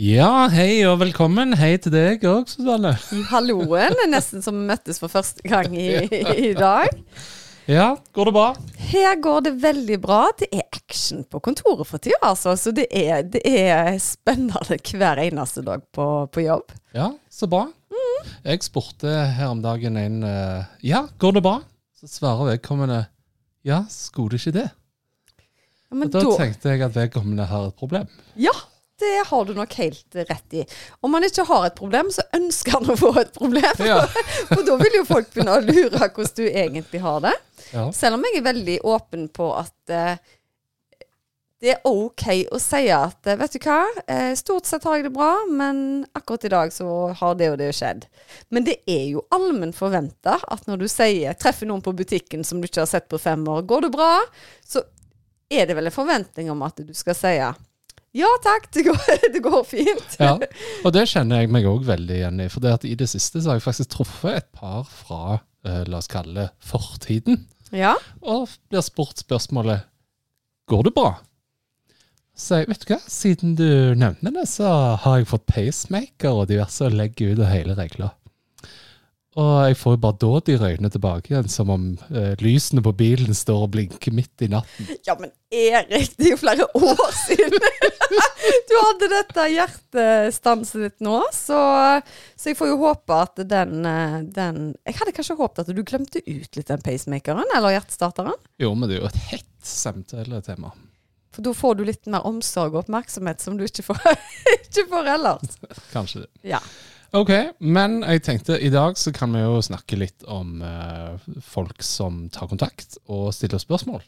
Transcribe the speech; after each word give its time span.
Ja, 0.00 0.46
hei 0.48 0.80
og 0.88 1.00
velkommen. 1.02 1.50
Hei 1.60 1.74
til 1.82 1.92
deg 1.92 2.22
òg, 2.24 2.46
Susanne. 2.48 2.94
Halloen. 3.28 3.98
Nesten 4.08 4.40
som 4.40 4.56
vi 4.56 4.68
møttes 4.70 4.96
for 5.02 5.12
første 5.12 5.44
gang 5.44 5.74
i, 5.76 5.90
i 6.48 6.52
dag. 6.56 6.88
Ja, 7.68 7.90
går 8.16 8.30
det 8.30 8.32
bra? 8.32 8.46
Her 8.90 9.18
går 9.20 9.42
det 9.44 9.52
veldig 9.60 9.98
bra. 10.00 10.22
Det 10.40 10.48
er 10.56 10.64
action 10.72 11.20
på 11.28 11.42
kontoret 11.44 11.84
for 11.90 12.00
tida, 12.00 12.16
altså. 12.30 12.54
Så 12.56 12.72
det 12.74 12.86
er, 12.96 13.20
det 13.28 13.42
er 13.44 13.92
spennende 14.00 14.80
hver 14.96 15.20
eneste 15.26 15.66
dag 15.68 15.84
på, 15.92 16.08
på 16.32 16.46
jobb. 16.46 16.72
Ja, 16.96 17.10
så 17.28 17.50
bra. 17.52 17.66
Jeg 18.46 18.64
spurte 18.64 19.12
her 19.36 19.52
om 19.52 19.60
dagen 19.64 20.00
en 20.00 20.22
eh, 20.24 20.64
Ja, 20.86 21.04
går 21.20 21.36
det 21.36 21.44
bra? 21.44 21.58
Så 22.00 22.08
svarer 22.08 22.54
vedkommende 22.54 23.02
ja, 23.68 23.82
skulle 23.92 24.32
det 24.32 24.40
ikke 24.46 24.56
det? 24.62 24.68
Ja, 25.92 26.04
da 26.08 26.20
da- 26.24 26.36
tenkte 26.40 26.72
jeg 26.72 26.88
at 26.88 26.96
vedkommende 26.96 27.44
har 27.52 27.68
et 27.68 27.76
problem. 27.76 28.08
Ja, 28.40 28.54
det 29.00 29.12
har 29.30 29.44
du 29.48 29.54
nok 29.56 29.76
helt 29.80 30.18
rett 30.20 30.56
i. 30.60 30.64
Om 31.00 31.14
man 31.16 31.26
ikke 31.26 31.46
har 31.48 31.68
et 31.68 31.78
problem, 31.78 32.10
så 32.14 32.24
ønsker 32.36 32.78
han 32.78 32.90
å 32.92 32.98
få 33.00 33.14
et 33.22 33.32
problem. 33.36 33.86
Ja. 33.86 34.02
For 34.52 34.64
da 34.66 34.76
vil 34.80 35.00
jo 35.00 35.06
folk 35.08 35.30
begynne 35.32 35.56
å 35.58 35.64
lure 35.64 36.00
hvordan 36.00 36.36
du 36.36 36.44
egentlig 36.48 37.00
har 37.04 37.24
det. 37.24 37.36
Ja. 37.70 37.88
Selv 37.94 38.18
om 38.18 38.26
jeg 38.28 38.40
er 38.40 38.46
veldig 38.50 38.76
åpen 38.88 39.28
på 39.32 39.50
at 39.58 39.94
eh, 39.94 40.36
det 41.60 41.74
er 41.74 41.82
OK 41.84 42.24
å 42.54 42.58
si 42.60 42.86
at 42.92 43.28
eh, 43.28 43.36
vet 43.36 43.52
du 43.52 43.58
hva, 43.66 43.82
eh, 44.08 44.30
stort 44.38 44.68
sett 44.68 44.86
har 44.88 44.96
jeg 44.96 45.10
det 45.10 45.14
bra, 45.14 45.34
men 45.48 46.06
akkurat 46.16 46.46
i 46.48 46.52
dag 46.54 46.72
så 46.72 46.88
har 47.18 47.36
det 47.36 47.50
og 47.52 47.58
det 47.60 47.72
skjedd. 47.76 48.06
Men 48.48 48.64
det 48.66 48.78
er 48.88 49.10
jo 49.12 49.26
allmenn 49.34 49.76
forventa 49.76 50.38
at 50.40 50.64
når 50.70 50.80
du 50.80 50.88
sier, 50.88 51.36
treffer 51.36 51.68
noen 51.68 51.84
på 51.84 51.94
butikken 51.96 52.46
som 52.48 52.62
du 52.62 52.68
ikke 52.68 52.86
har 52.86 52.90
sett 52.90 53.10
på 53.12 53.20
fem 53.20 53.44
år, 53.44 53.66
går 53.68 53.86
det 53.86 53.92
bra, 53.92 54.14
så 54.64 54.86
er 55.52 55.68
det 55.68 55.76
vel 55.76 55.90
en 55.90 55.94
forventning 55.94 56.48
om 56.52 56.64
at 56.64 56.80
du 56.80 56.94
skal 56.96 57.18
si 57.18 57.34
ja 58.16 58.30
takk, 58.42 58.66
det 58.74 58.82
går, 58.88 59.00
det 59.34 59.42
går 59.44 59.62
fint. 59.68 60.16
ja. 60.18 60.34
Og 60.84 60.92
det 60.96 61.06
kjenner 61.12 61.42
jeg 61.44 61.52
meg 61.54 61.68
òg 61.70 61.84
veldig 61.86 62.16
igjen 62.16 62.42
i. 62.42 62.48
For 62.50 62.64
det 62.64 62.74
at 62.80 62.86
i 62.88 62.96
det 62.98 63.06
siste 63.12 63.42
så 63.42 63.52
har 63.52 63.60
jeg 63.60 63.66
faktisk 63.68 63.94
truffet 63.94 64.40
et 64.40 64.48
par 64.56 64.84
fra, 64.90 65.40
eh, 65.66 65.84
la 65.86 66.00
oss 66.02 66.10
kalle 66.10 66.34
det, 66.34 66.48
fortiden. 66.64 67.44
Ja. 67.70 67.92
og 68.26 68.48
blir 68.66 68.82
spurt 68.82 69.20
spørsmålet 69.22 69.84
Går 70.66 70.88
det 70.88 70.90
bra? 70.96 71.12
Så 72.34 72.60
jeg, 72.60 72.66
vet 72.70 72.82
du 72.82 72.88
hva, 72.90 72.98
siden 73.10 73.52
du 73.58 73.94
nevner 73.98 74.34
det, 74.34 74.46
så 74.50 74.70
har 75.02 75.20
jeg 75.20 75.28
fått 75.30 75.46
pacemaker 75.50 76.40
og 76.40 76.48
diverse 76.50 76.86
og 76.86 76.96
legger 76.98 77.34
ut 77.34 77.42
av 77.44 77.50
hele 77.52 77.76
regla. 77.78 78.10
Og 79.38 79.50
jeg 79.68 79.76
får 79.78 79.94
jo 79.94 80.00
bare 80.02 80.18
dådyr 80.18 80.62
øyne 80.72 80.88
tilbake 80.90 81.30
igjen, 81.30 81.50
som 81.52 81.68
om 81.70 81.84
eh, 82.10 82.32
lysene 82.42 82.82
på 82.82 82.90
bilen 82.98 83.36
står 83.36 83.62
og 83.68 83.70
blinker 83.76 84.14
midt 84.16 84.42
i 84.42 84.48
natten. 84.50 84.88
Ja, 85.06 85.14
men 85.20 85.30
Erik, 85.54 86.16
det 86.18 86.26
er 86.26 86.32
jo 86.32 86.40
flere 86.40 86.66
år 86.74 87.14
siden 87.14 87.54
du 88.70 88.74
hadde 88.74 89.10
dette 89.12 89.46
hjertestanset 89.54 90.82
ditt 90.82 91.06
nå. 91.06 91.20
Så, 91.34 91.60
så 92.34 92.50
jeg 92.50 92.58
får 92.58 92.72
jo 92.72 92.80
håpe 92.82 93.22
at 93.22 93.42
den, 93.46 93.86
eh, 93.86 94.18
den 94.34 94.60
Jeg 94.82 94.98
hadde 94.98 95.14
kanskje 95.14 95.38
håpet 95.38 95.62
at 95.62 95.74
du 95.78 95.82
glemte 95.86 96.24
ut 96.26 96.58
litt 96.58 96.74
den 96.74 96.82
pacemakeren 96.82 97.54
eller 97.54 97.78
hjertestarteren. 97.78 98.38
Jo, 98.58 98.74
men 98.74 98.90
det 98.90 98.98
er 98.98 99.04
jo 99.04 99.12
et 99.12 99.24
hett 99.30 99.50
samtaletema. 99.62 100.74
For 101.30 101.46
da 101.46 101.54
får 101.54 101.78
du 101.78 101.84
litt 101.86 102.08
mer 102.10 102.26
omsorg 102.26 102.74
og 102.74 102.82
oppmerksomhet 102.82 103.42
som 103.42 103.54
du 103.54 103.62
ikke 103.68 103.86
får, 103.92 104.00
ikke 104.58 104.88
får 104.90 105.14
ellers. 105.14 105.60
Kanskje 105.94 106.24
det. 106.24 106.32
Ja. 106.56 106.58
Ok, 107.16 107.30
men 107.58 108.00
jeg 108.06 108.22
tenkte 108.22 108.54
i 108.62 108.68
dag 108.70 108.94
så 109.00 109.10
kan 109.14 109.32
vi 109.34 109.40
jo 109.42 109.56
snakke 109.66 109.96
litt 109.98 110.22
om 110.30 110.60
eh, 110.62 111.16
folk 111.42 111.82
som 111.82 112.28
tar 112.30 112.46
kontakt 112.52 112.98
og 113.10 113.32
stiller 113.34 113.58
spørsmål. 113.62 114.02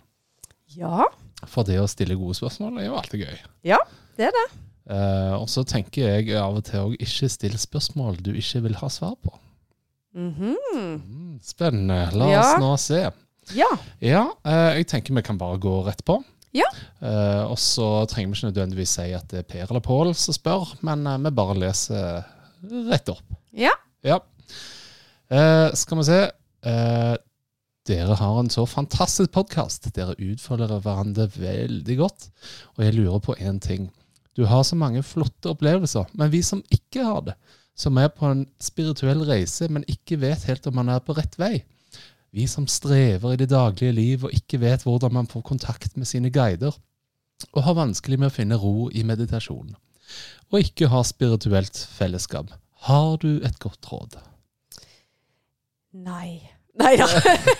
ja. 0.77 1.09
For 1.51 1.67
det 1.67 1.81
å 1.83 1.89
stille 1.91 2.15
gode 2.15 2.37
spørsmål 2.39 2.77
er 2.79 2.85
jo 2.87 2.95
alltid 2.95 3.25
gøy. 3.25 3.39
Ja, 3.67 3.81
det 4.15 4.29
er 4.29 4.37
det. 4.37 4.45
Eh, 4.95 5.33
og 5.35 5.49
så 5.51 5.65
tenker 5.67 6.05
jeg 6.21 6.37
av 6.39 6.55
og 6.61 6.63
til 6.69 6.79
òg 6.85 6.93
ikke 7.03 7.27
still 7.35 7.57
spørsmål 7.59 8.21
du 8.23 8.31
ikke 8.39 8.63
vil 8.69 8.77
ha 8.79 8.87
svar 8.95 9.17
på. 9.19 9.33
Mhm. 10.15 10.55
Mm, 10.77 11.41
spennende. 11.43 11.99
La 12.15 12.29
Ja. 12.31 12.41
oss 12.45 12.61
nå 12.63 12.71
se. 12.79 13.01
Ja. 13.59 13.67
Ja, 14.01 14.23
eh, 14.47 14.77
jeg 14.79 14.87
tenker 14.93 15.15
vi 15.19 15.23
kan 15.27 15.39
bare 15.41 15.59
gå 15.59 15.75
rett 15.85 16.05
på. 16.07 16.21
Ja. 16.55 16.69
Eh, 17.03 17.43
og 17.51 17.59
så 17.59 18.07
trenger 18.07 18.31
vi 18.31 18.39
ikke 18.39 18.53
nødvendigvis 18.53 18.95
si 19.01 19.11
at 19.17 19.27
det 19.33 19.39
er 19.41 19.49
Per 19.51 19.67
eller 19.71 19.81
Pål 19.83 20.15
som 20.15 20.35
spør, 20.37 20.77
men 20.87 21.03
eh, 21.11 21.19
vi 21.27 21.31
bare 21.35 21.59
leser 21.59 22.23
rett 22.63 23.09
opp. 23.13 23.37
Ja. 23.51 23.75
Ja. 24.07 24.21
Eh, 25.29 25.69
skal 25.79 26.01
vi 26.01 26.05
se. 26.09 26.21
Eh, 26.69 27.15
dere 27.89 28.15
har 28.15 28.39
en 28.39 28.51
så 28.51 28.67
fantastisk 28.67 29.33
podkast. 29.35 29.91
Dere 29.97 30.15
utfolder 30.19 30.79
hverandre 30.83 31.27
veldig 31.35 31.97
godt. 31.99 32.29
Og 32.77 32.85
jeg 32.87 32.95
lurer 32.99 33.23
på 33.25 33.37
én 33.41 33.59
ting. 33.63 33.91
Du 34.37 34.45
har 34.49 34.63
så 34.65 34.77
mange 34.79 35.03
flotte 35.05 35.51
opplevelser, 35.53 36.07
men 36.17 36.31
vi 36.33 36.41
som 36.47 36.63
ikke 36.73 37.05
har 37.05 37.21
det, 37.27 37.35
som 37.77 37.99
er 38.01 38.09
på 38.09 38.31
en 38.31 38.47
spirituell 38.63 39.27
reise, 39.29 39.69
men 39.69 39.85
ikke 39.91 40.21
vet 40.23 40.47
helt 40.49 40.67
om 40.71 40.79
man 40.81 40.89
er 40.89 41.03
på 41.05 41.17
rett 41.19 41.37
vei. 41.41 41.59
Vi 42.33 42.47
som 42.49 42.65
strever 42.71 43.35
i 43.35 43.41
det 43.43 43.51
daglige 43.53 43.93
liv 43.93 44.25
og 44.25 44.33
ikke 44.33 44.63
vet 44.63 44.87
hvordan 44.87 45.13
man 45.13 45.29
får 45.29 45.45
kontakt 45.45 45.99
med 46.01 46.09
sine 46.09 46.33
guider, 46.33 46.73
og 47.53 47.65
har 47.67 47.77
vanskelig 47.77 48.21
med 48.23 48.31
å 48.31 48.37
finne 48.37 48.57
ro 48.57 48.89
i 48.89 49.03
meditasjon, 49.05 49.75
og 50.53 50.61
ikke 50.61 50.91
har 50.93 51.07
spirituelt 51.09 51.79
fellesskap. 51.97 52.53
Har 52.89 53.17
du 53.23 53.41
et 53.47 53.59
godt 53.63 53.87
råd? 53.91 54.19
Nei. 55.93 56.41
Nei 56.81 56.95
da. 56.97 57.07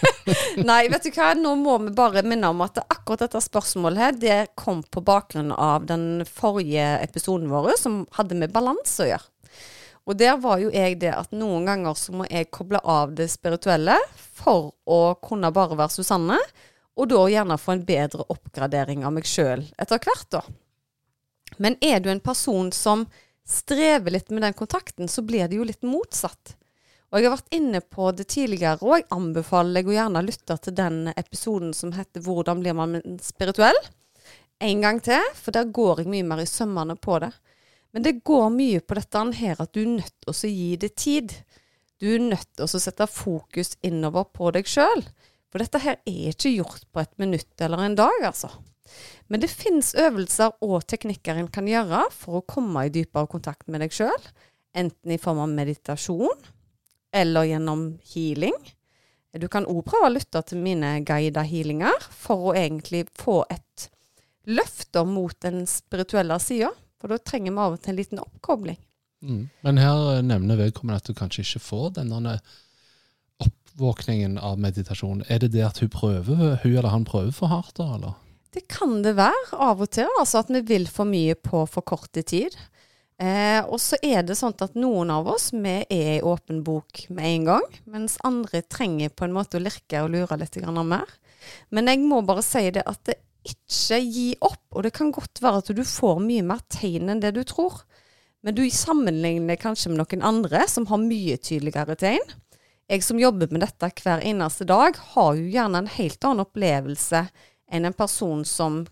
Nei, 0.71 0.87
vet 0.89 1.05
du 1.05 1.11
hva. 1.13 1.33
Nå 1.37 1.53
må 1.61 1.77
vi 1.85 1.93
bare 1.97 2.25
minne 2.25 2.49
om 2.53 2.63
at 2.65 2.81
akkurat 2.83 3.27
dette 3.27 3.43
spørsmålet 3.45 4.03
her, 4.03 4.17
det 4.17 4.39
kom 4.59 4.81
på 4.83 5.03
bakgrunn 5.05 5.53
av 5.53 5.85
den 5.89 6.25
forrige 6.29 6.87
episoden 7.05 7.53
vår, 7.53 7.75
som 7.81 8.03
hadde 8.17 8.39
med 8.41 8.55
balanse 8.55 9.05
å 9.05 9.11
gjøre. 9.13 9.29
Og 10.03 10.19
der 10.19 10.35
var 10.43 10.59
jo 10.59 10.73
jeg 10.75 10.97
det 10.99 11.13
at 11.15 11.31
noen 11.37 11.69
ganger 11.69 11.95
så 11.95 12.15
må 12.17 12.27
jeg 12.27 12.51
koble 12.51 12.81
av 12.83 13.13
det 13.15 13.29
spirituelle 13.31 13.95
for 14.19 14.73
å 14.89 15.15
kunne 15.23 15.53
bare 15.55 15.79
være 15.79 15.95
Susanne, 15.95 16.41
og 16.99 17.09
da 17.09 17.21
gjerne 17.31 17.61
få 17.61 17.77
en 17.77 17.85
bedre 17.87 18.27
oppgradering 18.33 19.07
av 19.07 19.15
meg 19.15 19.29
sjøl 19.29 19.63
etter 19.81 20.03
hvert, 20.03 20.27
da. 20.35 20.43
Men 21.59 21.77
er 21.81 22.01
du 22.01 22.11
en 22.11 22.23
person 22.23 22.73
som 22.73 23.07
strever 23.49 24.15
litt 24.15 24.31
med 24.31 24.43
den 24.43 24.57
kontakten, 24.57 25.09
så 25.09 25.23
blir 25.23 25.49
det 25.49 25.59
jo 25.59 25.67
litt 25.67 25.83
motsatt. 25.83 26.57
Og 27.13 27.21
jeg 27.21 27.29
har 27.29 27.37
vært 27.37 27.57
inne 27.57 27.81
på 27.85 28.09
det 28.17 28.29
tidligere, 28.33 28.81
og 28.81 28.95
jeg 28.97 29.09
anbefaler 29.13 29.77
deg 29.77 29.91
å 29.91 29.97
gjerne 29.99 30.25
lytte 30.25 30.57
til 30.65 30.77
den 30.79 31.01
episoden 31.13 31.75
som 31.77 31.93
heter 31.93 32.23
'Hvordan 32.25 32.61
blir 32.61 32.75
man 32.75 33.03
spirituell?' 33.21 33.89
En 34.61 34.81
gang 34.81 35.01
til, 35.03 35.21
for 35.35 35.51
der 35.51 35.65
går 35.65 35.99
jeg 35.99 36.09
mye 36.09 36.23
mer 36.23 36.41
i 36.41 36.47
sømmene 36.47 36.97
på 36.97 37.19
det. 37.19 37.33
Men 37.93 38.03
det 38.03 38.25
går 38.25 38.49
mye 38.55 38.81
på 38.81 38.95
dette 38.95 39.33
her 39.35 39.57
at 39.59 39.73
du 39.73 39.83
er 39.83 39.97
nødt 39.99 40.15
til 40.23 40.31
å 40.33 40.49
gi 40.49 40.77
det 40.77 40.95
tid. 40.97 41.35
Du 42.01 42.15
er 42.15 42.19
nødt 42.19 42.49
til 42.57 42.65
å 42.65 42.81
sette 42.81 43.07
fokus 43.07 43.77
innover 43.83 44.25
på 44.25 44.51
deg 44.55 44.65
sjøl. 44.65 45.03
For 45.51 45.59
dette 45.59 45.79
her 45.79 45.99
er 46.07 46.31
ikke 46.33 46.55
gjort 46.55 46.87
på 46.93 47.03
et 47.03 47.19
minutt 47.19 47.61
eller 47.61 47.85
en 47.85 47.99
dag, 47.99 48.25
altså. 48.25 48.49
Men 49.31 49.43
det 49.43 49.51
fins 49.53 49.93
øvelser 49.99 50.57
og 50.65 50.83
teknikker 50.91 51.39
en 51.39 51.51
kan 51.53 51.69
gjøre 51.69 52.05
for 52.15 52.41
å 52.41 52.47
komme 52.49 52.87
i 52.87 52.93
dypere 52.93 53.31
kontakt 53.31 53.69
med 53.71 53.85
deg 53.85 53.95
sjøl. 53.95 54.29
Enten 54.77 55.15
i 55.15 55.21
form 55.21 55.43
av 55.45 55.53
meditasjon 55.53 56.47
eller 57.13 57.49
gjennom 57.49 57.87
healing. 58.13 58.57
Du 59.33 59.49
kan 59.49 59.65
òg 59.69 59.85
prøve 59.89 60.09
å 60.09 60.13
lytte 60.13 60.43
til 60.49 60.61
mine 60.61 60.99
guida 61.09 61.45
healinger 61.49 62.09
for 62.11 62.51
å 62.51 62.57
egentlig 62.57 63.07
få 63.17 63.43
et 63.53 63.89
løft 64.49 64.97
mot 65.09 65.37
den 65.45 65.65
spirituelle 65.71 66.39
sida. 66.43 66.73
For 67.01 67.13
da 67.13 67.19
trenger 67.19 67.53
vi 67.53 67.63
av 67.63 67.77
og 67.77 67.81
til 67.83 67.95
en 67.95 67.99
liten 67.99 68.21
oppkobling. 68.23 68.81
Mm. 69.23 69.47
Men 69.63 69.79
her 69.79 70.17
eh, 70.17 70.25
nevner 70.27 70.59
vedkommende 70.59 71.01
at 71.01 71.09
du 71.09 71.15
kanskje 71.17 71.45
ikke 71.47 71.63
får 71.63 71.95
denne 72.01 72.37
oppvåkningen 73.43 74.37
av 74.39 74.61
meditasjon. 74.61 75.25
Er 75.29 75.43
det 75.43 75.53
det 75.55 75.65
at 75.67 75.81
hun 75.83 75.91
prøver, 75.93 76.59
hun 76.63 76.73
eller 76.75 76.93
han 76.93 77.07
prøver 77.09 77.33
for 77.35 77.53
hardt, 77.53 77.75
da, 77.79 77.89
eller? 77.97 78.19
Det 78.53 78.67
kan 78.69 78.99
det 79.05 79.15
være 79.17 79.57
av 79.65 79.81
og 79.81 79.89
til, 79.97 80.11
altså 80.21 80.43
at 80.43 80.51
vi 80.53 80.61
vil 80.69 80.85
for 80.91 81.09
mye 81.09 81.37
på 81.41 81.65
for 81.71 81.85
kort 81.89 82.13
tid. 82.13 82.53
Eh, 83.23 83.61
og 83.63 83.79
så 83.81 83.97
er 84.05 84.25
det 84.27 84.37
sånn 84.37 84.57
at 84.61 84.77
noen 84.77 85.13
av 85.15 85.29
oss 85.31 85.51
vi 85.55 85.77
er 85.81 86.19
i 86.19 86.25
åpen 86.27 86.61
bok 86.67 87.05
med 87.15 87.29
en 87.29 87.49
gang, 87.49 87.67
mens 87.89 88.19
andre 88.27 88.61
trenger 88.67 89.13
på 89.15 89.25
en 89.25 89.37
måte 89.37 89.57
å 89.57 89.63
lirke 89.63 90.03
og 90.05 90.13
lure 90.13 90.37
litt 90.41 90.59
mer. 90.67 91.09
Men 91.71 91.89
jeg 91.89 92.03
må 92.05 92.21
bare 92.27 92.45
si 92.45 92.69
det 92.75 92.85
at 92.87 93.01
det, 93.09 93.21
ikke 93.43 93.99
gi 94.05 94.29
opp. 94.39 94.63
Og 94.71 94.85
det 94.87 94.93
kan 94.95 95.11
godt 95.15 95.41
være 95.43 95.63
at 95.63 95.73
du 95.75 95.83
får 95.87 96.21
mye 96.23 96.45
mer 96.47 96.61
tegn 96.71 97.11
enn 97.11 97.23
det 97.23 97.33
du 97.35 97.43
tror. 97.49 97.83
Men 98.43 98.55
du 98.55 98.63
sammenligner 98.71 99.59
kanskje 99.59 99.91
med 99.91 100.03
noen 100.03 100.23
andre 100.27 100.67
som 100.71 100.87
har 100.91 101.01
mye 101.03 101.39
tydeligere 101.43 101.97
tegn. 101.99 102.37
Jeg 102.91 103.05
som 103.07 103.19
jobber 103.19 103.51
med 103.51 103.63
dette 103.65 103.89
hver 104.03 104.23
eneste 104.27 104.67
dag, 104.69 104.99
har 105.15 105.35
jo 105.39 105.49
gjerne 105.49 105.83
en 105.83 105.91
helt 105.95 106.25
annen 106.27 106.45
opplevelse 106.45 107.23
enn 107.73 107.89
en 107.89 107.97
person 107.97 108.45
som 108.45 108.83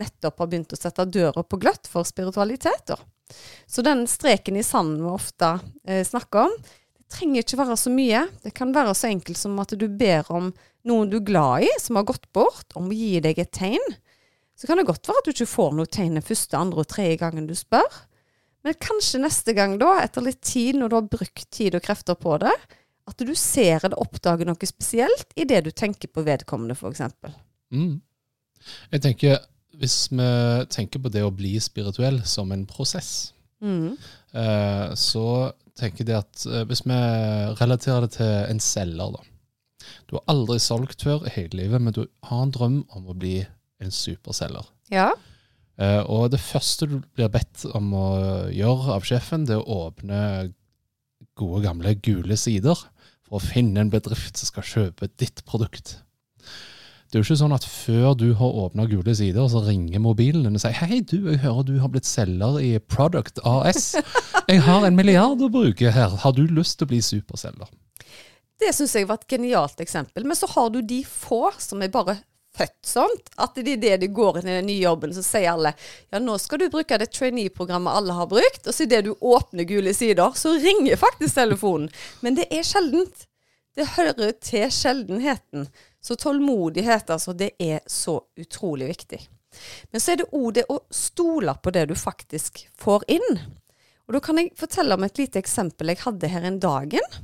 nettopp 0.00 0.38
har 0.38 0.50
begynt 0.50 0.72
å 0.72 0.78
sette 0.78 1.06
døra 1.06 1.42
på 1.44 1.58
gløtt 1.60 1.90
for 1.90 2.06
spiritualiteter. 2.08 3.00
Så 3.66 3.82
den 3.86 4.06
streken 4.10 4.58
i 4.58 4.66
sanden 4.66 5.04
vi 5.04 5.10
ofte 5.12 5.58
eh, 5.84 6.02
snakker 6.06 6.48
om, 6.48 6.56
det 6.98 7.06
trenger 7.16 7.44
ikke 7.44 7.60
være 7.60 7.78
så 7.78 7.92
mye. 7.94 8.24
Det 8.42 8.54
kan 8.56 8.74
være 8.74 8.94
så 8.96 9.10
enkelt 9.10 9.38
som 9.38 9.58
at 9.62 9.74
du 9.78 9.86
ber 9.88 10.28
om 10.32 10.52
noen 10.88 11.10
du 11.10 11.18
er 11.20 11.26
glad 11.26 11.66
i, 11.66 11.72
som 11.82 11.98
har 11.98 12.06
gått 12.08 12.30
bort, 12.34 12.70
om 12.78 12.88
å 12.90 12.96
gi 12.96 13.18
deg 13.22 13.38
et 13.42 13.52
tegn. 13.54 13.96
Så 14.58 14.68
kan 14.68 14.80
det 14.80 14.86
godt 14.88 15.08
være 15.08 15.22
at 15.22 15.28
du 15.28 15.34
ikke 15.34 15.52
får 15.54 15.74
noe 15.76 15.90
tegn 15.90 16.18
den 16.18 16.26
første, 16.26 16.58
andre 16.58 16.84
og 16.84 16.90
tredje 16.90 17.18
gangen 17.22 17.48
du 17.48 17.56
spør. 17.58 18.02
Men 18.66 18.76
kanskje 18.76 19.22
neste 19.22 19.54
gang, 19.56 19.78
da, 19.80 19.94
etter 20.02 20.24
litt 20.24 20.42
tid, 20.44 20.76
når 20.76 20.90
du 20.90 20.96
har 20.98 21.08
brukt 21.12 21.46
tid 21.54 21.76
og 21.78 21.84
krefter 21.84 22.18
på 22.20 22.36
det, 22.42 22.52
at 23.10 23.24
du 23.24 23.32
ser 23.38 23.80
eller 23.80 23.98
oppdager 23.98 24.46
noe 24.46 24.68
spesielt 24.68 25.32
i 25.34 25.46
det 25.48 25.64
du 25.66 25.70
tenker 25.72 26.12
på 26.12 26.24
vedkommende, 26.26 26.76
f.eks. 26.76 27.02
Mm. 27.72 27.98
Jeg 28.92 29.02
tenker, 29.02 29.38
hvis 29.80 30.08
vi 30.12 30.28
tenker 30.74 31.00
på 31.00 31.10
det 31.12 31.22
å 31.24 31.32
bli 31.34 31.54
spirituell 31.62 32.22
som 32.28 32.52
en 32.52 32.66
prosess, 32.66 33.32
Mm. 33.60 33.96
eh, 34.32 34.94
så 34.96 35.52
tenker 35.76 36.06
jeg 36.08 36.16
at 36.16 36.46
eh, 36.48 36.62
hvis 36.64 36.80
vi 36.86 36.96
relaterer 37.60 38.06
det 38.06 38.12
til 38.16 38.30
en 38.48 38.60
selger, 38.60 39.10
da. 39.18 39.20
Du 40.08 40.16
har 40.16 40.24
aldri 40.32 40.56
solgt 40.58 41.02
før 41.04 41.26
i 41.28 41.32
hele 41.34 41.58
livet, 41.62 41.80
men 41.80 41.92
du 41.92 42.06
har 42.24 42.42
en 42.46 42.50
drøm 42.54 42.78
om 42.96 43.10
å 43.12 43.16
bli 43.18 43.46
en 43.80 43.90
superselger. 43.92 44.64
Ja. 44.90 45.10
Eh, 45.80 46.00
og 46.08 46.30
det 46.32 46.40
første 46.40 46.88
du 46.88 46.98
blir 47.16 47.28
bedt 47.32 47.66
om 47.74 47.92
å 47.96 48.06
gjøre 48.52 48.96
av 48.96 49.04
sjefen, 49.08 49.44
det 49.48 49.56
er 49.58 49.62
å 49.64 49.86
åpne 49.90 50.52
gode, 51.36 51.62
gamle 51.64 51.94
gule 52.00 52.36
sider 52.36 52.76
for 53.28 53.38
å 53.38 53.44
finne 53.44 53.80
en 53.84 53.92
bedrift 53.92 54.36
som 54.40 54.48
skal 54.50 54.66
kjøpe 54.72 55.08
ditt 55.20 55.44
produkt. 55.48 55.98
Det 57.10 57.18
er 57.18 57.24
jo 57.24 57.26
ikke 57.26 57.40
sånn 57.40 57.54
at 57.56 57.64
før 57.66 58.12
du 58.14 58.28
har 58.38 58.58
åpna 58.64 58.84
gule 58.86 59.12
sider, 59.18 59.48
så 59.50 59.64
ringer 59.66 59.98
mobilen 59.98 60.44
din 60.46 60.54
og 60.54 60.62
sier 60.62 60.76
Hei, 60.78 61.00
du, 61.02 61.16
jeg 61.26 61.40
hører 61.42 61.66
du 61.66 61.72
har 61.82 61.90
blitt 61.90 62.06
selger 62.06 62.60
i 62.62 62.68
Product 62.78 63.40
AS. 63.42 63.96
Jeg 64.46 64.62
har 64.62 64.86
en 64.86 64.94
milliard 64.94 65.42
å 65.42 65.48
bruke 65.50 65.90
her. 65.90 66.14
Har 66.22 66.36
du 66.36 66.44
lyst 66.46 66.78
til 66.78 66.86
å 66.86 66.92
bli 66.92 67.00
superselger? 67.02 67.66
Det 68.62 68.70
syns 68.76 68.94
jeg 68.94 69.08
var 69.10 69.18
et 69.18 69.34
genialt 69.34 69.82
eksempel. 69.82 70.22
Men 70.22 70.38
så 70.38 70.46
har 70.52 70.70
du 70.70 70.78
de 70.86 71.00
få 71.02 71.48
som 71.58 71.82
er 71.82 71.90
bare 71.90 72.20
født 72.54 72.78
sånn, 72.86 73.18
At 73.42 73.58
det 73.58 73.74
er 73.74 73.82
det 73.82 73.96
de 74.04 74.10
går 74.14 74.40
inn 74.40 74.50
i 74.50 74.56
den 74.60 74.70
nye 74.70 74.82
jobben, 74.82 75.14
så 75.14 75.22
sier 75.24 75.52
alle 75.52 75.74
ja, 76.10 76.18
nå 76.22 76.34
skal 76.38 76.62
du 76.62 76.68
bruke 76.70 76.98
det 76.98 77.10
trainee-programmet 77.14 77.90
alle 77.90 78.14
har 78.14 78.30
brukt. 78.30 78.66
Og 78.66 78.74
så 78.74 78.86
idet 78.86 79.04
du 79.06 79.16
åpner 79.18 79.66
gule 79.66 79.94
sider, 79.98 80.30
så 80.38 80.54
ringer 80.62 81.00
faktisk 81.00 81.38
telefonen. 81.42 81.90
Men 82.22 82.38
det 82.38 82.46
er 82.54 82.66
sjeldent. 82.66 83.26
Det 83.78 83.86
hører 83.96 84.34
til 84.42 84.66
sjeldenheten. 84.74 85.68
Så 86.00 86.16
tålmodighet, 86.16 87.10
altså, 87.12 87.34
det 87.36 87.52
er 87.60 87.82
så 87.86 88.18
utrolig 88.40 88.88
viktig. 88.94 89.20
Men 89.90 90.02
så 90.02 90.14
er 90.14 90.22
det 90.22 90.30
òg 90.36 90.52
det 90.56 90.66
å 90.70 90.78
stole 90.94 91.54
på 91.62 91.72
det 91.74 91.88
du 91.90 91.96
faktisk 91.98 92.62
får 92.80 93.04
inn. 93.16 93.40
Og 94.08 94.16
da 94.16 94.22
kan 94.24 94.40
jeg 94.40 94.54
fortelle 94.58 94.96
om 94.96 95.04
et 95.06 95.20
lite 95.20 95.38
eksempel 95.38 95.92
jeg 95.92 96.02
hadde 96.04 96.30
her 96.30 96.46
en 96.48 96.60
dagen. 96.62 97.18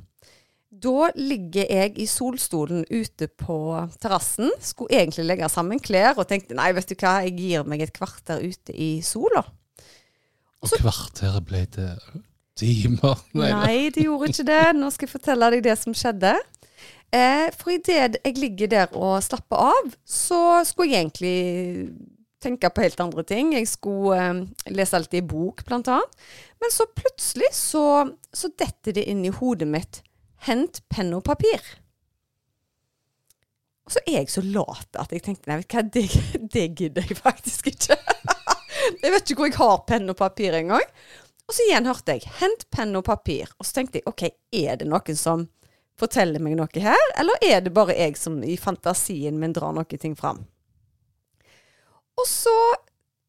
Da 0.76 1.08
ligger 1.16 1.70
jeg 1.72 1.94
i 2.02 2.06
solstolen 2.10 2.84
ute 2.90 3.30
på 3.30 3.58
terrassen. 4.02 4.50
Skulle 4.60 4.98
egentlig 5.00 5.24
legge 5.24 5.48
sammen 5.50 5.80
klær 5.80 6.18
og 6.20 6.28
tenkte 6.28 6.58
nei, 6.58 6.72
vet 6.76 6.90
du 6.90 6.96
hva, 6.98 7.20
jeg 7.24 7.36
gir 7.38 7.68
meg 7.68 7.86
et 7.86 7.94
kvarter 7.96 8.42
ute 8.44 8.74
i 8.74 8.98
sola. 9.06 9.44
Og 10.62 10.74
kvarteret 10.82 11.46
ble 11.46 11.62
til 11.72 12.20
timer. 12.58 13.22
Nei. 13.36 13.50
Nei, 13.52 13.78
det 13.94 14.04
gjorde 14.04 14.30
ikke 14.32 14.46
det. 14.48 14.62
Nå 14.76 14.90
skal 14.92 15.08
jeg 15.08 15.14
fortelle 15.14 15.50
deg 15.54 15.64
det 15.66 15.76
som 15.80 15.96
skjedde. 15.96 16.34
Eh, 17.14 17.48
for 17.54 17.70
idet 17.76 18.18
jeg 18.24 18.38
ligger 18.38 18.70
der 18.72 18.94
og 18.98 19.22
slapper 19.24 19.70
av, 19.70 19.94
så 20.04 20.62
skulle 20.66 20.92
jeg 20.92 21.06
egentlig 21.06 21.36
tenke 22.42 22.70
på 22.70 22.84
helt 22.84 23.00
andre 23.00 23.24
ting. 23.26 23.54
Jeg 23.54 23.68
skulle 23.70 24.18
eh, 24.18 24.42
lese 24.74 24.98
alltid 24.98 25.22
i 25.22 25.28
bok, 25.28 25.64
blant 25.68 25.88
annet. 25.92 26.28
Men 26.60 26.72
så 26.74 26.88
plutselig 26.96 27.52
så, 27.56 27.86
så 28.32 28.52
detter 28.58 28.96
det 28.96 29.06
inn 29.10 29.24
i 29.26 29.34
hodet 29.34 29.70
mitt 29.70 30.02
Hent 30.46 30.82
penn 30.92 31.14
og 31.16 31.24
papir. 31.26 31.62
Og 33.86 33.94
så 33.94 34.02
er 34.04 34.20
jeg 34.20 34.30
så 34.30 34.42
lat 34.44 34.98
at 35.00 35.14
jeg 35.14 35.22
tenkte 35.24 35.48
nei, 35.48 35.60
vet 35.62 35.74
hva, 35.74 35.82
det, 35.94 36.04
det 36.54 36.66
gidder 36.76 37.06
jeg 37.08 37.18
faktisk 37.18 37.70
ikke. 37.72 37.96
jeg 39.02 39.14
vet 39.14 39.30
ikke 39.32 39.40
hvor 39.40 39.50
jeg 39.50 39.58
har 39.58 39.80
penn 39.88 40.12
og 40.12 40.18
papir 40.20 40.58
engang. 40.58 40.84
Og 41.46 41.54
så 41.54 41.62
igjen 41.62 41.86
hørte 41.86 42.16
jeg 42.16 42.26
'hent 42.40 42.66
penn 42.74 42.96
og 42.98 43.06
papir'. 43.06 43.52
Og 43.58 43.66
så 43.66 43.78
tenkte 43.78 44.00
jeg 44.00 44.08
OK, 44.10 44.24
er 44.52 44.80
det 44.80 44.88
noen 44.90 45.18
som 45.18 45.46
forteller 46.00 46.42
meg 46.42 46.56
noe 46.58 46.82
her, 46.82 47.10
eller 47.18 47.40
er 47.44 47.62
det 47.64 47.72
bare 47.76 47.96
jeg 47.96 48.18
som 48.20 48.42
i 48.44 48.56
fantasien 48.60 49.38
min 49.40 49.54
drar 49.56 49.74
noe 49.76 50.00
ting 50.00 50.16
fram? 50.16 50.44
Og 52.16 52.28
så 52.28 52.56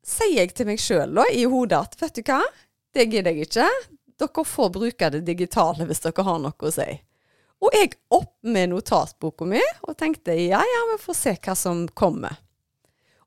sier 0.07 0.43
jeg 0.43 0.55
til 0.55 0.69
meg 0.69 0.79
sjøl 0.79 1.19
i 1.33 1.43
hodet 1.49 1.79
at 1.79 1.97
vet 1.99 2.19
du 2.19 2.23
hva, 2.27 2.41
det 2.95 3.09
gidder 3.11 3.35
jeg 3.35 3.49
ikke. 3.49 3.67
Dere 4.17 4.43
får 4.49 4.71
bruke 4.73 5.11
det 5.13 5.25
digitale 5.27 5.85
hvis 5.85 6.01
dere 6.05 6.25
har 6.25 6.39
noe 6.41 6.55
å 6.55 6.73
si. 6.73 6.87
Og 7.57 7.73
jeg 7.73 7.95
opp 8.13 8.35
med 8.45 8.71
notatboka 8.71 9.45
mi 9.49 9.61
og 9.87 9.97
tenkte 9.97 10.35
ja, 10.37 10.61
ja, 10.61 10.81
vi 10.91 10.97
får 11.01 11.17
se 11.17 11.33
hva 11.41 11.55
som 11.57 11.85
kommer. 11.97 12.37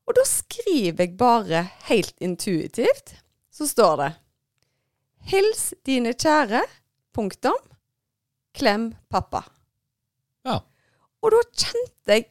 Og 0.07 0.17
da 0.19 0.25
skriver 0.27 1.05
jeg 1.05 1.17
bare 1.19 1.65
helt 1.87 2.17
intuitivt, 2.19 3.15
så 3.55 3.67
står 3.69 3.97
det 4.01 4.11
Hils 5.31 5.75
dine 5.87 6.15
kjære, 6.17 6.63
punktum, 7.15 7.59
klem 8.61 8.91
pappa. 9.13 9.45
Ja. 10.47 10.61
Og 11.21 11.35
da 11.35 11.41
kjente 11.51 12.17
jeg 12.17 12.29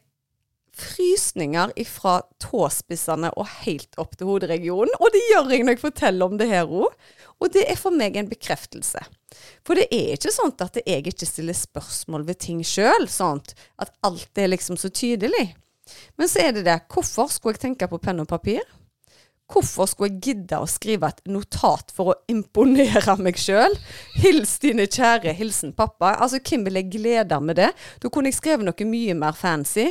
frysninger 0.80 1.72
ifra 1.80 2.20
tåspissene 2.40 3.32
og 3.38 3.48
helt 3.64 3.96
opp 4.00 4.16
til 4.16 4.30
hoderegionen. 4.30 4.94
Og 5.00 5.12
det 5.14 5.22
gjør 5.28 5.52
jeg 5.52 5.64
når 5.64 5.76
jeg 5.76 5.82
forteller 5.82 6.30
om 6.30 6.38
det 6.40 6.48
her 6.50 6.68
òg. 6.68 6.94
Og 7.40 7.52
det 7.54 7.66
er 7.68 7.78
for 7.80 7.94
meg 7.96 8.16
en 8.16 8.30
bekreftelse. 8.30 9.02
For 9.66 9.78
det 9.78 9.88
er 9.94 10.14
ikke 10.16 10.32
sånn 10.34 10.54
at 10.62 10.78
jeg 10.80 11.06
ikke 11.12 11.28
stiller 11.28 11.56
spørsmål 11.56 12.26
ved 12.28 12.40
ting 12.42 12.60
sjøl, 12.66 13.08
sånn 13.10 13.42
at 13.80 13.92
alt 14.06 14.40
er 14.40 14.52
liksom 14.52 14.78
så 14.80 14.90
tydelig. 14.92 15.50
Men 16.20 16.30
så 16.30 16.44
er 16.44 16.54
det 16.56 16.66
det. 16.68 16.78
Hvorfor 16.92 17.30
skulle 17.32 17.56
jeg 17.58 17.64
tenke 17.70 17.88
på 17.90 18.00
penn 18.02 18.22
og 18.22 18.30
papir? 18.30 18.62
Hvorfor 19.50 19.88
skulle 19.90 20.12
jeg 20.12 20.20
gidde 20.22 20.60
å 20.62 20.68
skrive 20.70 21.08
et 21.10 21.24
notat 21.30 21.90
for 21.94 22.12
å 22.12 22.18
imponere 22.30 23.16
meg 23.18 23.38
sjøl? 23.40 23.74
Hils 24.20 24.58
dine 24.62 24.86
kjære, 24.86 25.34
hilsen 25.34 25.72
pappa. 25.76 26.14
Altså, 26.22 26.38
hvem 26.38 26.68
vil 26.68 26.78
jeg 26.78 26.92
glede 26.92 27.40
med 27.42 27.58
det? 27.58 27.72
Da 28.02 28.12
kunne 28.12 28.30
jeg 28.30 28.38
skrevet 28.38 28.68
noe 28.68 28.86
mye 28.86 29.16
mer 29.18 29.34
fancy. 29.38 29.88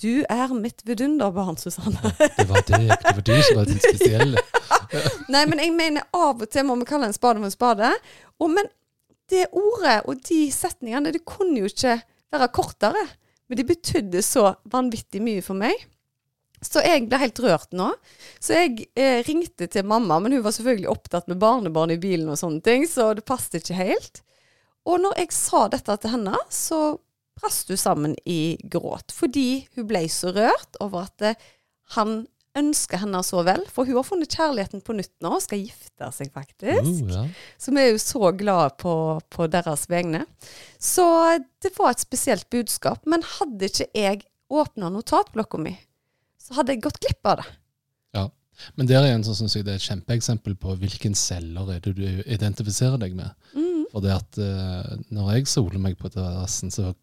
Du 0.00 0.24
er 0.28 0.52
mitt 0.52 0.82
vidunderbarn, 0.84 1.56
Susanne. 1.56 2.12
Det 2.20 2.44
var 2.48 2.64
det, 2.68 2.80
det 2.88 3.12
var 3.16 3.22
du 3.24 3.36
som 3.42 3.60
var 3.60 3.68
den 3.68 3.80
spesielle. 3.80 4.42
Nei, 5.32 5.44
men 5.48 5.60
jeg 5.62 5.72
mener 5.76 6.04
av 6.16 6.42
og 6.44 6.50
til 6.52 6.66
må 6.68 6.76
vi 6.80 6.88
kalle 6.88 7.08
en 7.08 7.16
spade 7.16 7.40
for 7.40 7.48
en 7.48 7.54
spade. 7.54 7.92
Og, 8.36 8.50
men 8.52 8.68
det 9.32 9.46
ordet 9.56 10.02
og 10.04 10.20
de 10.28 10.42
setningene, 10.52 11.14
det 11.16 11.24
kunne 11.28 11.62
jo 11.62 11.70
ikke 11.72 11.96
være 12.32 12.52
kortere. 12.52 13.06
Men 13.48 13.60
de 13.60 13.68
betydde 13.68 14.24
så 14.26 14.50
vanvittig 14.72 15.22
mye 15.24 15.44
for 15.44 15.58
meg. 15.58 15.86
Så 16.64 16.82
jeg 16.84 17.06
ble 17.10 17.20
helt 17.20 17.40
rørt 17.44 17.74
nå. 17.76 17.90
Så 18.40 18.56
jeg 18.56 18.86
eh, 18.96 19.20
ringte 19.26 19.68
til 19.70 19.88
mamma, 19.88 20.18
men 20.22 20.36
hun 20.36 20.44
var 20.44 20.54
selvfølgelig 20.56 20.92
opptatt 20.92 21.28
med 21.30 21.40
barnebarn 21.42 21.94
i 21.94 22.00
bilen 22.00 22.30
og 22.32 22.40
sånne 22.40 22.62
ting, 22.64 22.86
så 22.88 23.12
det 23.16 23.26
passet 23.28 23.60
ikke 23.60 23.80
helt. 23.80 24.22
Og 24.86 25.02
når 25.02 25.18
jeg 25.20 25.34
sa 25.34 25.66
dette 25.72 25.98
til 26.02 26.14
henne, 26.14 26.38
så 26.52 26.80
brast 27.36 27.68
hun 27.72 27.80
sammen 27.80 28.16
i 28.24 28.56
gråt. 28.72 29.12
Fordi 29.14 29.66
hun 29.76 29.88
ble 29.90 30.06
så 30.12 30.32
rørt 30.36 30.78
over 30.80 31.10
at 31.10 31.26
eh, 31.32 31.46
han 31.96 32.22
ønsker 32.56 33.02
henne 33.02 33.20
så 33.26 33.42
vel. 33.46 33.64
For 33.72 33.88
hun 33.88 33.98
har 33.98 34.06
funnet 34.06 34.32
kjærligheten 34.32 34.82
på 34.84 34.96
nytt 34.96 35.12
nå 35.24 35.34
og 35.36 35.42
skal 35.44 35.60
gifte 35.60 36.10
seg, 36.14 36.30
faktisk. 36.34 36.86
Uh, 36.86 37.12
ja. 37.12 37.24
Så 37.60 37.74
vi 37.74 37.82
er 37.82 37.90
jo 37.92 38.00
så 38.02 38.32
glade 38.38 38.70
på, 38.80 38.94
på 39.32 39.48
deres 39.52 39.86
vegne. 39.92 40.24
Så 40.80 41.04
det 41.62 41.74
var 41.76 41.92
et 41.92 42.04
spesielt 42.04 42.48
budskap. 42.52 43.04
Men 43.04 43.26
hadde 43.36 43.68
ikke 43.70 43.90
jeg 43.92 44.24
åpna 44.52 44.90
notatblokka 44.94 45.58
mi, 45.58 45.74
så 46.46 46.58
hadde 46.58 46.74
jeg 46.74 46.84
gått 46.86 47.00
glipp 47.02 47.32
av 47.32 47.40
det. 47.42 47.48
ja. 48.18 48.26
Men 48.78 48.88
der 48.88 49.04
igjen 49.04 49.24
så 49.26 49.34
synes 49.36 49.52
jeg 49.52 49.66
det 49.66 49.74
er 49.74 49.80
et 49.80 49.84
kjempeeksempel 49.84 50.54
på 50.56 50.76
hvilken 50.80 51.16
celler 51.18 51.74
er 51.74 51.82
det 51.84 51.92
du 51.98 52.04
identifiserer 52.24 52.96
deg 53.02 53.12
med. 53.18 53.34
Mm. 53.52 53.82
For 53.90 54.04
det 54.04 54.14
at 54.14 54.38
uh, 54.40 54.94
når 55.12 55.34
jeg 55.34 55.50
soler 55.52 55.82
meg 55.82 55.98
på 56.00 56.08
terrassen, 56.12 56.72
så 56.72 56.86
er 56.88 56.94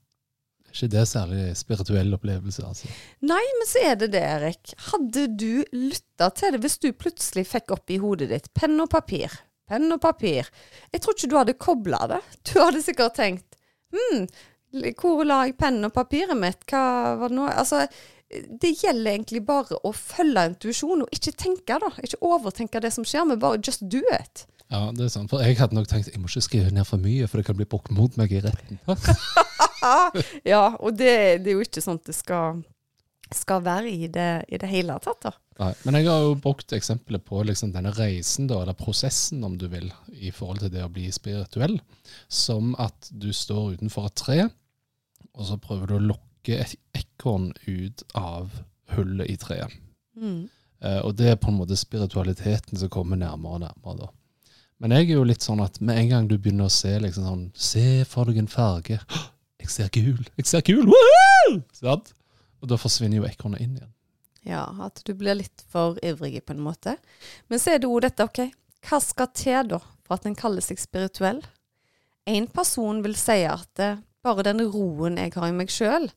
ikke 0.74 0.90
det 0.96 1.04
særlig 1.12 1.44
spirituell 1.60 2.10
opplevelse. 2.18 2.66
altså. 2.66 2.90
Nei, 3.22 3.44
men 3.60 3.70
så 3.70 3.84
er 3.86 4.00
det 4.02 4.10
det, 4.16 4.24
Erik. 4.26 4.74
Hadde 4.90 5.28
du 5.30 5.62
lytta 5.78 6.32
til 6.34 6.56
det 6.56 6.64
hvis 6.64 6.80
du 6.82 6.90
plutselig 6.98 7.46
fikk 7.52 7.76
opp 7.78 7.94
i 7.94 8.00
hodet 8.02 8.32
ditt 8.34 8.50
penn 8.58 8.80
og 8.82 8.90
papir, 8.90 9.36
penn 9.70 9.94
og 9.94 10.02
papir 10.04 10.50
Jeg 10.92 11.04
tror 11.04 11.14
ikke 11.14 11.30
du 11.30 11.38
hadde 11.38 11.60
kobla 11.62 12.02
det. 12.16 12.24
Du 12.50 12.58
hadde 12.58 12.82
sikkert 12.82 13.20
tenkt 13.22 13.60
Hm, 13.94 14.26
hvor 14.98 15.22
la 15.28 15.44
jeg 15.46 15.54
pennen 15.60 15.86
og 15.86 15.94
papiret 15.94 16.38
mitt? 16.38 16.64
Hva 16.66 17.14
var 17.20 17.30
det 17.30 17.38
nå? 17.38 17.46
Altså, 17.52 17.84
det 18.32 18.72
gjelder 18.82 19.12
egentlig 19.14 19.44
bare 19.46 19.78
å 19.86 19.92
følge 19.94 20.48
intuisjon, 20.50 21.06
og 21.06 21.14
ikke 21.14 21.36
tenke, 21.38 21.78
da. 21.84 21.92
Ikke 22.06 22.22
overtenke 22.26 22.82
det 22.84 22.94
som 22.96 23.06
skjer, 23.08 23.28
men 23.30 23.42
bare 23.42 23.62
just 23.62 23.86
do 23.92 24.02
it. 24.16 24.46
Ja, 24.74 24.88
det 24.96 25.06
er 25.06 25.14
sant. 25.14 25.30
For 25.30 25.44
jeg 25.44 25.60
hadde 25.60 25.78
nok 25.78 25.90
tenkt 25.92 26.10
jeg 26.10 26.22
må 26.22 26.30
ikke 26.32 26.48
skrive 26.48 26.74
ned 26.74 26.88
for 26.90 27.02
mye, 27.02 27.28
for 27.30 27.40
det 27.40 27.48
kan 27.50 27.58
bli 27.60 27.68
brukt 27.70 27.94
mot 27.94 28.16
meg 28.20 28.34
i 28.34 28.44
retten. 28.46 28.82
Ja, 30.48 30.78
og 30.80 30.96
det, 30.96 31.44
det 31.44 31.52
er 31.52 31.58
jo 31.58 31.64
ikke 31.66 31.82
sånn 31.84 31.98
det 32.08 32.14
skal, 32.16 32.62
skal 33.36 33.66
være 33.66 33.90
i 33.92 34.08
det, 34.08 34.46
i 34.48 34.60
det 34.62 34.70
hele 34.72 34.96
tatt, 35.04 35.26
da. 35.26 35.34
Nei, 35.60 35.74
men 35.84 35.98
jeg 36.00 36.08
har 36.08 36.24
jo 36.24 36.38
brukt 36.40 36.72
eksempelet 36.74 37.26
på 37.28 37.42
liksom 37.46 37.74
denne 37.76 37.92
reisen, 37.94 38.48
da, 38.48 38.62
eller 38.64 38.78
prosessen 38.80 39.44
om 39.44 39.58
du 39.60 39.68
vil, 39.70 39.92
i 40.16 40.32
forhold 40.32 40.64
til 40.64 40.72
det 40.74 40.86
å 40.86 40.92
bli 40.94 41.10
spirituell, 41.14 41.76
som 42.32 42.72
at 42.82 43.12
du 43.12 43.30
står 43.36 43.76
utenfor 43.76 44.08
et 44.08 44.18
tre, 44.24 44.40
og 45.36 45.50
så 45.52 45.60
prøver 45.62 45.92
du 45.92 45.98
å 45.98 46.06
lokke 46.44 46.60
et 46.62 46.76
ekorn 46.94 47.54
ut 47.68 48.04
av 48.14 48.52
hullet 48.96 49.30
i 49.30 49.38
treet. 49.38 49.72
Mm. 50.16 50.50
Uh, 50.84 51.00
og 51.06 51.16
det 51.16 51.32
er 51.32 51.40
på 51.40 51.50
en 51.50 51.58
måte 51.58 51.76
spiritualiteten 51.78 52.78
som 52.78 52.90
kommer 52.90 53.16
nærmere 53.16 53.56
og 53.56 53.62
nærmere 53.64 54.00
da. 54.02 54.10
Men 54.80 54.92
jeg 54.92 55.10
er 55.10 55.16
jo 55.16 55.24
litt 55.24 55.42
sånn 55.42 55.62
at 55.64 55.80
med 55.80 55.98
en 55.98 56.10
gang 56.10 56.28
du 56.28 56.38
begynner 56.38 56.68
å 56.68 56.74
se 56.74 57.00
liksom 57.00 57.24
sånn, 57.24 57.46
se 57.56 58.04
for 58.06 58.28
deg 58.28 58.42
en 58.42 58.52
farge, 58.52 59.00
jeg 59.62 59.70
ser 59.70 59.90
gul, 59.94 60.26
jeg 60.36 60.46
ser 60.46 60.62
gul, 60.62 60.92
Sånn? 61.72 62.04
Og 62.64 62.70
da 62.72 62.78
forsvinner 62.80 63.22
jo 63.22 63.28
ekornet 63.28 63.62
inn 63.64 63.78
igjen. 63.78 63.92
Ja, 64.44 64.66
at 64.84 65.00
du 65.08 65.14
blir 65.16 65.38
litt 65.40 65.64
for 65.72 65.96
ivrig 66.04 66.42
på 66.44 66.52
en 66.56 66.64
måte. 66.64 66.98
Men 67.48 67.60
så 67.60 67.74
er 67.74 67.80
det 67.80 67.88
jo 67.88 68.00
dette, 68.04 68.24
ok, 68.28 68.52
hva 68.90 69.00
skal 69.04 69.30
til 69.36 69.70
da 69.72 69.80
for 70.04 70.18
at 70.18 70.28
en 70.28 70.36
kaller 70.36 70.64
seg 70.64 70.80
spirituell? 70.80 71.40
En 72.28 72.48
person 72.52 73.00
vil 73.04 73.16
si 73.20 73.42
at 73.48 73.84
eh, 73.84 74.02
bare 74.24 74.44
den 74.48 74.64
roen 74.72 75.20
jeg 75.20 75.36
har 75.36 75.48
i 75.48 75.56
meg 75.56 75.72
sjøl, 75.72 76.10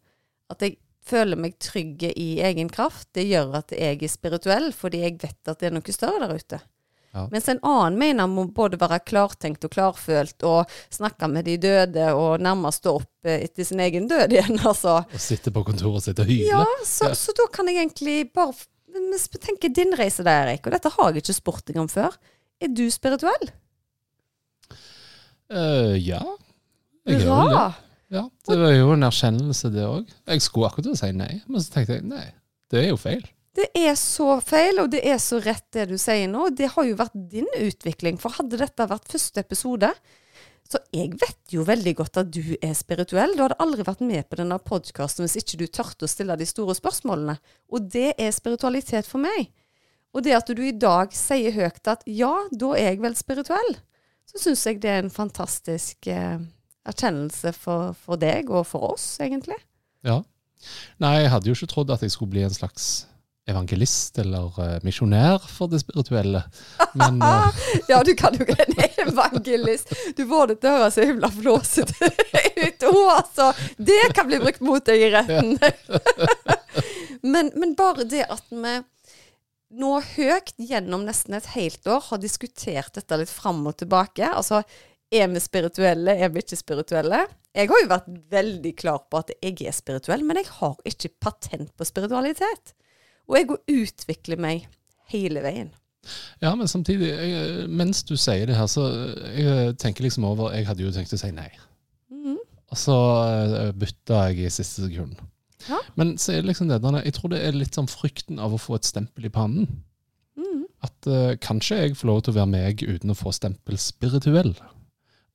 at 0.52 0.62
jeg 0.62 0.78
føler 1.06 1.38
meg 1.38 1.58
trygg 1.62 2.02
i 2.10 2.30
egen 2.42 2.68
kraft, 2.72 3.08
det 3.14 3.28
gjør 3.28 3.60
at 3.60 3.74
jeg 3.76 4.00
er 4.02 4.10
spirituell, 4.10 4.72
fordi 4.74 5.04
jeg 5.04 5.18
vet 5.22 5.50
at 5.52 5.60
det 5.60 5.68
er 5.70 5.76
noe 5.76 5.94
større 5.94 6.26
der 6.26 6.34
ute. 6.34 6.58
Ja. 7.16 7.22
Mens 7.32 7.46
en 7.48 7.60
annen 7.64 7.94
mener 7.96 8.26
må 8.28 8.44
både 8.52 8.76
være 8.76 8.98
klartenkt 9.08 9.64
og 9.64 9.72
klarfølt 9.72 10.44
og 10.44 10.72
snakke 10.92 11.28
med 11.32 11.46
de 11.48 11.54
døde 11.62 12.10
og 12.12 12.42
nærmest 12.44 12.82
stå 12.82 12.96
opp 12.98 13.28
eh, 13.30 13.46
etter 13.46 13.64
sin 13.64 13.80
egen 13.80 14.08
død 14.10 14.34
igjen, 14.34 14.58
altså. 14.70 14.98
Og 15.08 15.22
sitte 15.22 15.52
på 15.54 15.62
kontoret 15.64 16.04
sitt 16.04 16.20
og 16.20 16.28
hyle. 16.28 16.50
Ja, 16.50 16.64
så, 16.84 17.08
Ja. 17.12 17.16
så 17.16 17.32
da 17.38 17.46
kan 17.54 17.70
jeg 17.70 17.80
egentlig 17.86 18.18
bare 18.36 18.52
tenker 19.40 19.72
din 19.72 19.94
reise 19.96 20.24
der, 20.26 20.44
Erik, 20.50 20.66
og 20.68 20.74
dette 20.76 20.92
har 20.92 21.12
jeg 21.14 21.22
ikke 21.24 21.38
spurt 21.38 21.64
deg 21.68 21.80
om 21.80 21.88
før. 21.88 22.16
Er 22.60 22.68
du 22.72 22.84
spirituell? 22.92 23.50
Uh, 25.52 25.94
ja. 26.00 26.20
Jeg 27.06 27.22
gjør 27.22 27.42
vel 27.46 27.52
det. 27.54 27.85
Ja, 28.12 28.28
det 28.46 28.58
var 28.60 28.74
jo 28.74 28.92
en 28.94 29.06
erkjennelse, 29.06 29.70
det 29.74 29.86
òg. 29.86 30.12
Jeg 30.30 30.44
skulle 30.44 30.68
akkurat 30.68 30.86
til 30.86 30.94
å 30.94 31.00
si 31.00 31.08
nei, 31.16 31.32
men 31.50 31.62
så 31.62 31.72
tenkte 31.74 31.96
jeg 31.96 32.06
nei, 32.06 32.26
det 32.70 32.84
er 32.84 32.92
jo 32.92 33.00
feil. 33.00 33.24
Det 33.56 33.70
er 33.78 33.94
så 33.96 34.36
feil, 34.44 34.82
og 34.82 34.90
det 34.92 35.00
er 35.08 35.18
så 35.22 35.40
rett 35.40 35.64
det 35.72 35.86
du 35.88 35.96
sier 35.98 36.28
nå. 36.28 36.50
Det 36.52 36.68
har 36.74 36.84
jo 36.84 36.98
vært 36.98 37.16
din 37.32 37.48
utvikling. 37.56 38.18
For 38.20 38.36
hadde 38.36 38.60
dette 38.60 38.86
vært 38.90 39.08
første 39.08 39.40
episode, 39.40 39.88
så 40.66 40.80
jeg 40.94 41.14
vet 41.20 41.54
jo 41.54 41.64
veldig 41.66 41.94
godt 41.96 42.20
at 42.20 42.32
du 42.34 42.56
er 42.58 42.74
spirituell. 42.76 43.32
Du 43.36 43.44
hadde 43.44 43.58
aldri 43.62 43.86
vært 43.86 44.02
med 44.04 44.26
på 44.28 44.38
denne 44.40 44.58
podkasten 44.60 45.24
hvis 45.24 45.38
ikke 45.40 45.60
du 45.62 45.66
tørte 45.70 46.04
å 46.04 46.10
stille 46.10 46.36
de 46.36 46.48
store 46.48 46.76
spørsmålene. 46.76 47.38
Og 47.72 47.86
det 47.94 48.10
er 48.18 48.34
spiritualitet 48.34 49.08
for 49.08 49.22
meg. 49.24 49.48
Og 50.12 50.24
det 50.26 50.36
at 50.36 50.50
du 50.52 50.62
i 50.64 50.74
dag 50.74 51.14
sier 51.16 51.54
høyt 51.54 51.88
at 51.92 52.04
ja, 52.08 52.34
da 52.52 52.72
er 52.76 52.90
jeg 52.90 53.02
vel 53.04 53.16
spirituell, 53.16 53.72
så 54.26 54.42
syns 54.42 54.66
jeg 54.66 54.82
det 54.82 54.90
er 54.90 55.04
en 55.04 55.12
fantastisk 55.12 56.08
eh, 56.10 56.40
erkjennelse 56.86 57.52
for, 57.56 57.92
for 58.06 58.20
deg 58.20 58.50
og 58.52 58.66
for 58.68 58.92
oss, 58.92 59.16
egentlig. 59.22 59.58
Ja. 60.06 60.22
Nei, 61.02 61.18
jeg 61.22 61.32
hadde 61.32 61.50
jo 61.50 61.56
ikke 61.56 61.70
trodd 61.70 61.92
at 61.94 62.02
jeg 62.04 62.14
skulle 62.14 62.32
bli 62.32 62.46
en 62.46 62.54
slags 62.54 63.06
evangelist 63.46 64.18
eller 64.18 64.56
uh, 64.58 64.78
misjonær 64.82 65.44
for 65.50 65.70
det 65.70 65.80
spirituelle. 65.84 66.42
Men 66.98 67.20
uh, 67.22 67.54
Ja, 67.90 68.00
du 68.06 68.12
kan 68.18 68.34
jo 68.34 68.46
ikke 68.46 68.66
en 68.66 68.80
evangelist. 69.06 69.92
Du 70.18 70.24
får 70.26 70.50
det 70.50 70.58
til 70.62 70.72
å 70.72 70.80
høres 70.80 70.98
så 70.98 71.06
himla 71.06 71.30
flåsete 71.30 72.10
ut. 72.10 72.88
Oh, 72.90 73.12
altså! 73.14 73.52
Det 73.78 74.10
kan 74.16 74.26
bli 74.30 74.40
brukt 74.42 74.64
mot 74.66 74.82
deg 74.86 75.06
i 75.06 75.12
retten. 75.14 75.54
men, 77.34 77.52
men 77.54 77.78
bare 77.78 78.08
det 78.08 78.26
at 78.26 78.50
vi 78.50 78.80
nå 79.76 79.92
høyt 80.14 80.52
gjennom 80.62 81.04
nesten 81.06 81.36
et 81.36 81.48
helt 81.56 81.86
år 81.90 82.04
har 82.08 82.20
diskutert 82.22 82.94
dette 82.96 83.18
litt 83.20 83.30
fram 83.30 83.64
og 83.68 83.78
tilbake. 83.78 84.26
Altså, 84.26 84.62
er 85.14 85.28
vi 85.30 85.42
spirituelle, 85.42 86.16
er 86.16 86.32
vi 86.34 86.42
ikke 86.42 86.58
spirituelle? 86.58 87.22
Jeg 87.56 87.70
har 87.70 87.82
jo 87.82 87.90
vært 87.90 88.08
veldig 88.32 88.72
klar 88.76 89.04
på 89.10 89.20
at 89.22 89.30
jeg 89.38 89.56
er 89.64 89.74
spirituell, 89.74 90.24
men 90.26 90.40
jeg 90.40 90.50
har 90.58 90.74
ikke 90.84 91.14
patent 91.22 91.72
på 91.76 91.86
spiritualitet. 91.88 92.74
Og 93.26 93.38
jeg 93.38 93.48
går 93.50 93.76
utvikler 93.76 94.40
meg 94.42 94.66
hele 95.12 95.42
veien. 95.44 95.70
ja, 96.42 96.54
men 96.54 96.68
samtidig, 96.68 97.08
jeg, 97.10 97.68
mens 97.68 98.02
du 98.06 98.16
sier 98.16 98.46
det 98.46 98.58
her, 98.58 98.68
så 98.70 98.86
jeg 99.34 99.74
tenker 99.82 100.06
liksom 100.06 100.24
over 100.24 100.52
Jeg 100.54 100.66
hadde 100.68 100.84
jo 100.84 100.92
tenkt 100.94 101.14
å 101.14 101.18
si 101.18 101.32
nei. 101.34 101.48
Mm. 102.10 102.36
Og 102.70 102.78
så 102.78 102.98
eh, 103.24 103.72
bytta 103.74 104.28
jeg 104.28 104.46
i 104.46 104.52
siste 104.52 104.86
sekund. 104.86 105.18
Ja. 105.66 105.80
Men 105.98 106.14
så 106.18 106.34
er 106.34 106.42
det 106.42 106.52
liksom 106.52 106.70
det 106.70 106.82
der, 106.82 107.02
jeg 107.02 107.16
tror 107.16 107.32
det 107.32 107.42
er 107.42 107.56
litt 107.56 107.74
sånn 107.74 107.90
frykten 107.90 108.38
av 108.42 108.54
å 108.54 108.60
få 108.60 108.78
et 108.78 108.86
stempel 108.86 109.26
i 109.26 109.32
pannen. 109.32 109.66
Mm. 110.38 110.66
At 110.86 111.08
uh, 111.10 111.34
kanskje 111.42 111.80
jeg 111.80 111.96
får 111.98 112.10
lov 112.10 112.20
til 112.22 112.34
å 112.34 112.38
være 112.40 112.52
meg 112.52 112.84
uten 112.84 113.10
å 113.10 113.18
få 113.18 113.32
stempel 113.34 113.78
spirituell. 113.80 114.52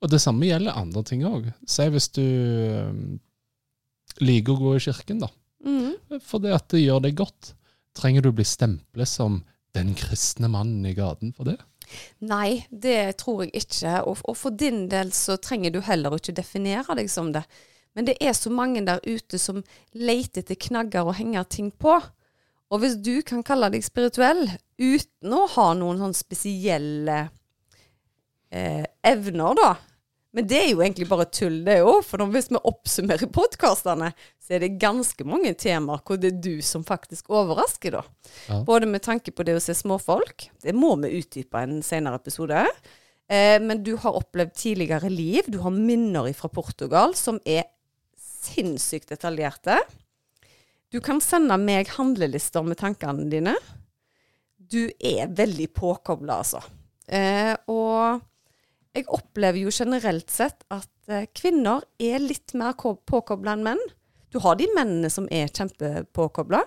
Og 0.02 0.10
det 0.10 0.22
samme 0.24 0.48
gjelder 0.48 0.78
andre 0.78 1.04
ting 1.06 1.26
òg. 1.28 1.52
Si 1.70 1.86
hvis 1.94 2.10
du 2.16 2.24
eh, 2.26 2.92
liker 4.26 4.56
å 4.56 4.62
gå 4.62 4.76
i 4.78 4.84
kirken, 4.88 5.22
da. 5.22 5.30
Mm. 5.66 6.20
For 6.26 6.42
det 6.44 6.56
at 6.58 6.70
det 6.74 6.84
gjør 6.84 7.04
deg 7.06 7.20
godt. 7.20 7.54
Trenger 7.98 8.26
du 8.26 8.32
bli 8.34 8.46
stemplet 8.48 9.10
som 9.10 9.42
den 9.76 9.94
kristne 9.96 10.50
mannen 10.52 10.86
i 10.88 10.96
gaten 10.98 11.36
for 11.36 11.48
det? 11.48 11.58
Nei, 12.24 12.64
det 12.72 13.18
tror 13.22 13.44
jeg 13.46 13.64
ikke. 13.64 14.00
Og, 14.08 14.24
og 14.26 14.38
for 14.40 14.56
din 14.56 14.86
del 14.92 15.12
så 15.16 15.38
trenger 15.42 15.76
du 15.76 15.82
heller 15.86 16.16
ikke 16.18 16.36
definere 16.36 16.96
deg 16.98 17.12
som 17.12 17.32
det. 17.36 17.44
Men 17.96 18.08
det 18.08 18.16
er 18.24 18.34
så 18.38 18.52
mange 18.54 18.84
der 18.88 19.04
ute 19.04 19.40
som 19.42 19.60
leter 19.98 20.46
etter 20.46 20.60
knagger 20.60 21.08
og 21.08 21.18
henger 21.20 21.48
ting 21.52 21.72
på. 21.72 21.98
Og 22.72 22.80
hvis 22.80 22.96
du 23.04 23.18
kan 23.28 23.44
kalle 23.44 23.68
deg 23.74 23.84
spirituell 23.84 24.46
uten 24.80 25.36
å 25.36 25.44
ha 25.58 25.72
noen 25.76 26.00
sånn 26.00 26.16
spesielle 26.16 27.18
eh, 28.48 28.86
evner, 29.04 29.58
da. 29.60 29.74
Men 30.32 30.48
det 30.48 30.60
er 30.62 30.70
jo 30.70 30.80
egentlig 30.80 31.10
bare 31.10 31.28
tull, 31.28 31.58
det 31.66 31.82
òg. 31.84 32.06
For 32.08 32.24
hvis 32.32 32.48
vi 32.54 32.62
oppsummerer 32.70 33.32
podkastene, 33.36 34.14
så 34.40 34.56
er 34.56 34.64
det 34.64 34.78
ganske 34.80 35.26
mange 35.28 35.52
temaer 35.60 36.04
hvor 36.08 36.20
det 36.22 36.32
er 36.32 36.40
du 36.44 36.64
som 36.64 36.86
faktisk 36.88 37.32
overrasker, 37.36 37.98
da. 38.00 38.04
Ja. 38.48 38.62
Både 38.68 38.88
med 38.88 39.04
tanke 39.04 39.34
på 39.36 39.44
det 39.48 39.58
å 39.58 39.64
se 39.64 39.76
småfolk. 39.76 40.48
Det 40.64 40.76
må 40.78 40.94
vi 41.04 41.12
utdype 41.20 41.66
en 41.66 41.82
senere 41.84 42.22
episode. 42.22 42.64
Eh, 43.28 43.58
men 43.64 43.84
du 43.84 43.98
har 44.00 44.18
opplevd 44.22 44.56
tidligere 44.56 45.12
liv. 45.12 45.52
Du 45.52 45.60
har 45.66 45.76
minner 45.76 46.32
fra 46.38 46.52
Portugal 46.52 47.16
som 47.20 47.42
er 47.44 47.68
sinnssykt 48.16 49.12
detaljerte. 49.12 49.82
Du 50.92 51.00
kan 51.04 51.22
sende 51.24 51.56
meg 51.60 51.92
handlelister 51.98 52.64
med 52.68 52.80
tankene 52.80 53.28
dine. 53.32 53.60
Du 54.56 54.88
er 54.96 55.32
veldig 55.32 55.68
påkobla, 55.76 56.40
altså. 56.40 56.64
Eh, 57.12 57.56
og 57.72 58.24
jeg 58.96 59.08
opplever 59.14 59.62
jo 59.64 59.72
generelt 59.74 60.32
sett 60.32 60.66
at 60.74 61.12
eh, 61.12 61.28
kvinner 61.36 61.84
er 62.02 62.20
litt 62.24 62.56
mer 62.60 62.76
påkobla 62.76 63.56
enn 63.56 63.66
menn. 63.66 63.84
Du 64.32 64.40
har 64.44 64.58
de 64.60 64.68
mennene 64.76 65.12
som 65.12 65.28
er 65.32 65.52
kjempepåkobla, 65.52 66.64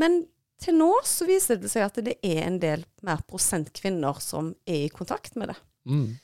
men 0.00 0.24
til 0.60 0.78
nå 0.78 0.90
så 1.04 1.26
viser 1.28 1.60
det 1.60 1.68
seg 1.72 1.84
at 1.84 1.98
det 2.04 2.16
er 2.24 2.46
en 2.46 2.58
del 2.60 2.84
mer 3.04 3.20
prosent 3.28 3.72
kvinner 3.76 4.20
som 4.24 4.54
er 4.68 4.86
i 4.86 4.92
kontakt 4.92 5.36
med 5.36 5.52
det. 5.52 5.58
Mm. 5.88 6.16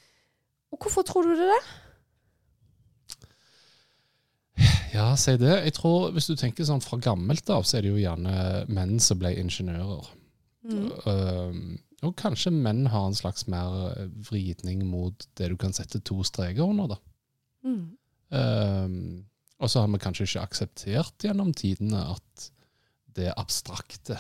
Og 0.72 0.80
hvorfor 0.80 1.04
tror 1.04 1.28
du 1.28 1.36
det 1.36 1.48
er? 1.52 1.72
Ja, 4.92 5.06
si 5.16 5.36
det. 5.40 5.52
Jeg 5.64 5.72
tror 5.76 6.10
Hvis 6.12 6.28
du 6.28 6.34
tenker 6.36 6.66
sånn 6.68 6.82
fra 6.84 6.98
gammelt 7.00 7.48
av, 7.52 7.64
så 7.64 7.78
er 7.78 7.84
det 7.84 7.92
jo 7.92 8.00
gjerne 8.00 8.64
menn 8.72 8.98
som 9.00 9.20
ble 9.20 9.32
ingeniører. 9.40 10.10
Um, 10.68 11.78
og 12.02 12.16
kanskje 12.18 12.50
menn 12.54 12.86
har 12.90 13.08
en 13.08 13.16
slags 13.16 13.46
mer 13.50 13.92
eh, 13.92 14.08
vridning 14.28 14.84
mot 14.90 15.26
det 15.38 15.52
du 15.52 15.56
kan 15.60 15.74
sette 15.76 16.02
to 16.02 16.20
streker 16.26 16.64
under. 16.66 16.96
da. 16.96 17.00
Mm. 17.62 17.82
Um, 18.32 19.24
og 19.62 19.70
så 19.70 19.82
har 19.82 19.90
vi 19.92 20.00
kanskje 20.02 20.26
ikke 20.26 20.44
akseptert 20.46 21.26
gjennom 21.26 21.52
tidene 21.54 22.00
at 22.14 22.46
det 23.14 23.28
abstrakte 23.36 24.16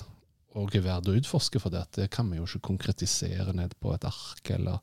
og 0.58 0.74
verdt 0.84 1.08
å 1.08 1.14
utforske, 1.16 1.60
for 1.62 1.72
det, 1.72 1.86
det 1.96 2.10
kan 2.12 2.28
vi 2.28 2.36
jo 2.36 2.44
ikke 2.44 2.68
konkretisere 2.68 3.54
ned 3.56 3.72
på 3.80 3.94
et 3.94 4.04
ark 4.04 4.52
eller 4.52 4.82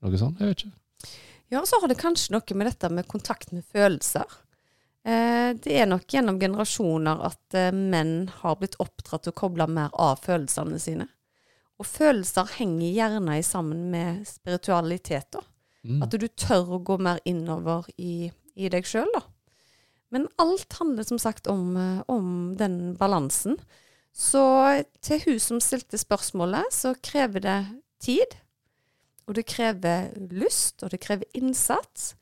noe 0.00 0.20
sånt. 0.20 0.40
Jeg 0.40 0.50
vet 0.50 0.64
ikke. 0.64 1.12
Ja, 1.52 1.60
og 1.60 1.68
så 1.68 1.78
har 1.80 1.92
det 1.92 2.00
kanskje 2.00 2.32
noe 2.34 2.56
med 2.56 2.70
dette 2.70 2.88
med 2.90 3.06
kontakt 3.10 3.52
med 3.52 3.66
følelser. 3.68 4.24
Eh, 5.04 5.50
det 5.60 5.76
er 5.76 5.90
nok 5.90 6.08
gjennom 6.08 6.40
generasjoner 6.40 7.20
at 7.28 7.58
eh, 7.60 7.68
menn 7.76 8.30
har 8.40 8.56
blitt 8.60 8.78
oppdratt 8.80 9.26
til 9.26 9.34
å 9.34 9.40
koble 9.44 9.68
mer 9.68 9.92
av 10.00 10.22
følelsene 10.24 10.80
sine. 10.80 11.06
Og 11.80 11.88
følelser 11.88 12.52
henger 12.58 12.94
gjerne 12.94 13.38
i 13.38 13.44
sammen 13.46 13.90
med 13.90 14.24
spiritualitet. 14.28 15.32
da. 15.32 15.42
Mm. 15.84 16.02
At 16.02 16.14
du 16.16 16.26
tør 16.28 16.76
å 16.76 16.82
gå 16.84 16.98
mer 17.02 17.20
innover 17.28 17.88
i, 17.98 18.30
i 18.54 18.70
deg 18.72 18.86
sjøl, 18.88 19.10
da. 19.14 19.24
Men 20.14 20.28
alt 20.38 20.76
handler 20.78 21.06
som 21.08 21.18
sagt 21.18 21.48
om, 21.50 21.76
eh, 21.76 22.02
om 22.08 22.54
den 22.56 22.94
balansen. 22.96 23.58
Så 24.14 24.44
til 25.02 25.22
hun 25.26 25.40
som 25.42 25.60
stilte 25.60 25.98
spørsmålet, 25.98 26.70
så 26.70 26.94
krever 27.02 27.42
det 27.42 27.60
tid. 27.98 28.36
Og 29.26 29.34
det 29.34 29.48
krever 29.50 30.12
lyst, 30.30 30.84
og 30.84 30.92
det 30.92 31.02
krever 31.02 31.26
innsats. 31.34 32.12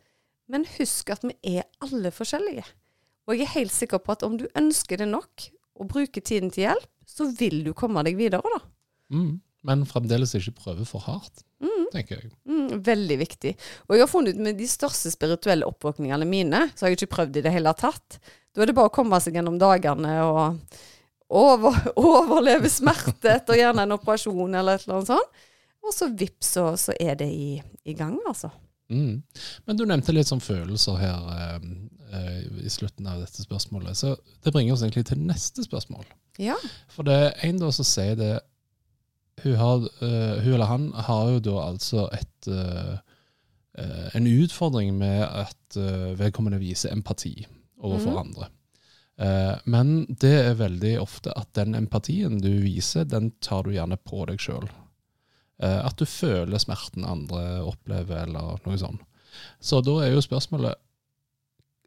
Men 0.48 0.64
husk 0.78 1.10
at 1.12 1.26
vi 1.26 1.36
er 1.58 1.68
alle 1.84 2.10
forskjellige. 2.14 2.64
Og 3.28 3.36
jeg 3.36 3.44
er 3.44 3.58
helt 3.58 3.74
sikker 3.74 4.00
på 4.02 4.16
at 4.16 4.24
om 4.26 4.38
du 4.40 4.48
ønsker 4.58 4.98
det 4.98 5.10
nok, 5.10 5.50
og 5.76 5.88
bruker 5.88 6.20
tiden 6.20 6.50
til 6.52 6.68
hjelp, 6.68 6.88
så 7.06 7.28
vil 7.38 7.62
du 7.66 7.72
komme 7.76 8.02
deg 8.06 8.16
videre, 8.16 8.40
da. 8.40 8.71
Mm. 9.12 9.32
Men 9.62 9.84
fremdeles 9.86 10.34
ikke 10.34 10.56
prøve 10.58 10.84
for 10.88 11.04
hardt, 11.06 11.44
tenker 11.92 12.18
jeg. 12.18 12.32
Mm, 12.48 12.80
veldig 12.82 13.18
viktig. 13.20 13.52
Og 13.86 13.94
jeg 13.94 14.02
har 14.02 14.10
funnet 14.10 14.34
ut 14.34 14.42
med 14.42 14.58
de 14.58 14.66
største 14.66 15.12
spirituelle 15.12 15.68
oppvåkningene 15.68 16.26
mine, 16.26 16.64
så 16.74 16.86
har 16.86 16.92
jeg 16.92 17.02
ikke 17.02 17.14
prøvd 17.18 17.38
i 17.38 17.44
det 17.44 17.52
hele 17.54 17.74
tatt. 17.78 18.18
Da 18.52 18.64
er 18.64 18.70
det 18.70 18.76
bare 18.76 18.90
å 18.90 18.94
komme 18.94 19.20
seg 19.22 19.38
gjennom 19.38 19.60
dagene 19.60 20.16
og 20.26 20.74
over, 21.32 21.78
overleve 21.96 22.70
smerte 22.72 23.36
etter 23.36 23.60
gjerne 23.60 23.86
en 23.86 23.96
operasjon 23.96 24.58
eller 24.58 24.80
et 24.80 24.86
eller 24.86 24.98
annet 24.98 25.14
sånt. 25.14 25.40
Og 25.82 25.94
så 25.94 26.06
vips, 26.14 26.52
så, 26.56 26.68
så 26.78 26.94
er 27.02 27.16
det 27.18 27.26
i, 27.30 27.56
i 27.90 27.94
gang, 27.98 28.14
altså. 28.28 28.52
Mm. 28.92 29.22
Men 29.66 29.78
du 29.78 29.86
nevnte 29.88 30.14
litt 30.14 30.28
sånn 30.28 30.42
følelser 30.42 30.98
her 31.00 31.30
eh, 31.32 31.64
eh, 32.18 32.40
i 32.62 32.70
slutten 32.70 33.08
av 33.10 33.22
dette 33.22 33.42
spørsmålet. 33.42 33.98
Så 33.98 34.12
det 34.44 34.52
bringer 34.54 34.76
oss 34.76 34.84
egentlig 34.84 35.08
til 35.08 35.22
neste 35.26 35.64
spørsmål. 35.66 36.04
Ja. 36.42 36.54
For 36.92 37.06
det 37.08 37.16
er 37.18 37.34
en 37.48 37.58
da 37.62 37.72
som 37.74 37.88
sier 37.88 38.14
det 38.18 38.36
hun, 39.40 39.54
har, 39.56 39.76
eh, 39.76 40.42
hun 40.42 40.54
eller 40.54 40.64
han 40.70 40.92
har 40.92 41.30
jo 41.30 41.42
da 41.44 41.58
altså 41.64 42.06
et 42.12 42.48
eh, 42.50 42.96
eh, 43.78 44.08
en 44.16 44.26
utfordring 44.28 44.94
med 44.98 45.24
at 45.24 45.78
vedkommende 46.18 46.60
viser 46.60 46.92
empati 46.92 47.46
overfor 47.80 48.12
mm. 48.12 48.18
andre. 48.26 48.50
Men 49.70 49.90
det 50.08 50.32
er 50.34 50.56
veldig 50.58 50.96
ofte 50.98 51.32
at 51.38 51.52
den 51.54 51.76
empatien 51.78 52.40
du 52.42 52.50
viser, 52.64 53.04
den 53.06 53.30
tar 53.44 53.62
du 53.64 53.70
gjerne 53.70 53.96
på 53.96 54.24
deg 54.26 54.40
sjøl. 54.40 54.66
at 55.62 55.96
du 56.00 56.04
føler 56.08 56.58
smerten 56.58 57.04
andre 57.06 57.62
opplever, 57.62 58.24
eller 58.24 58.58
noe 58.64 58.78
sånt. 58.80 59.04
Så 59.60 59.80
da 59.84 60.00
er 60.02 60.16
jo 60.16 60.24
spørsmålet 60.24 60.80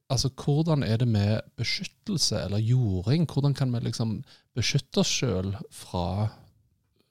Altså, 0.09 0.29
hvordan 0.29 0.83
er 0.83 0.97
det 1.01 1.07
med 1.07 1.41
beskyttelse 1.57 2.37
eller 2.45 2.61
jording? 2.61 3.25
Hvordan 3.25 3.53
kan 3.53 3.73
vi 3.73 3.79
liksom 3.79 4.19
beskytte 4.55 5.01
oss 5.01 5.09
sjøl 5.09 5.55
fra 5.73 6.29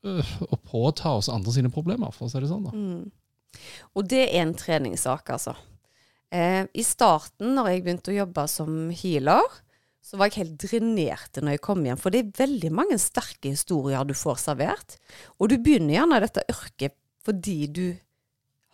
å 0.04 0.58
påta 0.60 1.14
oss 1.18 1.30
andre 1.32 1.54
sine 1.54 1.72
problemer, 1.72 2.12
for 2.14 2.26
å 2.26 2.32
si 2.32 2.42
det 2.42 2.50
sånn? 2.50 2.66
da? 2.68 2.74
Mm. 2.74 3.60
Og 3.94 4.08
det 4.10 4.24
er 4.26 4.42
en 4.42 4.54
treningssak, 4.58 5.30
altså. 5.34 5.54
Eh, 6.34 6.64
I 6.66 6.84
starten, 6.86 7.54
når 7.54 7.70
jeg 7.70 7.84
begynte 7.84 8.12
å 8.12 8.18
jobbe 8.18 8.46
som 8.50 8.88
healer, 8.90 9.60
så 10.04 10.18
var 10.20 10.28
jeg 10.28 10.42
helt 10.42 10.56
drenert 10.60 11.38
når 11.40 11.56
jeg 11.56 11.64
kom 11.64 11.84
hjem. 11.86 12.00
For 12.00 12.12
det 12.12 12.20
er 12.20 12.40
veldig 12.44 12.70
mange 12.76 12.98
sterke 13.00 13.54
historier 13.54 14.04
du 14.04 14.12
får 14.18 14.42
servert. 14.42 14.98
Og 15.38 15.48
du 15.52 15.56
begynner 15.56 15.96
gjerne 15.96 16.20
dette 16.24 16.44
yrket 16.52 16.98
fordi 17.24 17.58
du 17.72 17.86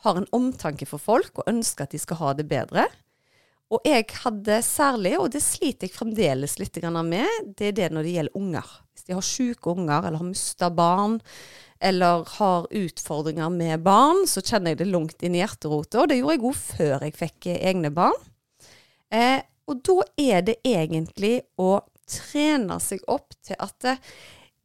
har 0.03 0.17
en 0.19 0.27
omtanke 0.35 0.89
for 0.89 0.99
folk 0.99 1.39
og 1.39 1.51
ønsker 1.53 1.87
at 1.87 1.95
de 1.95 2.01
skal 2.03 2.19
ha 2.19 2.33
det 2.35 2.49
bedre. 2.51 2.89
Og 3.71 3.85
jeg 3.87 4.09
hadde 4.25 4.57
særlig, 4.67 5.15
og 5.21 5.29
det 5.31 5.43
sliter 5.45 5.87
jeg 5.87 5.95
fremdeles 5.95 6.57
litt 6.59 6.79
med, 7.07 7.29
det 7.57 7.69
er 7.69 7.77
det 7.77 7.91
når 7.95 8.07
det 8.07 8.15
gjelder 8.17 8.39
unger. 8.41 8.71
Hvis 8.93 9.07
de 9.07 9.15
har 9.15 9.27
syke 9.27 9.71
unger, 9.71 10.07
eller 10.07 10.19
har 10.19 10.27
mista 10.27 10.71
barn, 10.71 11.21
eller 11.81 12.25
har 12.37 12.67
utfordringer 12.67 13.49
med 13.55 13.85
barn, 13.87 14.27
så 14.27 14.43
kjenner 14.43 14.75
jeg 14.75 14.81
det 14.83 14.91
langt 14.91 15.23
inn 15.23 15.39
i 15.39 15.41
hjerterotet. 15.41 16.01
Og 16.03 16.11
det 16.11 16.19
gjorde 16.19 16.35
jeg 16.35 16.45
òg 16.51 16.59
før 16.59 17.07
jeg 17.07 17.17
fikk 17.17 17.47
eh, 17.47 17.63
egne 17.71 17.93
barn. 17.95 18.19
Eh, 19.15 19.39
og 19.71 19.81
da 19.87 19.97
er 20.19 20.45
det 20.51 20.59
egentlig 20.67 21.37
å 21.63 21.79
trene 22.11 22.81
seg 22.83 23.07
opp 23.09 23.39
til 23.47 23.59
at 23.63 23.87
eh, 23.87 24.03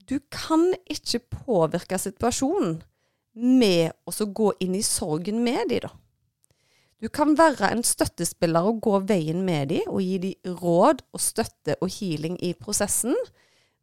du 0.09 0.17
kan 0.33 0.71
ikke 0.91 1.21
påvirke 1.45 1.97
situasjonen 2.01 2.79
med 3.35 3.93
å 4.05 4.27
gå 4.41 4.51
inn 4.65 4.75
i 4.77 4.83
sorgen 4.85 5.43
med 5.45 5.69
de 5.69 5.83
da. 5.85 5.93
Du 7.03 7.09
kan 7.11 7.35
være 7.37 7.73
en 7.73 7.83
støttespiller 7.83 8.65
og 8.69 8.79
gå 8.85 8.99
veien 9.09 9.43
med 9.45 9.73
dem 9.73 9.89
og 9.91 9.99
gi 10.03 10.15
dem 10.23 10.55
råd 10.61 11.03
og 11.13 11.21
støtte 11.21 11.75
og 11.81 11.91
healing 11.91 12.37
i 12.43 12.53
prosessen. 12.55 13.15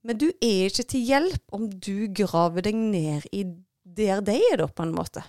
Men 0.03 0.19
du 0.19 0.31
er 0.43 0.71
ikke 0.71 0.87
til 0.95 1.05
hjelp 1.07 1.55
om 1.55 1.69
du 1.71 2.09
graver 2.17 2.65
deg 2.67 2.79
ned 2.79 3.29
i 3.31 3.45
der 3.83 4.23
de 4.25 4.39
er, 4.39 4.59
da, 4.63 4.67
på 4.67 4.87
en 4.87 4.95
måte. 4.95 5.23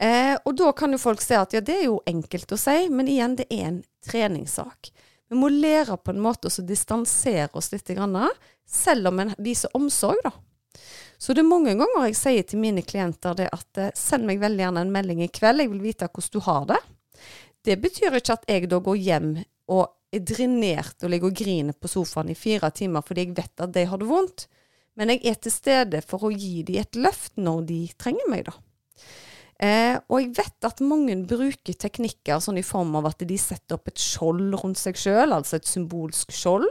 Eh, 0.00 0.36
og 0.46 0.54
da 0.56 0.70
kan 0.76 0.94
jo 0.94 1.00
folk 1.00 1.20
si 1.24 1.34
at 1.36 1.52
ja, 1.56 1.60
det 1.64 1.76
er 1.76 1.86
jo 1.88 1.98
enkelt 2.08 2.52
å 2.54 2.58
si, 2.60 2.86
men 2.92 3.08
igjen, 3.10 3.36
det 3.40 3.48
er 3.52 3.66
en 3.66 3.80
treningssak. 4.06 4.92
Vi 5.30 5.38
må 5.38 5.50
lære 5.52 5.98
på 6.00 6.14
en 6.14 6.22
måte 6.22 6.48
å 6.48 6.64
distansere 6.66 7.50
oss 7.58 7.70
litt, 7.74 7.90
selv 8.70 9.10
om 9.10 9.20
en 9.20 9.34
viser 9.42 9.72
omsorg, 9.76 10.22
da. 10.24 10.32
Så 11.20 11.34
det 11.36 11.42
er 11.42 11.50
mange 11.50 11.74
ganger 11.76 12.06
jeg 12.08 12.16
sier 12.16 12.46
til 12.48 12.62
mine 12.62 12.82
klienter 12.86 13.36
det 13.36 13.50
at 13.52 13.80
eh, 13.80 13.92
send 13.98 14.24
meg 14.28 14.40
veldig 14.40 14.64
gjerne 14.64 14.84
en 14.86 14.92
melding 14.94 15.20
i 15.24 15.28
kveld, 15.32 15.60
jeg 15.60 15.72
vil 15.72 15.82
vite 15.84 16.08
hvordan 16.08 16.32
du 16.32 16.44
har 16.46 16.68
det. 16.70 16.80
Det 17.68 17.76
betyr 17.82 18.16
ikke 18.16 18.38
at 18.38 18.46
jeg 18.48 18.70
da 18.72 18.78
går 18.80 18.96
hjem 18.96 19.34
og 19.70 19.84
er 20.10 20.24
drenert 20.26 21.04
og 21.04 21.12
ligger 21.12 21.30
og 21.30 21.36
griner 21.36 21.76
på 21.76 21.90
sofaen 21.92 22.32
i 22.32 22.38
fire 22.38 22.72
timer 22.74 23.04
fordi 23.06 23.28
jeg 23.28 23.36
vet 23.36 23.62
at 23.66 23.74
de 23.76 23.84
har 23.86 24.00
det 24.00 24.08
vondt. 24.08 24.46
Men 24.98 25.12
jeg 25.12 25.22
er 25.28 25.36
til 25.38 25.54
stede 25.54 26.00
for 26.02 26.26
å 26.26 26.32
gi 26.32 26.64
dem 26.66 26.80
et 26.80 26.98
løft 26.98 27.36
når 27.40 27.62
de 27.68 27.80
trenger 28.00 28.32
meg, 28.32 28.48
da. 28.48 28.56
Eh, 29.60 29.96
og 30.08 30.22
jeg 30.22 30.32
vet 30.38 30.66
at 30.66 30.80
mange 30.80 31.14
bruker 31.28 31.76
teknikker 31.76 32.40
sånn 32.40 32.58
i 32.58 32.64
form 32.64 32.94
av 32.96 33.10
at 33.10 33.22
de 33.28 33.36
setter 33.38 33.76
opp 33.76 33.90
et 33.92 34.00
skjold 34.00 34.56
rundt 34.62 34.80
seg 34.80 34.96
sjøl, 34.96 35.34
altså 35.36 35.58
et 35.58 35.68
symbolsk 35.68 36.32
skjold. 36.32 36.64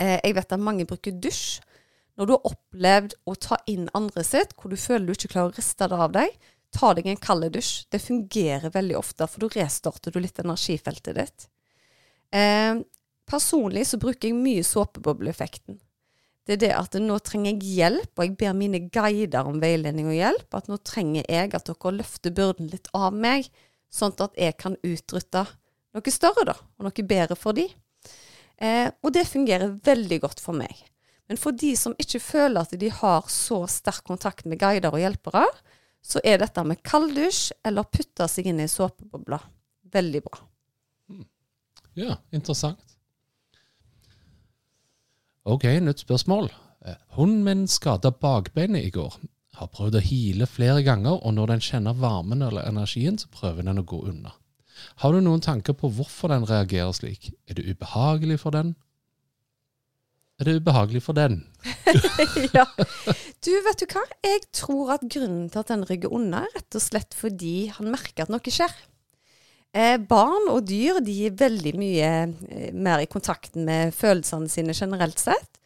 Eh, 0.00 0.16
jeg 0.24 0.36
vet 0.38 0.56
at 0.56 0.62
mange 0.62 0.88
bruker 0.88 1.12
dusj. 1.12 1.60
Når 2.16 2.28
du 2.28 2.32
har 2.32 2.50
opplevd 2.50 3.16
å 3.28 3.34
ta 3.36 3.58
inn 3.68 3.90
andre 3.96 4.24
sitt, 4.24 4.54
hvor 4.56 4.72
du 4.72 4.78
føler 4.80 5.06
du 5.06 5.16
ikke 5.16 5.34
klarer 5.34 5.52
å 5.52 5.56
riste 5.58 5.88
det 5.92 5.98
av 6.00 6.14
deg, 6.16 6.36
ta 6.76 6.92
deg 6.96 7.08
en 7.10 7.20
kald 7.20 7.48
dusj. 7.54 7.86
Det 7.92 8.00
fungerer 8.02 8.72
veldig 8.72 8.96
ofte, 8.98 9.28
for 9.28 9.44
da 9.44 9.50
restarter 9.60 10.14
du 10.14 10.20
litt 10.22 10.40
energifeltet 10.42 11.18
ditt. 11.18 11.48
Eh, 12.32 12.80
personlig 13.28 13.86
så 13.90 14.00
bruker 14.00 14.30
jeg 14.30 14.38
mye 14.38 14.64
såpebobleeffekten. 14.66 15.78
Det 16.46 16.56
er 16.56 16.62
det 16.62 16.74
at 16.78 16.96
nå 17.02 17.18
trenger 17.26 17.56
jeg 17.56 17.76
hjelp, 17.80 18.12
og 18.14 18.22
jeg 18.22 18.36
ber 18.38 18.52
mine 18.54 18.80
guider 18.94 19.48
om 19.50 19.58
veiledning 19.62 20.08
og 20.12 20.16
hjelp. 20.16 20.48
At 20.54 20.68
nå 20.70 20.78
trenger 20.86 21.26
jeg 21.26 21.54
at 21.58 21.66
dere 21.66 21.94
løfter 21.98 22.34
byrden 22.34 22.70
litt 22.70 22.88
av 22.94 23.16
meg, 23.16 23.48
sånn 23.92 24.14
at 24.22 24.36
jeg 24.38 24.54
kan 24.60 24.78
utrydde 24.86 25.46
noe 25.96 26.12
større, 26.12 26.44
da, 26.46 26.54
og 26.78 26.86
noe 26.86 27.08
bedre 27.08 27.36
for 27.38 27.56
de. 27.56 27.66
Eh, 28.56 28.88
og 29.02 29.12
det 29.12 29.26
fungerer 29.28 29.74
veldig 29.84 30.20
godt 30.22 30.40
for 30.40 30.56
meg. 30.56 30.78
Men 31.26 31.40
for 31.40 31.56
de 31.58 31.72
som 31.78 31.94
ikke 31.98 32.20
føler 32.22 32.62
at 32.62 32.74
de 32.78 32.90
har 32.92 33.26
så 33.32 33.64
sterk 33.70 34.04
kontakt 34.06 34.46
med 34.46 34.60
guider 34.62 34.94
og 34.94 35.02
hjelpere, 35.02 35.46
så 36.06 36.22
er 36.22 36.38
dette 36.38 36.62
med 36.62 36.82
kalddusj 36.86 37.50
eller 37.66 37.88
putte 37.90 38.28
seg 38.30 38.52
inn 38.52 38.62
i 38.62 38.68
såpebobla 38.70 39.40
veldig 39.96 40.22
bra. 40.26 40.38
Ja, 41.96 42.18
interessant. 42.30 42.82
Ok, 45.46 45.64
nytt 45.80 46.02
spørsmål. 46.02 46.50
Eh, 46.84 46.98
Hunden 47.16 47.44
min 47.46 47.66
skada 47.70 48.10
bakbeinet 48.12 48.84
i 48.84 48.92
går. 48.94 49.14
Har 49.56 49.70
prøvd 49.72 49.96
å 49.96 50.04
hile 50.04 50.48
flere 50.50 50.82
ganger, 50.84 51.16
og 51.22 51.32
når 51.34 51.54
den 51.54 51.62
kjenner 51.64 51.96
varmen 51.96 52.42
eller 52.44 52.66
energien, 52.68 53.16
så 53.18 53.30
prøver 53.32 53.64
den 53.64 53.80
å 53.80 53.86
gå 53.86 54.02
unna. 54.10 54.34
Har 55.00 55.14
du 55.14 55.22
noen 55.24 55.40
tanker 55.40 55.72
på 55.72 55.88
hvorfor 55.96 56.34
den 56.34 56.44
reagerer 56.44 56.92
slik? 56.92 57.30
Er 57.48 57.56
det 57.56 57.64
ubehagelig 57.64 58.42
for 58.42 58.52
den? 58.52 58.74
Er 60.36 60.48
det 60.48 60.58
ubehagelig 60.60 61.00
for 61.06 61.16
den? 61.16 61.38
ja. 62.56 62.66
Du, 63.40 63.52
vet 63.64 63.80
du 63.80 63.86
hva? 63.88 64.02
Jeg 64.26 64.42
tror 64.52 64.92
at 64.98 65.06
grunnen 65.08 65.46
til 65.48 65.62
at 65.62 65.70
den 65.72 65.86
rygger 65.88 66.12
unna, 66.12 66.42
er 66.44 66.58
rett 66.58 66.76
og 66.76 66.84
slett 66.84 67.16
fordi 67.16 67.70
han 67.72 67.88
merker 67.94 68.26
at 68.26 68.32
noe 68.32 68.52
skjer. 68.52 68.74
Eh, 69.76 69.96
barn 69.96 70.50
og 70.52 70.66
dyr 70.68 71.00
de 71.04 71.16
er 71.28 71.38
veldig 71.40 71.72
mye 71.80 72.10
eh, 72.48 72.68
mer 72.76 73.00
i 73.00 73.08
kontakt 73.08 73.56
med 73.56 73.96
følelsene 73.96 74.52
sine 74.52 74.76
generelt 74.76 75.20
sett. 75.20 75.56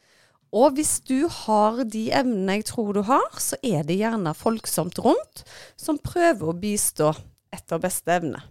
Og 0.54 0.74
hvis 0.78 0.96
du 1.06 1.26
har 1.30 1.83
de 1.87 2.09
evnene 2.14 2.59
jeg 2.59 2.68
tror 2.70 2.94
du 2.94 3.02
har, 3.06 3.28
så 3.42 3.59
er 3.62 3.85
det 3.87 3.98
gjerne 4.00 4.35
folksomt 4.38 4.98
rundt 5.02 5.44
som 5.78 5.98
prøver 6.02 6.50
å 6.50 6.59
bistå 6.59 7.12
etter 7.54 7.83
beste 7.83 8.14
evne. 8.18 8.42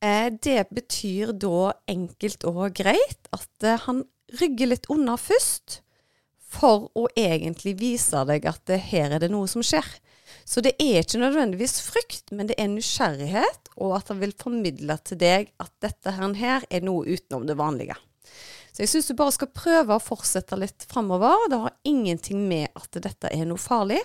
Eh, 0.00 0.30
det 0.32 0.64
betyr 0.72 1.34
da 1.36 1.74
enkelt 1.90 2.46
og 2.48 2.62
greit 2.78 3.30
at 3.36 3.66
eh, 3.66 3.82
han 3.84 4.02
rygger 4.38 4.72
litt 4.72 4.90
unna 4.92 5.16
først, 5.20 5.80
for 6.50 6.88
å 6.98 7.06
egentlig 7.18 7.76
vise 7.78 8.24
deg 8.26 8.46
at 8.50 8.62
det, 8.66 8.80
her 8.90 9.14
er 9.14 9.22
det 9.22 9.30
noe 9.30 9.46
som 9.50 9.62
skjer. 9.62 9.86
Så 10.46 10.62
det 10.64 10.72
er 10.82 11.04
ikke 11.04 11.20
nødvendigvis 11.22 11.78
frykt, 11.84 12.32
men 12.34 12.50
det 12.50 12.56
er 12.58 12.70
nysgjerrighet, 12.72 13.70
og 13.78 13.94
at 14.00 14.10
han 14.10 14.18
vil 14.22 14.34
formidle 14.38 14.96
til 15.06 15.20
deg 15.20 15.52
at 15.62 15.72
dette 15.82 16.14
her 16.14 16.66
er 16.66 16.86
noe 16.86 17.06
utenom 17.06 17.46
det 17.46 17.58
vanlige. 17.58 17.94
Så 18.70 18.84
jeg 18.84 18.90
syns 18.92 19.10
du 19.10 19.16
bare 19.18 19.34
skal 19.34 19.50
prøve 19.54 19.94
å 19.94 20.02
fortsette 20.02 20.58
litt 20.58 20.86
framover. 20.90 21.48
Det 21.50 21.58
har 21.64 21.78
ingenting 21.86 22.44
med 22.50 22.70
at 22.78 23.00
dette 23.02 23.30
er 23.30 23.46
noe 23.48 23.60
farlig. 23.60 23.98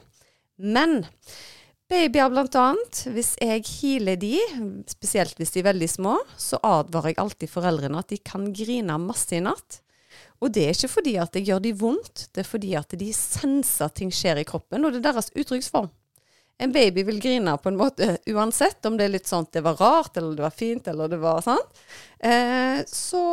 Men 0.58 1.04
Babyer 1.86 2.32
blant 2.34 2.56
annet. 2.58 3.04
Hvis 3.14 3.36
jeg 3.42 3.62
healer 3.70 4.18
de, 4.18 4.40
spesielt 4.90 5.38
hvis 5.38 5.54
de 5.54 5.62
er 5.62 5.70
veldig 5.70 5.90
små, 5.92 6.16
så 6.38 6.58
advarer 6.66 7.14
jeg 7.14 7.22
alltid 7.22 7.52
foreldrene 7.52 8.02
at 8.02 8.10
de 8.10 8.18
kan 8.26 8.48
grine 8.58 8.98
masse 9.02 9.38
i 9.38 9.44
natt. 9.46 9.82
Og 10.44 10.52
det 10.54 10.66
er 10.66 10.76
ikke 10.76 10.92
fordi 10.98 11.16
at 11.22 11.36
det 11.36 11.46
gjør 11.48 11.62
de 11.64 11.74
vondt, 11.80 12.26
det 12.36 12.44
er 12.44 12.50
fordi 12.50 12.74
at 12.80 12.96
de 13.00 13.12
senser 13.16 13.88
at 13.88 13.96
ting 14.00 14.12
skjer 14.14 14.42
i 14.42 14.48
kroppen, 14.48 14.84
og 14.84 14.94
det 14.94 15.00
er 15.02 15.08
deres 15.12 15.32
uttrykksform. 15.36 15.88
En 16.64 16.72
baby 16.72 17.04
vil 17.08 17.20
grine 17.24 17.56
på 17.60 17.72
en 17.72 17.80
måte 17.80 18.18
uansett 18.36 18.86
om 18.88 19.00
det 19.00 19.08
er 19.08 19.16
litt 19.18 19.32
sånn 19.32 19.48
at 19.48 19.56
det 19.58 19.64
var 19.66 19.80
rart, 19.82 20.18
eller 20.20 20.38
det 20.38 20.46
var 20.46 20.56
fint, 20.56 20.88
eller 20.92 21.12
det 21.12 21.20
var 21.24 21.44
sånn. 21.44 21.66
Eh, 22.20 22.84
så 22.88 23.24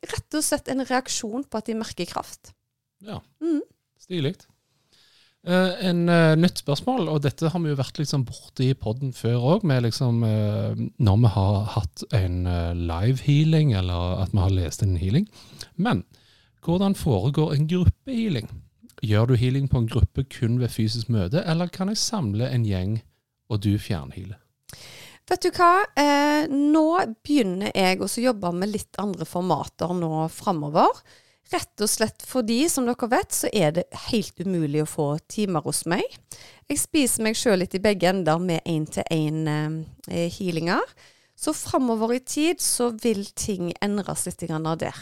rett 0.00 0.38
og 0.38 0.44
slett 0.44 0.70
en 0.72 0.84
reaksjon 0.88 1.44
på 1.44 1.60
at 1.60 1.68
de 1.68 1.76
merker 1.80 2.08
kraft. 2.08 2.54
Ja, 3.04 3.20
Mm. 3.40 3.60
stilig. 4.00 4.34
Uh, 5.40 5.72
en 5.88 6.02
uh, 6.12 6.36
nytt 6.36 6.58
spørsmål, 6.60 7.06
og 7.08 7.22
dette 7.24 7.48
har 7.48 7.60
vi 7.64 7.70
jo 7.70 7.76
vært 7.78 7.96
liksom 7.96 8.26
borte 8.28 8.60
i 8.66 8.74
podden 8.76 9.14
før 9.16 9.46
òg, 9.54 9.62
med 9.64 9.86
liksom 9.86 10.18
uh, 10.20 10.76
når 11.00 11.22
vi 11.22 11.30
har 11.32 11.62
hatt 11.78 12.02
en 12.12 12.42
eh, 12.44 12.74
live 12.76 13.24
healing, 13.24 13.72
eller 13.72 14.20
at 14.20 14.34
vi 14.34 14.42
har 14.42 14.52
lest 14.52 14.84
en 14.84 14.98
healing. 15.00 15.24
Men 15.80 16.04
hvordan 16.64 16.96
foregår 16.98 17.54
en 17.54 17.68
gruppehealing? 17.70 18.50
Gjør 19.00 19.30
du 19.30 19.34
healing 19.40 19.68
på 19.70 19.80
en 19.80 19.88
gruppe 19.88 20.26
kun 20.28 20.58
ved 20.60 20.74
fysisk 20.74 21.08
møte, 21.08 21.40
eller 21.48 21.72
kan 21.72 21.88
jeg 21.88 22.02
samle 22.02 22.50
en 22.52 22.66
gjeng, 22.68 22.98
og 23.48 23.62
du 23.64 23.72
fjernhealer? 23.80 24.36
Vet 25.30 25.46
du 25.46 25.50
hva? 25.54 25.86
Eh, 25.96 26.50
nå 26.50 26.98
begynner 27.22 27.70
jeg 27.70 28.00
å 28.02 28.08
jobbe 28.10 28.50
med 28.56 28.68
litt 28.72 28.96
andre 29.00 29.24
formater 29.28 29.94
nå 29.96 30.28
framover. 30.34 30.90
Rett 31.50 31.80
og 31.82 31.88
slett 31.90 32.22
fordi, 32.26 32.68
som 32.70 32.86
dere 32.86 33.08
vet, 33.10 33.32
så 33.34 33.48
er 33.50 33.72
det 33.78 33.84
helt 34.10 34.40
umulig 34.42 34.82
å 34.84 34.90
få 34.90 35.18
timer 35.30 35.60
hos 35.66 35.86
meg. 35.90 36.04
Jeg 36.70 36.78
spiser 36.82 37.22
meg 37.26 37.36
sjøl 37.38 37.58
litt 37.62 37.74
i 37.74 37.82
begge 37.82 38.08
ender 38.10 38.38
med 38.42 38.60
én-til-én-healinger. 38.68 40.84
så 41.40 41.56
framover 41.56 42.12
i 42.12 42.20
tid 42.20 42.60
så 42.60 42.90
vil 43.02 43.24
ting 43.32 43.72
endres 43.80 44.26
litt 44.26 44.40
grann 44.44 44.66
av 44.68 44.76
der. 44.82 44.94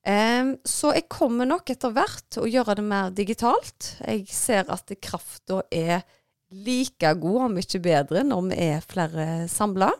Så 0.00 0.94
jeg 0.96 1.04
kommer 1.12 1.44
nok 1.44 1.68
etter 1.70 1.92
hvert 1.92 2.22
til 2.32 2.46
å 2.46 2.48
gjøre 2.48 2.78
det 2.78 2.84
mer 2.88 3.10
digitalt. 3.12 3.90
Jeg 4.00 4.24
ser 4.32 4.70
at 4.72 4.88
krafta 4.96 5.60
er 5.68 6.00
like 6.50 7.12
god, 7.20 7.42
om 7.50 7.58
ikke 7.60 7.82
bedre, 7.84 8.22
når 8.26 8.48
vi 8.48 8.62
er 8.70 8.86
flere 8.86 9.26
samla. 9.52 9.90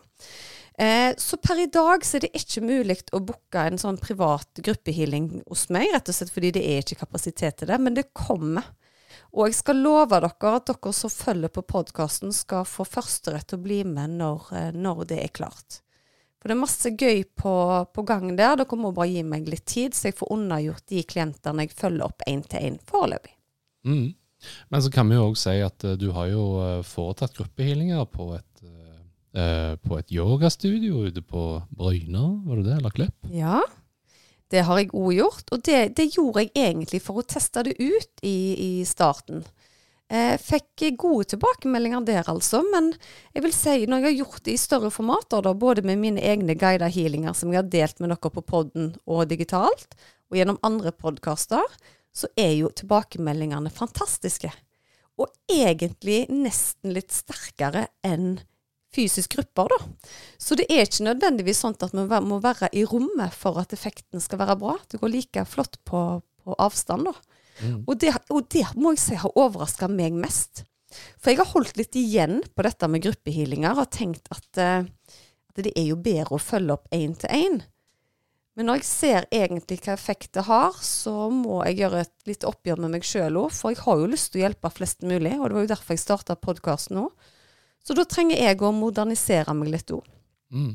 Eh, 0.80 1.12
så 1.18 1.36
per 1.36 1.58
i 1.60 1.68
dag 1.68 2.04
så 2.06 2.16
er 2.16 2.24
det 2.24 2.36
ikke 2.38 2.62
mulig 2.64 2.96
å 3.12 3.20
booke 3.20 3.64
en 3.68 3.78
sånn 3.80 3.98
privat 4.00 4.62
gruppehealing 4.64 5.42
hos 5.44 5.66
meg, 5.68 5.90
rett 5.92 6.08
og 6.08 6.16
slett 6.16 6.32
fordi 6.32 6.54
det 6.56 6.62
er 6.64 6.80
ikke 6.80 7.02
kapasitet 7.02 7.60
til 7.60 7.68
det, 7.68 7.76
men 7.82 7.98
det 7.98 8.06
kommer. 8.16 8.70
Og 9.36 9.50
jeg 9.50 9.58
skal 9.58 9.82
love 9.84 10.08
dere 10.16 10.54
at 10.56 10.70
dere 10.70 10.94
som 10.96 11.12
følger 11.12 11.52
på 11.52 11.66
podkasten, 11.68 12.32
skal 12.32 12.64
få 12.64 12.86
førsterett 12.88 13.50
til 13.50 13.60
å 13.60 13.64
bli 13.66 13.82
med 13.84 14.16
når, 14.22 14.48
eh, 14.56 14.70
når 14.72 15.04
det 15.12 15.20
er 15.26 15.34
klart. 15.36 15.82
For 16.40 16.48
det 16.48 16.56
er 16.56 16.60
masse 16.62 16.90
gøy 16.96 17.24
på, 17.36 17.52
på 17.92 18.04
gang 18.08 18.30
der. 18.32 18.56
Dere 18.56 18.78
må 18.80 18.94
bare 18.96 19.10
gi 19.12 19.24
meg 19.28 19.48
litt 19.50 19.66
tid, 19.68 19.96
så 19.96 20.08
jeg 20.08 20.16
får 20.16 20.32
unnagjort 20.32 20.86
de 20.88 21.02
klientene 21.04 21.66
jeg 21.66 21.76
følger 21.76 22.06
opp 22.06 22.24
én 22.30 22.40
til 22.48 22.70
én 22.70 22.78
foreløpig. 22.88 23.34
Mm. 23.84 24.08
Men 24.72 24.82
så 24.82 24.92
kan 24.92 25.10
vi 25.10 25.18
jo 25.18 25.26
òg 25.28 25.36
si 25.36 25.58
at 25.60 25.84
uh, 25.84 25.98
du 26.00 26.08
har 26.16 26.30
jo 26.32 26.44
eh, 26.64 26.78
foretatt 26.86 27.36
gruppehealinger 27.36 28.06
på 28.08 28.30
et, 28.38 28.62
eh, 29.36 29.74
på 29.84 29.98
et 30.00 30.14
yogastudio 30.16 31.04
ute 31.10 31.20
på 31.20 31.44
Bryna, 31.76 32.24
var 32.46 32.62
det 32.62 32.70
det, 32.70 32.78
eller 32.78 32.96
Klepp? 32.96 33.28
Ja, 33.36 33.60
det 34.50 34.64
har 34.64 34.80
jeg 34.80 34.94
òg 34.96 35.12
gjort. 35.18 35.44
Og 35.52 35.60
det, 35.68 35.80
det 36.00 36.08
gjorde 36.16 36.46
jeg 36.46 36.54
egentlig 36.56 37.02
for 37.04 37.20
å 37.20 37.26
teste 37.26 37.68
det 37.68 37.76
ut 37.76 38.24
i, 38.24 38.38
i 38.56 38.72
starten. 38.88 39.44
Eh, 40.10 40.34
fikk 40.42 40.82
gode 40.98 41.28
tilbakemeldinger 41.30 42.02
der, 42.02 42.26
altså. 42.32 42.64
Men 42.66 42.90
jeg 43.34 43.44
vil 43.44 43.52
si, 43.54 43.74
når 43.86 44.00
jeg 44.00 44.08
har 44.08 44.16
gjort 44.24 44.42
det 44.46 44.56
i 44.56 44.58
større 44.58 44.90
formater, 44.90 45.44
da, 45.46 45.52
både 45.54 45.84
med 45.86 46.00
mine 46.02 46.24
egne 46.26 46.56
guida 46.58 46.88
healinger 46.90 47.36
som 47.38 47.52
jeg 47.52 47.62
har 47.62 47.70
delt 47.70 48.02
med 48.02 48.10
dere 48.10 48.32
på 48.34 48.42
podden 48.42 48.90
og 49.06 49.28
digitalt, 49.30 49.94
og 50.30 50.38
gjennom 50.38 50.58
andre 50.66 50.90
podkaster, 50.90 51.62
så 52.10 52.26
er 52.38 52.56
jo 52.58 52.72
tilbakemeldingene 52.74 53.70
fantastiske. 53.70 54.50
Og 55.20 55.30
egentlig 55.50 56.24
nesten 56.32 56.94
litt 56.96 57.14
sterkere 57.14 57.86
enn 58.02 58.40
fysisk 58.90 59.36
grupper, 59.36 59.70
da. 59.70 60.10
Så 60.42 60.56
det 60.58 60.66
er 60.72 60.88
ikke 60.88 61.06
nødvendigvis 61.06 61.62
sånn 61.62 61.78
at 61.78 61.94
man 61.94 62.10
må 62.26 62.40
være 62.42 62.72
i 62.74 62.82
rommet 62.82 63.30
for 63.36 63.60
at 63.62 63.74
effekten 63.76 64.22
skal 64.22 64.42
være 64.42 64.58
bra. 64.58 64.74
Det 64.90 64.98
går 64.98 65.14
like 65.14 65.46
flott 65.46 65.78
på, 65.86 66.00
på 66.42 66.58
avstand, 66.58 67.06
da. 67.06 67.29
Mm. 67.60 67.82
Og, 67.86 67.94
det, 68.00 68.12
og 68.32 68.46
det 68.52 68.66
må 68.76 68.94
jeg 68.94 69.02
si 69.04 69.18
har 69.20 69.38
overraska 69.38 69.88
meg 69.92 70.16
mest. 70.16 70.64
For 71.20 71.32
jeg 71.32 71.40
har 71.40 71.50
holdt 71.52 71.76
litt 71.78 71.96
igjen 71.98 72.40
på 72.54 72.64
dette 72.66 72.88
med 72.90 73.04
gruppehealinger 73.04 73.78
og 73.78 73.92
tenkt 73.94 74.26
at, 74.34 74.48
uh, 74.58 75.20
at 75.52 75.62
det 75.62 75.74
er 75.78 75.90
jo 75.92 76.00
bedre 76.00 76.36
å 76.36 76.42
følge 76.42 76.74
opp 76.78 76.90
én 76.94 77.14
til 77.18 77.30
én. 77.30 77.60
Men 78.58 78.66
når 78.66 78.80
jeg 78.80 78.88
ser 78.88 79.26
egentlig 79.32 79.78
hva 79.84 79.94
effekt 79.94 80.34
det 80.36 80.42
har, 80.48 80.74
så 80.84 81.30
må 81.32 81.62
jeg 81.68 81.78
gjøre 81.84 82.02
et 82.02 82.14
lite 82.28 82.48
oppgjør 82.50 82.82
med 82.82 82.96
meg 82.96 83.06
sjøl 83.06 83.38
òg. 83.44 83.52
For 83.54 83.72
jeg 83.72 83.84
har 83.84 84.00
jo 84.00 84.08
lyst 84.10 84.32
til 84.32 84.40
å 84.40 84.44
hjelpe 84.44 84.72
flest 84.74 85.06
mulig, 85.06 85.36
og 85.38 85.46
det 85.46 85.56
var 85.56 85.64
jo 85.64 85.70
derfor 85.70 85.96
jeg 85.96 86.02
starta 86.02 86.36
podkasten 86.36 86.98
nå. 86.98 87.06
Så 87.86 87.96
da 87.96 88.04
trenger 88.04 88.42
jeg 88.42 88.58
å 88.60 88.72
modernisere 88.76 89.54
meg 89.56 89.70
litt 89.72 89.94
òg. 89.94 90.04
Mm. 90.50 90.72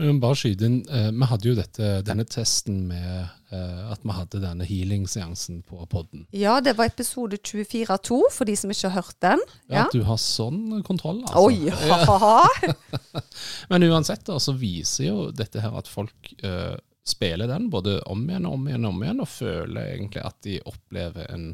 Men 0.00 0.20
bare 0.22 0.36
skyte 0.40 0.64
inn, 0.64 0.78
eh, 0.88 1.10
Vi 1.12 1.26
hadde 1.28 1.48
jo 1.50 1.54
dette, 1.58 1.88
denne 2.06 2.24
testen 2.24 2.86
med 2.88 3.28
eh, 3.52 3.92
at 3.92 4.00
vi 4.06 4.14
hadde 4.16 4.40
denne 4.40 4.64
healing-seansen 4.64 5.62
på 5.68 5.80
podden. 5.92 6.26
Ja, 6.32 6.58
det 6.64 6.76
var 6.78 6.88
episode 6.88 7.36
24.2, 7.36 8.20
for 8.32 8.48
de 8.48 8.56
som 8.56 8.72
ikke 8.72 8.88
har 8.88 9.02
hørt 9.02 9.18
den. 9.20 9.42
Ja, 9.68 9.74
Ja. 9.74 9.84
At 9.86 9.92
du 9.92 10.02
har 10.08 10.16
sånn 10.20 10.82
kontroll, 10.86 11.20
altså. 11.26 11.46
Oi, 11.46 11.68
ha-ha-ha! 11.68 13.22
Men 13.70 13.84
uansett 13.90 14.24
da, 14.28 14.38
så 14.40 14.54
viser 14.56 15.10
jo 15.10 15.30
dette 15.32 15.60
her 15.60 15.76
at 15.78 15.88
folk 15.90 16.32
eh, 16.42 16.76
spiller 17.06 17.48
den 17.50 17.68
både 17.72 17.98
om 18.06 18.22
igjen 18.28 18.46
og 18.46 18.54
om 18.58 18.68
igjen 18.68 18.84
og 18.86 18.94
om 18.94 19.02
igjen, 19.04 19.20
og 19.24 19.28
føler 19.28 19.94
egentlig 19.96 20.24
at 20.24 20.36
de 20.46 20.60
opplever 20.68 21.28
en, 21.34 21.50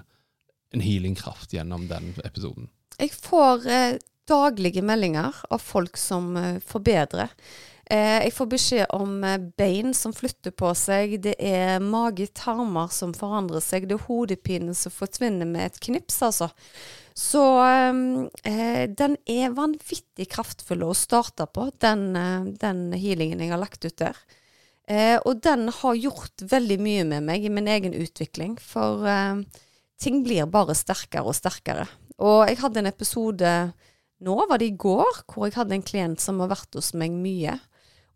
en 0.75 0.83
healingkraft 0.85 1.55
gjennom 1.57 1.87
den 1.91 2.13
episoden. 2.25 2.71
Jeg 3.01 3.13
får 3.13 3.67
eh, 3.69 3.97
daglige 4.29 4.83
meldinger 4.85 5.37
av 5.51 5.63
folk 5.63 5.97
som 6.01 6.37
eh, 6.37 6.61
forbedrer. 6.65 7.33
Eh, 7.87 8.25
jeg 8.25 8.35
får 8.35 8.49
beskjed 8.51 8.95
om 8.97 9.21
eh, 9.25 9.39
bein 9.59 9.95
som 9.95 10.15
flytter 10.15 10.55
på 10.59 10.73
seg, 10.75 11.19
det 11.23 11.37
er 11.39 11.83
mage-tarmer 11.83 12.91
som 12.91 13.15
forandrer 13.15 13.63
seg, 13.63 13.87
det 13.87 13.99
er 13.99 14.07
hodepine 14.09 14.75
som 14.75 14.95
forsvinner 14.95 15.47
med 15.47 15.69
et 15.69 15.79
knips, 15.87 16.19
altså. 16.27 16.51
Så 17.17 17.45
eh, 17.63 18.83
den 18.91 19.15
er 19.31 19.55
vanvittig 19.57 20.27
kraftfull 20.35 20.83
å 20.85 20.97
starte 20.99 21.47
på, 21.47 21.71
den, 21.81 22.11
den 22.59 22.91
healingen 22.93 23.41
jeg 23.41 23.55
har 23.55 23.63
lagt 23.63 23.87
ut 23.87 23.97
der. 24.03 24.19
Eh, 24.87 25.19
og 25.27 25.41
den 25.43 25.67
har 25.75 25.99
gjort 25.99 26.43
veldig 26.47 26.79
mye 26.79 27.07
med 27.07 27.25
meg 27.27 27.47
i 27.47 27.51
min 27.51 27.71
egen 27.71 27.95
utvikling, 27.95 28.55
for 28.63 29.07
eh, 29.11 29.43
ting 29.99 30.21
blir 30.27 30.47
bare 30.51 30.77
sterkere 30.79 31.27
og 31.27 31.39
sterkere. 31.39 31.89
Og 32.23 32.47
jeg 32.49 32.61
hadde 32.63 32.83
en 32.83 32.91
episode 32.91 33.55
nå, 34.25 34.37
var 34.49 34.61
det 34.61 34.71
i 34.71 34.79
går, 34.79 35.23
hvor 35.29 35.47
jeg 35.47 35.57
hadde 35.59 35.77
en 35.77 35.85
klient 35.85 36.23
som 36.23 36.41
har 36.41 36.53
vært 36.55 36.79
hos 36.79 36.95
meg 36.97 37.13
mye. 37.13 37.59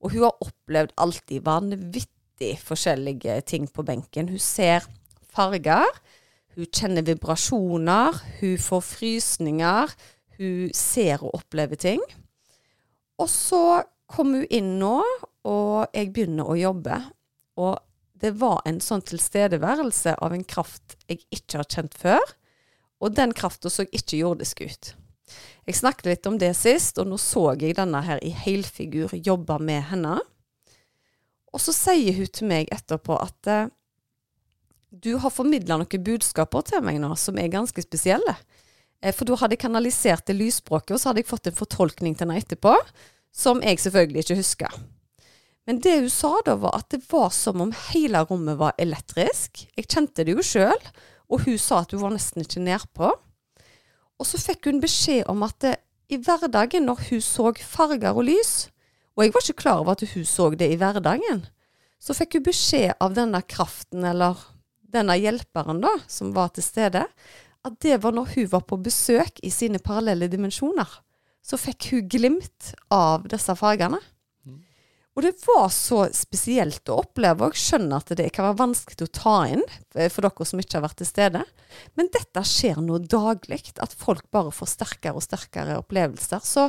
Og 0.00 0.14
hun 0.14 0.24
har 0.24 0.46
opplevd 0.46 0.94
alltid 1.00 1.44
vanvittig 1.44 2.54
forskjellige 2.64 3.36
ting 3.50 3.68
på 3.68 3.84
benken. 3.84 4.30
Hun 4.32 4.40
ser 4.40 4.86
farger, 5.30 5.88
hun 6.56 6.70
kjenner 6.72 7.04
vibrasjoner, 7.06 8.16
hun 8.40 8.56
får 8.60 8.82
frysninger, 8.86 9.92
hun 10.40 10.72
ser 10.76 11.20
og 11.20 11.36
opplever 11.42 11.78
ting. 11.80 12.02
Og 13.20 13.28
så 13.28 13.82
kom 14.10 14.32
hun 14.34 14.48
inn 14.48 14.78
nå, 14.80 14.96
og 15.46 15.92
jeg 15.94 16.10
begynner 16.14 16.48
å 16.48 16.58
jobbe. 16.58 16.96
Og 17.60 17.76
det 18.20 18.32
var 18.40 18.64
en 18.68 18.80
sånn 18.84 19.04
tilstedeværelse 19.04 20.16
av 20.20 20.34
en 20.36 20.44
kraft 20.44 20.96
jeg 21.08 21.22
ikke 21.32 21.60
har 21.60 21.68
kjent 21.68 21.96
før. 21.96 22.34
Og 23.00 23.14
den 23.16 23.32
krafta 23.36 23.72
så 23.72 23.86
ikke 23.88 24.20
jordisk 24.20 24.64
ut. 24.64 24.94
Jeg 25.68 25.78
snakket 25.80 26.08
litt 26.08 26.28
om 26.30 26.38
det 26.40 26.54
sist, 26.58 26.98
og 26.98 27.10
nå 27.10 27.18
så 27.20 27.50
jeg 27.60 27.76
denne 27.78 28.00
her 28.04 28.22
i 28.24 28.32
helfigur 28.34 29.12
jobbe 29.16 29.58
med 29.62 29.84
henne. 29.90 30.16
Og 31.50 31.62
så 31.62 31.74
sier 31.74 32.16
hun 32.16 32.30
til 32.30 32.48
meg 32.50 32.70
etterpå 32.72 33.16
at 33.20 33.50
eh, 33.50 33.68
du 34.90 35.14
har 35.22 35.34
formidla 35.34 35.78
noen 35.78 36.04
budskaper 36.06 36.66
til 36.66 36.82
meg 36.86 36.98
nå 37.02 37.12
som 37.18 37.38
er 37.38 37.52
ganske 37.52 37.82
spesielle. 37.82 38.36
Eh, 39.02 39.14
for 39.14 39.26
da 39.28 39.38
hadde 39.40 39.58
jeg 39.58 39.64
kanalisert 39.66 40.26
det 40.30 40.38
lysspråket, 40.38 40.94
og 40.94 41.02
så 41.02 41.10
hadde 41.10 41.24
jeg 41.24 41.30
fått 41.30 41.50
en 41.50 41.58
fortolkning 41.58 42.16
til 42.16 42.26
henne 42.26 42.40
etterpå, 42.40 42.74
som 43.30 43.62
jeg 43.62 43.82
selvfølgelig 43.82 44.24
ikke 44.24 44.40
husker. 44.40 44.80
Men 45.68 45.78
det 45.84 45.96
hun 46.00 46.10
sa 46.10 46.32
da, 46.46 46.56
var 46.58 46.80
at 46.80 46.90
det 46.90 47.04
var 47.10 47.30
som 47.34 47.62
om 47.62 47.72
hele 47.90 48.24
rommet 48.26 48.58
var 48.58 48.78
elektrisk. 48.80 49.66
Jeg 49.76 49.90
kjente 49.90 50.24
det 50.26 50.34
jo 50.34 50.44
sjøl, 50.44 50.86
og 51.30 51.44
hun 51.46 51.58
sa 51.62 51.84
at 51.84 51.94
hun 51.94 52.02
var 52.02 52.14
nesten 52.14 52.42
ikke 52.42 52.62
nedpå. 52.64 53.12
Og 54.20 54.28
så 54.28 54.40
fikk 54.40 54.68
hun 54.68 54.82
beskjed 54.82 55.24
om 55.32 55.46
at 55.46 55.56
det, 55.64 55.78
i 56.10 56.18
hverdagen, 56.20 56.84
når 56.88 57.04
hun 57.08 57.22
så 57.24 57.52
farger 57.64 58.12
og 58.12 58.26
lys, 58.26 58.68
og 59.16 59.24
jeg 59.24 59.34
var 59.34 59.44
ikke 59.44 59.62
klar 59.62 59.82
over 59.82 59.94
at 59.94 60.04
hun 60.12 60.26
så 60.26 60.50
det 60.58 60.68
i 60.72 60.78
hverdagen, 60.80 61.44
så 62.00 62.16
fikk 62.16 62.38
hun 62.38 62.48
beskjed 62.48 62.96
av 63.00 63.14
denne 63.16 63.40
kraften, 63.46 64.04
eller 64.04 64.38
denne 64.90 65.16
hjelperen 65.20 65.80
da, 65.82 65.92
som 66.10 66.34
var 66.34 66.50
til 66.54 66.66
stede, 66.66 67.04
at 67.60 67.76
det 67.84 68.00
var 68.02 68.16
når 68.16 68.32
hun 68.34 68.50
var 68.52 68.64
på 68.66 68.80
besøk 68.80 69.40
i 69.44 69.52
sine 69.52 69.80
parallelle 69.82 70.28
dimensjoner. 70.32 70.88
Så 71.44 71.56
fikk 71.60 71.90
hun 71.92 72.08
glimt 72.10 72.72
av 72.92 73.28
disse 73.30 73.54
fargene. 73.56 74.00
Og 75.18 75.24
det 75.26 75.32
var 75.42 75.66
så 75.74 76.04
spesielt 76.14 76.86
å 76.88 77.00
oppleve, 77.02 77.48
og 77.48 77.56
jeg 77.56 77.64
skjønner 77.64 77.98
at 77.98 78.12
det 78.18 78.28
kan 78.34 78.46
være 78.46 78.60
vanskelig 78.60 79.08
å 79.08 79.14
ta 79.18 79.36
inn 79.50 79.64
eh, 79.98 80.06
for 80.12 80.22
dere 80.22 80.46
som 80.46 80.62
ikke 80.62 80.78
har 80.78 80.84
vært 80.86 81.00
til 81.02 81.10
stede. 81.10 81.42
Men 81.98 82.10
dette 82.14 82.44
skjer 82.46 82.78
nå 82.84 83.00
daglig, 83.10 83.64
at 83.82 83.96
folk 83.98 84.28
bare 84.30 84.54
får 84.54 84.70
sterkere 84.76 85.18
og 85.18 85.26
sterkere 85.26 85.80
opplevelser. 85.82 86.46
Så 86.46 86.68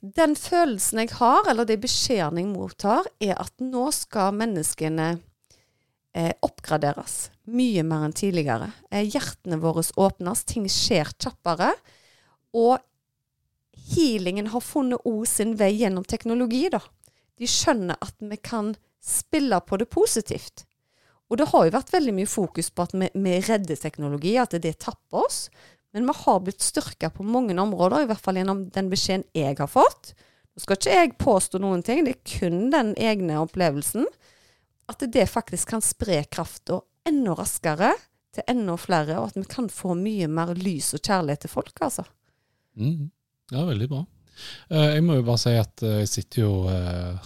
den 0.00 0.34
følelsen 0.38 1.04
jeg 1.04 1.14
har, 1.20 1.46
eller 1.52 1.68
de 1.68 1.78
beskjedene 1.80 2.42
jeg 2.42 2.50
mottar, 2.50 3.06
er 3.22 3.38
at 3.38 3.54
nå 3.62 3.86
skal 3.94 4.34
menneskene 4.34 5.10
eh, 5.14 6.34
oppgraderes 6.42 7.28
mye 7.50 7.86
mer 7.86 8.08
enn 8.08 8.20
tidligere. 8.20 8.72
Eh, 8.90 9.06
hjertene 9.06 9.62
våre 9.62 9.86
åpnes, 9.94 10.46
ting 10.50 10.66
skjer 10.70 11.14
kjappere. 11.14 11.76
Og 12.58 12.80
healingen 13.94 14.50
har 14.50 14.66
funnet 14.66 15.06
òg 15.06 15.28
sin 15.30 15.54
vei 15.58 15.76
gjennom 15.78 16.02
teknologi, 16.02 16.66
da 16.74 16.82
de 17.40 17.48
skjønner 17.48 17.98
at 18.04 18.16
vi 18.20 18.36
kan 18.36 18.74
spille 19.00 19.60
på 19.64 19.78
det 19.80 19.88
positivt. 19.92 20.66
Og 21.30 21.38
det 21.38 21.48
har 21.52 21.66
jo 21.66 21.74
vært 21.76 21.92
veldig 21.94 22.14
mye 22.16 22.28
fokus 22.28 22.68
på 22.74 22.84
at 22.84 22.94
vi, 22.96 23.08
vi 23.14 23.36
redder 23.46 23.78
teknologi, 23.78 24.34
at 24.40 24.56
det 24.60 24.74
tapper 24.82 25.24
oss. 25.24 25.44
Men 25.94 26.06
vi 26.06 26.16
har 26.20 26.42
blitt 26.44 26.62
styrka 26.62 27.10
på 27.14 27.26
mange 27.26 27.54
områder, 27.58 28.04
i 28.04 28.10
hvert 28.10 28.22
fall 28.22 28.38
gjennom 28.38 28.66
den 28.74 28.90
beskjeden 28.90 29.26
jeg 29.34 29.56
har 29.58 29.70
fått. 29.70 30.12
Nå 30.50 30.62
skal 30.62 30.78
ikke 30.78 30.98
jeg 30.98 31.16
påstå 31.22 31.62
noen 31.62 31.84
ting, 31.86 32.04
det 32.04 32.16
er 32.16 32.38
kun 32.38 32.68
den 32.74 32.92
egne 32.98 33.38
opplevelsen. 33.42 34.06
At 34.90 35.02
det 35.06 35.28
faktisk 35.30 35.70
kan 35.70 35.84
spre 35.86 36.24
krafta 36.30 36.80
enda 37.06 37.36
raskere 37.38 37.94
til 38.34 38.46
enda 38.50 38.76
flere, 38.78 39.18
og 39.18 39.30
at 39.30 39.38
vi 39.38 39.46
kan 39.50 39.70
få 39.72 39.94
mye 39.98 40.28
mer 40.30 40.52
lys 40.58 40.92
og 40.98 41.02
kjærlighet 41.02 41.46
til 41.46 41.54
folk, 41.54 41.74
altså. 41.82 42.04
Mm. 42.78 43.10
Ja, 43.50 43.64
veldig 43.66 43.88
bra. 43.90 44.04
Eh, 44.70 44.96
jeg 44.96 45.04
må 45.04 45.16
jo 45.18 45.24
bare 45.26 45.40
si 45.42 45.52
at 45.58 45.82
eh, 45.86 46.00
jeg 46.02 46.10
sitter 46.10 46.42
jo 46.44 46.52
uh, 46.70 47.16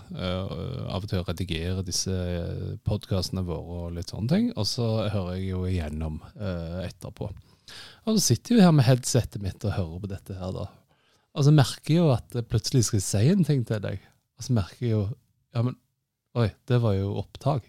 av 0.88 1.04
og 1.04 1.08
til 1.10 1.20
og 1.20 1.28
redigerer 1.28 1.84
disse 1.86 2.14
podkastene 2.86 3.44
våre 3.46 3.80
og 3.84 3.98
litt 3.98 4.12
sånne 4.12 4.30
ting, 4.30 4.48
og 4.56 4.68
så 4.68 4.88
hører 5.12 5.36
jeg 5.36 5.50
jo 5.50 5.64
igjennom 5.68 6.20
etterpå. 6.84 7.28
Og 8.04 8.16
så 8.16 8.22
sitter 8.30 8.54
jeg 8.54 8.60
jo 8.60 8.66
her 8.66 8.74
med 8.76 8.88
headsetet 8.88 9.44
mitt 9.44 9.64
og 9.64 9.76
hører 9.76 10.02
på 10.02 10.10
dette 10.14 10.38
her, 10.38 10.56
da. 10.56 10.66
Og 11.34 11.46
så 11.46 11.54
merker 11.54 11.92
jeg 11.92 12.00
jo 12.00 12.10
at 12.14 12.36
jeg 12.36 12.48
plutselig 12.50 12.84
skal 12.88 13.04
si 13.04 13.22
en 13.32 13.46
ting 13.46 13.64
til 13.66 13.80
deg, 13.82 14.02
og 14.38 14.46
så 14.46 14.56
merker 14.56 14.84
jeg 14.84 14.96
jo 14.96 15.04
Ja, 15.54 15.62
men 15.62 15.76
oi, 16.34 16.48
det 16.66 16.80
var 16.82 16.96
jo 16.96 17.12
opptak. 17.20 17.68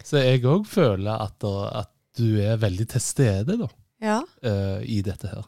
Så 0.00 0.22
jeg 0.22 0.40
òg 0.48 0.64
føler 0.68 1.20
at, 1.20 1.44
at, 1.44 1.92
du 2.18 2.40
er 2.42 2.56
veldig 2.58 2.86
til 2.90 3.02
stede, 3.04 3.54
da, 3.60 3.68
ja. 4.02 4.16
i 4.82 4.96
dette 5.06 5.28
her. 5.30 5.44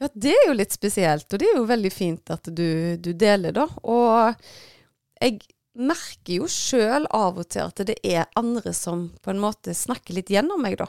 Ja, 0.00 0.08
det 0.14 0.32
er 0.32 0.46
jo 0.48 0.56
litt 0.56 0.72
spesielt, 0.72 1.28
og 1.28 1.40
det 1.42 1.50
er 1.50 1.58
jo 1.58 1.68
veldig 1.68 1.90
fint 1.92 2.30
at 2.32 2.48
du, 2.48 2.96
du 2.96 3.10
deler, 3.12 3.52
da. 3.52 3.66
Og 3.84 4.32
jeg 5.20 5.42
merker 5.76 6.40
jo 6.40 6.48
sjøl 6.48 7.04
av 7.14 7.38
og 7.42 7.50
til 7.52 7.66
at 7.66 7.82
det 7.90 7.98
er 8.00 8.30
andre 8.40 8.72
som 8.76 9.10
på 9.20 9.32
en 9.34 9.42
måte 9.42 9.74
snakker 9.76 10.16
litt 10.16 10.32
gjennom 10.32 10.62
meg, 10.64 10.78
da. 10.80 10.88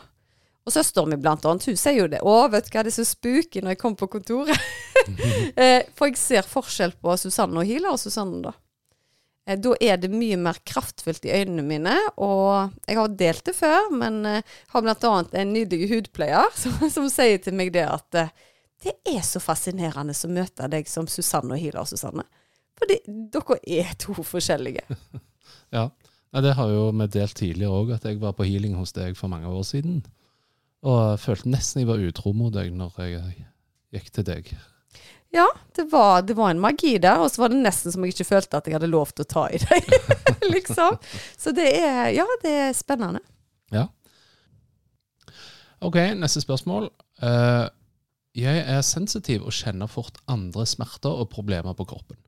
Og 0.61 0.71
søsteren 0.75 1.09
min 1.11 1.21
blant 1.21 1.43
annet, 1.49 1.65
hun 1.67 1.79
sier 1.79 2.03
jo 2.03 2.09
det. 2.11 2.21
'Å, 2.21 2.47
vet 2.53 2.67
du 2.67 2.75
hva, 2.75 2.83
det 2.85 2.93
er 2.93 2.99
så 3.01 3.07
spooky 3.09 3.63
når 3.63 3.73
jeg 3.75 3.81
kommer 3.83 4.03
på 4.03 4.13
kontoret'. 4.17 4.67
Eh, 5.01 5.87
for 5.97 6.11
jeg 6.11 6.19
ser 6.21 6.45
forskjell 6.45 6.91
på 7.01 7.15
Susanne 7.17 7.57
og 7.57 7.65
Hila 7.65 7.89
og 7.95 7.97
Susanne, 7.97 8.37
da. 8.43 8.51
Eh, 9.49 9.57
da 9.57 9.71
er 9.81 9.97
det 9.97 10.11
mye 10.13 10.37
mer 10.37 10.59
kraftfullt 10.61 11.25
i 11.25 11.31
øynene 11.39 11.63
mine, 11.65 11.95
og 12.21 12.75
jeg 12.85 12.99
har 12.99 13.15
delt 13.17 13.41
det 13.49 13.55
før, 13.57 13.89
men 13.97 14.19
eh, 14.29 14.53
har 14.75 14.85
annet 14.85 15.33
en 15.33 15.53
nydelig 15.55 15.89
hudpleier 15.89 16.53
som, 16.61 16.77
som 16.93 17.09
sier 17.09 17.41
til 17.41 17.57
meg 17.57 17.73
det 17.73 17.87
at 17.89 18.21
det 18.83 18.93
er 19.07 19.21
så 19.25 19.41
fascinerende 19.43 20.15
å 20.15 20.31
møte 20.31 20.69
deg 20.71 20.87
som 20.89 21.09
Susanne 21.09 21.55
og 21.55 21.61
Hilar, 21.61 21.85
Susanne. 21.89 22.25
For 22.79 22.89
dere 22.89 23.59
er 23.67 23.93
to 24.01 24.15
forskjellige. 24.25 24.85
ja. 25.75 25.85
ja. 26.31 26.41
Det 26.41 26.55
har 26.57 26.71
jo 26.71 26.87
vi 26.95 27.07
delt 27.13 27.37
tidligere 27.37 27.83
òg, 27.83 27.93
at 27.97 28.07
jeg 28.07 28.21
var 28.21 28.33
på 28.37 28.47
healing 28.47 28.77
hos 28.79 28.95
deg 28.95 29.17
for 29.19 29.31
mange 29.31 29.51
år 29.51 29.63
siden. 29.67 30.01
Og 30.81 30.97
jeg 31.11 31.23
følte 31.27 31.53
nesten 31.53 31.83
jeg 31.83 31.91
var 31.91 32.01
utro 32.01 32.33
mot 32.33 32.53
deg 32.53 32.71
når 32.73 33.01
jeg 33.05 33.47
gikk 33.93 34.13
til 34.15 34.29
deg. 34.31 34.53
Ja, 35.31 35.45
det 35.75 35.85
var, 35.91 36.21
det 36.27 36.35
var 36.35 36.51
en 36.51 36.59
magi 36.59 36.97
der, 36.99 37.21
og 37.23 37.29
så 37.31 37.45
var 37.45 37.53
det 37.53 37.61
nesten 37.61 37.93
som 37.93 38.03
jeg 38.03 38.15
ikke 38.15 38.27
følte 38.27 38.59
at 38.59 38.65
jeg 38.67 38.75
hadde 38.75 38.89
lov 38.91 39.13
til 39.15 39.23
å 39.23 39.29
ta 39.31 39.45
i 39.47 39.59
deg. 39.61 39.93
liksom. 40.55 40.97
Så 41.39 41.53
det 41.55 41.69
er 41.77 42.09
Ja, 42.17 42.25
det 42.43 42.55
er 42.65 42.73
spennende. 42.75 43.21
Ja. 43.71 43.85
OK, 45.81 45.95
neste 46.19 46.43
spørsmål. 46.43 46.89
Uh, 47.23 47.69
jeg 48.37 48.63
er 48.63 48.83
sensitiv 48.85 49.43
og 49.43 49.55
kjenner 49.55 49.91
fort 49.91 50.19
andre 50.31 50.65
smerter 50.69 51.23
og 51.23 51.31
problemer 51.33 51.75
på 51.75 51.87
kroppen. 51.89 52.19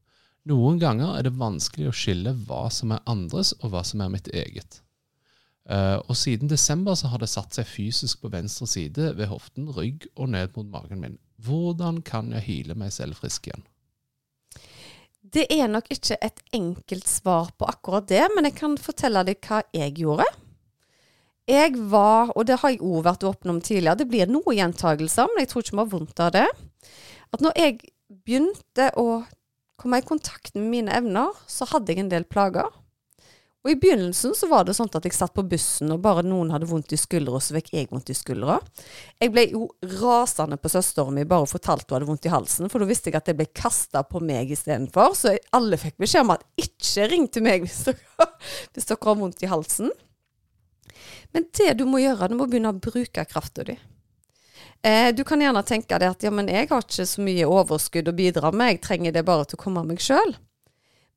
Noen 0.49 0.79
ganger 0.81 1.15
er 1.15 1.23
det 1.23 1.37
vanskelig 1.39 1.87
å 1.87 1.95
skille 1.95 2.33
hva 2.47 2.65
som 2.73 2.91
er 2.91 3.03
andres 3.07 3.53
og 3.61 3.71
hva 3.71 3.83
som 3.87 4.03
er 4.03 4.11
mitt 4.11 4.27
eget. 4.35 4.81
Uh, 5.63 6.03
og 6.11 6.17
siden 6.19 6.49
desember 6.51 6.97
så 6.99 7.07
har 7.07 7.21
det 7.23 7.31
satt 7.31 7.55
seg 7.55 7.69
fysisk 7.69 8.19
på 8.19 8.31
venstre 8.33 8.67
side 8.67 9.13
ved 9.15 9.29
hoften, 9.31 9.69
rygg 9.71 10.09
og 10.17 10.33
ned 10.35 10.51
mot 10.57 10.67
magen 10.73 10.99
min. 10.99 11.15
Hvordan 11.39 12.01
kan 12.03 12.33
jeg 12.35 12.47
hyle 12.49 12.75
meg 12.75 12.91
selv 12.91 13.15
frisk 13.21 13.47
igjen? 13.47 13.63
Det 15.33 15.47
er 15.55 15.71
nok 15.71 15.87
ikke 15.93 16.17
et 16.19 16.43
enkelt 16.53 17.07
svar 17.07 17.53
på 17.57 17.65
akkurat 17.71 18.05
det, 18.11 18.25
men 18.35 18.49
jeg 18.49 18.57
kan 18.59 18.75
fortelle 18.77 19.23
deg 19.23 19.39
hva 19.47 19.63
jeg 19.73 19.95
gjorde. 20.03 20.27
Jeg 21.49 21.75
var, 21.91 22.31
og 22.37 22.45
det 22.47 22.61
har 22.61 22.71
jeg 22.71 22.83
òg 22.85 23.01
vært 23.03 23.25
åpen 23.27 23.51
om 23.51 23.59
tidligere, 23.59 23.99
det 23.99 24.07
blir 24.11 24.29
noen 24.31 24.55
gjentagelser, 24.55 25.27
men 25.27 25.43
jeg 25.43 25.51
tror 25.51 25.65
ikke 25.65 25.75
vi 25.75 25.81
har 25.81 25.89
vondt 25.91 26.21
av 26.23 26.29
det. 26.35 26.45
At 27.35 27.43
når 27.43 27.57
jeg 27.59 27.79
begynte 28.23 28.87
å 28.99 29.07
komme 29.81 29.99
i 29.99 30.05
kontakt 30.07 30.55
med 30.55 30.69
mine 30.71 30.95
evner, 30.95 31.33
så 31.49 31.67
hadde 31.67 31.91
jeg 31.91 32.05
en 32.05 32.13
del 32.13 32.23
plager. 32.29 32.69
Og 33.63 33.71
i 33.71 33.77
begynnelsen 33.79 34.33
så 34.35 34.47
var 34.51 34.65
det 34.67 34.73
sånn 34.75 34.89
at 34.91 35.05
jeg 35.07 35.15
satt 35.15 35.31
på 35.35 35.45
bussen, 35.47 35.91
og 35.95 36.01
bare 36.03 36.23
noen 36.23 36.51
hadde 36.51 36.67
vondt 36.67 36.95
i 36.95 36.99
skuldra, 36.99 37.39
så 37.39 37.55
fikk 37.55 37.71
jeg 37.71 37.87
vondt 37.91 38.11
i 38.11 38.15
skuldra. 38.15 38.57
Jeg 39.23 39.31
ble 39.31 39.45
jo 39.53 39.69
rasende 40.01 40.57
på 40.59 40.71
søsteren 40.71 41.15
min 41.15 41.27
bare 41.27 41.47
og 41.47 41.51
fortalte 41.51 41.87
hun 41.87 41.97
hadde 42.01 42.09
vondt 42.11 42.27
i 42.27 42.33
halsen, 42.33 42.67
for 42.71 42.83
da 42.83 42.89
visste 42.89 43.11
jeg 43.11 43.19
at 43.21 43.31
det 43.31 43.37
ble 43.39 43.47
kasta 43.55 44.03
på 44.07 44.19
meg 44.23 44.51
istedenfor. 44.51 45.15
Så 45.15 45.37
alle 45.55 45.79
fikk 45.79 45.95
beskjed 46.03 46.27
om 46.27 46.35
at 46.35 46.43
ikke 46.59 47.07
ring 47.11 47.29
til 47.31 47.47
meg 47.47 47.63
hvis 47.63 47.85
dere, 47.87 48.27
hvis 48.75 48.91
dere 48.91 48.99
har 49.07 49.21
vondt 49.23 49.47
i 49.47 49.51
halsen. 49.51 49.95
Men 51.33 51.49
det 51.57 51.73
du 51.79 51.87
må 51.89 52.01
gjøre, 52.03 52.29
du 52.29 52.37
må 52.37 52.47
begynne 52.49 52.73
å 52.73 52.79
bruke 52.79 53.25
krafta 53.29 53.65
di. 53.67 53.75
Eh, 54.83 55.09
du 55.15 55.23
kan 55.27 55.41
gjerne 55.41 55.63
tenke 55.65 55.97
deg 55.97 56.11
at 56.11 56.25
ja, 56.25 56.31
men 56.33 56.49
jeg 56.51 56.69
har 56.69 56.83
ikke 56.83 57.05
så 57.07 57.23
mye 57.23 57.49
overskudd 57.49 58.09
å 58.11 58.15
bidra 58.15 58.51
med, 58.51 58.75
jeg 58.75 58.83
trenger 58.83 59.15
det 59.15 59.25
bare 59.27 59.47
til 59.47 59.57
å 59.57 59.63
komme 59.63 59.83
av 59.83 59.89
meg 59.89 60.03
sjøl. 60.03 60.35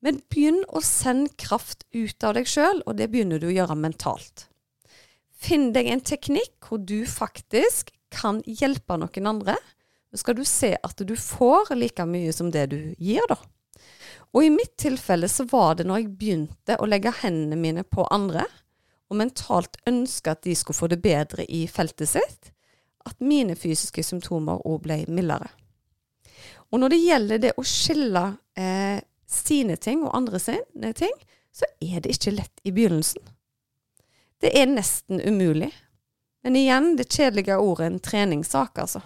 Men 0.05 0.21
begynn 0.31 0.61
å 0.69 0.81
sende 0.85 1.33
kraft 1.41 1.83
ut 1.95 2.23
av 2.23 2.37
deg 2.37 2.49
sjøl, 2.49 2.83
og 2.85 2.97
det 2.99 3.09
begynner 3.11 3.41
du 3.41 3.49
å 3.49 3.55
gjøre 3.55 3.77
mentalt. 3.77 4.47
Finn 5.37 5.71
deg 5.73 5.89
en 5.91 6.01
teknikk 6.01 6.69
hvor 6.69 6.81
du 6.81 7.01
faktisk 7.09 7.91
kan 8.13 8.39
hjelpe 8.45 8.97
noen 8.97 9.29
andre. 9.29 9.57
Så 10.09 10.21
skal 10.21 10.37
du 10.37 10.45
se 10.47 10.71
at 10.79 11.03
du 11.03 11.13
får 11.19 11.75
like 11.75 12.05
mye 12.07 12.31
som 12.33 12.49
det 12.53 12.69
du 12.71 12.79
gir, 12.97 13.25
da. 13.29 13.37
Og 14.35 14.45
i 14.45 14.53
mitt 14.53 14.75
tilfelle 14.79 15.27
så 15.31 15.45
var 15.49 15.77
det 15.77 15.87
når 15.87 16.01
jeg 16.01 16.15
begynte 16.19 16.77
å 16.79 16.87
legge 16.87 17.13
hendene 17.21 17.59
mine 17.59 17.83
på 17.87 18.05
andre, 18.13 18.45
og 19.07 19.19
mentalt 19.21 19.77
ønske 19.87 20.33
at 20.33 20.43
de 20.43 20.55
skulle 20.55 20.77
få 20.77 20.89
det 20.91 20.99
bedre 21.03 21.45
i 21.47 21.65
feltet 21.71 22.11
sitt, 22.11 22.51
at 23.07 23.23
mine 23.23 23.55
fysiske 23.55 24.03
symptomer 24.03 24.63
òg 24.67 24.81
ble 24.83 24.99
mildere. 25.07 25.49
Og 26.71 26.81
når 26.81 26.91
det 26.91 27.03
gjelder 27.03 27.43
det 27.43 27.53
å 27.55 27.63
skille 27.63 28.25
eh, 28.59 28.99
sine 29.27 29.77
ting 29.79 30.03
og 30.03 30.15
andre 30.17 30.41
sine 30.43 30.91
ting, 30.97 31.13
så 31.55 31.67
er 31.81 32.01
det 32.03 32.17
ikke 32.17 32.35
lett 32.35 32.63
i 32.67 32.73
begynnelsen. 32.75 33.23
Det 34.43 34.51
er 34.53 34.67
nesten 34.69 35.21
umulig. 35.23 35.71
Men 36.45 36.59
igjen, 36.59 36.93
det 36.99 37.09
kjedelige 37.09 37.57
ordet 37.57 37.87
en 37.87 38.01
treningssak, 38.03 38.77
altså. 38.83 39.01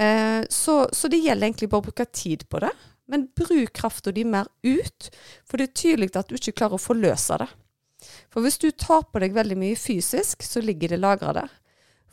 Eh, 0.00 0.46
så, 0.48 0.88
så, 0.92 1.10
det 1.12 1.20
gjelder 1.20 1.50
egentlig 1.50 1.68
bare 1.70 1.84
å 1.84 1.88
bruke 1.90 2.06
tid 2.16 2.46
på 2.48 2.62
det. 2.64 2.70
Men 3.10 3.26
bruk 3.36 3.74
krafta 3.76 4.14
di 4.14 4.24
mer 4.24 4.48
ut, 4.62 5.10
for 5.44 5.58
det 5.58 5.68
er 5.68 5.76
tydelig 5.82 6.14
at 6.16 6.30
du 6.30 6.38
ikke 6.38 6.56
klarer 6.62 6.78
å 6.78 6.82
forløse 6.82 7.40
det. 7.42 7.50
For 8.32 8.44
hvis 8.44 8.60
du 8.62 8.70
tar 8.70 9.06
på 9.10 9.22
deg 9.22 9.34
veldig 9.36 9.58
mye 9.60 9.78
fysisk, 9.78 10.44
så 10.46 10.62
ligger 10.64 10.94
det 10.94 11.00
lagra 11.02 11.34
der. 11.42 11.50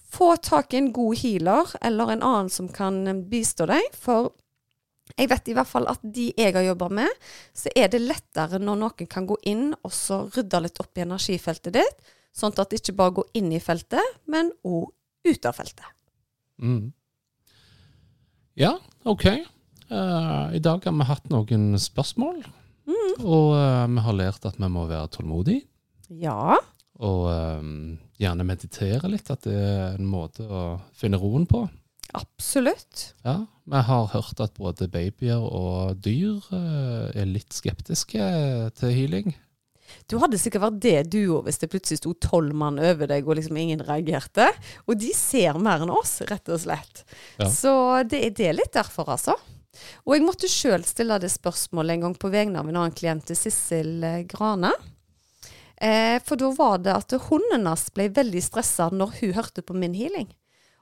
Få 0.07 0.35
tak 0.39 0.73
i 0.73 0.81
en 0.81 0.91
god 0.95 1.17
healer 1.19 1.73
eller 1.81 2.13
en 2.13 2.25
annen 2.25 2.51
som 2.53 2.69
kan 2.71 3.01
eh, 3.07 3.23
bistå 3.31 3.67
deg, 3.69 3.89
for 3.97 4.31
jeg 5.15 5.29
vet 5.31 5.49
i 5.49 5.55
hvert 5.55 5.69
fall 5.69 5.87
at 5.89 6.03
de 6.03 6.29
jeg 6.35 6.53
har 6.55 6.65
jobba 6.65 6.89
med, 6.99 7.27
så 7.55 7.71
er 7.75 7.91
det 7.91 8.03
lettere 8.03 8.59
når 8.59 8.79
noen 8.83 9.09
kan 9.09 9.27
gå 9.29 9.37
inn 9.47 9.71
og 9.77 9.93
så 9.95 10.25
rydde 10.35 10.63
litt 10.65 10.81
opp 10.83 10.99
i 10.99 11.05
energifeltet 11.05 11.77
ditt, 11.79 12.11
sånn 12.35 12.55
at 12.57 12.69
det 12.69 12.81
ikke 12.81 12.97
bare 12.97 13.15
går 13.21 13.29
inn 13.39 13.51
i 13.55 13.61
feltet, 13.63 14.03
men 14.29 14.51
òg 14.67 14.91
ut 15.27 15.47
av 15.47 15.55
feltet. 15.57 15.87
Mm. 16.61 16.91
Ja, 18.57 18.77
OK. 19.05 19.25
Uh, 19.87 20.53
I 20.53 20.59
dag 20.59 20.83
har 20.83 20.95
vi 20.97 21.07
hatt 21.07 21.29
noen 21.31 21.77
spørsmål, 21.79 22.41
mm. 22.89 23.23
og 23.23 23.55
uh, 23.55 23.87
vi 23.87 24.05
har 24.05 24.17
lært 24.17 24.47
at 24.49 24.59
vi 24.59 24.69
må 24.71 24.85
være 24.89 25.13
tålmodige. 25.15 25.63
Ja. 26.09 26.57
og 26.99 27.25
um, 27.59 27.97
gjerne 28.17 28.45
meditere 28.47 29.09
litt. 29.11 29.29
At 29.33 29.43
det 29.45 29.53
er 29.57 29.97
en 29.99 30.07
måte 30.09 30.45
å 30.47 30.79
finne 30.97 31.19
roen 31.21 31.45
på. 31.49 31.65
Absolutt. 32.17 33.13
Ja, 33.25 33.41
Vi 33.67 33.81
har 33.89 34.07
hørt 34.13 34.39
at 34.41 34.53
både 34.57 34.87
babyer 34.89 35.43
og 35.43 35.97
dyr 36.01 36.39
uh, 36.53 37.11
er 37.13 37.27
litt 37.27 37.51
skeptiske 37.53 38.23
til 38.79 38.93
healing. 38.95 39.35
Du 40.11 40.17
hadde 40.19 40.35
sikkert 40.39 40.63
vært 40.65 40.79
det 40.83 40.95
du 41.13 41.19
òg, 41.37 41.45
hvis 41.47 41.61
det 41.61 41.69
plutselig 41.71 42.01
sto 42.01 42.11
tolv 42.19 42.55
mann 42.57 42.79
over 42.83 43.07
deg 43.07 43.27
og 43.27 43.37
liksom 43.39 43.55
ingen 43.59 43.83
reagerte. 43.87 44.49
Og 44.87 44.97
de 44.99 45.13
ser 45.15 45.55
mer 45.63 45.83
enn 45.85 45.91
oss, 45.93 46.17
rett 46.27 46.49
og 46.51 46.59
slett. 46.63 47.05
Ja. 47.39 47.47
Så 47.51 47.71
det, 48.09 48.19
er- 48.25 48.35
det 48.35 48.49
er 48.49 48.57
litt 48.57 48.73
derfor, 48.75 49.07
altså. 49.15 49.35
Og 50.07 50.15
jeg 50.17 50.25
måtte 50.25 50.49
sjøl 50.49 50.83
stille 50.87 51.19
det 51.21 51.29
spørsmålet 51.31 51.93
en 51.99 52.07
gang 52.07 52.15
på 52.19 52.31
vegne 52.33 52.59
av 52.59 52.67
en 52.71 52.79
annen 52.81 52.95
klient, 52.97 53.23
til 53.29 53.37
Sissel 53.39 53.99
Grane. 54.31 54.71
Grane. 54.73 54.73
Eh, 55.81 56.17
for 56.25 56.39
da 56.41 56.49
var 56.57 56.81
det 56.81 56.95
at 56.95 57.13
hunden 57.27 57.67
hans 57.69 57.87
ble 57.93 58.09
veldig 58.13 58.41
stressa 58.41 58.89
når 58.89 59.19
hun 59.19 59.33
hørte 59.37 59.61
på 59.65 59.77
min 59.77 59.95
healing. 59.97 60.29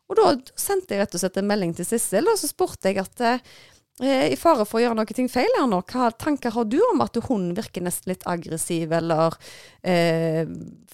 Og 0.08 0.20
da 0.20 0.36
sendte 0.60 0.94
jeg 0.94 1.04
rett 1.04 1.16
og 1.18 1.24
slett 1.24 1.40
en 1.42 1.50
melding 1.50 1.74
til 1.76 1.88
Sissel, 1.88 2.30
og 2.30 2.38
så 2.40 2.48
spurte 2.48 2.92
jeg 2.92 3.02
at 3.02 3.24
eh, 3.26 4.28
i 4.32 4.38
fare 4.40 4.66
for 4.68 4.80
å 4.80 4.84
gjøre 4.84 4.98
noe 5.00 5.28
feil 5.32 5.58
her 5.58 5.68
nå, 5.72 5.82
hva 5.92 6.10
tanker 6.12 6.52
har 6.52 6.68
du 6.68 6.78
om 6.92 7.04
at 7.04 7.16
hunden 7.28 7.56
virker 7.58 7.84
nesten 7.84 8.12
litt 8.12 8.26
aggressiv, 8.28 8.92
eller 8.92 9.38
eh, 9.82 10.44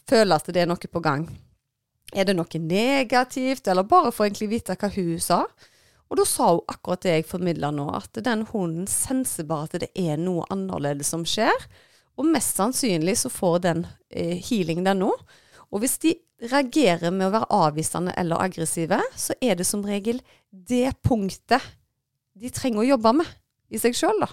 føler 0.08 0.36
at 0.38 0.52
det 0.54 0.64
er 0.64 0.72
noe 0.72 0.92
på 0.92 1.04
gang? 1.04 1.26
Er 2.14 2.28
det 2.28 2.36
noe 2.36 2.62
negativt, 2.62 3.68
eller 3.68 3.88
bare 3.88 4.12
for 4.14 4.28
egentlig 4.28 4.52
vite 4.52 4.78
hva 4.78 4.92
hun 4.96 5.20
sa? 5.20 5.44
Og 6.12 6.20
da 6.20 6.26
sa 6.28 6.50
hun 6.52 6.68
akkurat 6.72 7.06
det 7.06 7.14
jeg 7.16 7.30
formidla 7.30 7.70
nå, 7.72 7.88
at 7.96 8.20
den 8.24 8.44
hunden 8.50 8.88
senser 8.92 9.48
bare 9.48 9.70
at 9.70 9.80
det 9.86 9.92
er 9.96 10.20
noe 10.20 10.44
annerledes 10.52 11.12
som 11.14 11.24
skjer. 11.28 11.56
Og 12.20 12.28
mest 12.28 12.60
sannsynlig 12.60 13.18
så 13.22 13.32
får 13.32 13.62
den 13.68 13.86
eh, 14.10 14.38
healing 14.50 14.84
den 14.86 15.02
nå. 15.04 15.12
Og 15.72 15.84
hvis 15.84 15.98
de 16.04 16.16
reagerer 16.52 17.14
med 17.14 17.30
å 17.30 17.34
være 17.36 17.50
avvisende 17.54 18.14
eller 18.18 18.42
aggressive, 18.44 19.00
så 19.16 19.36
er 19.42 19.60
det 19.60 19.68
som 19.68 19.86
regel 19.86 20.20
det 20.50 20.92
punktet 21.06 21.64
de 22.34 22.50
trenger 22.52 22.84
å 22.84 22.90
jobbe 22.94 23.14
med 23.22 23.30
i 23.72 23.80
seg 23.80 23.96
sjøl, 23.96 24.24
da. 24.24 24.30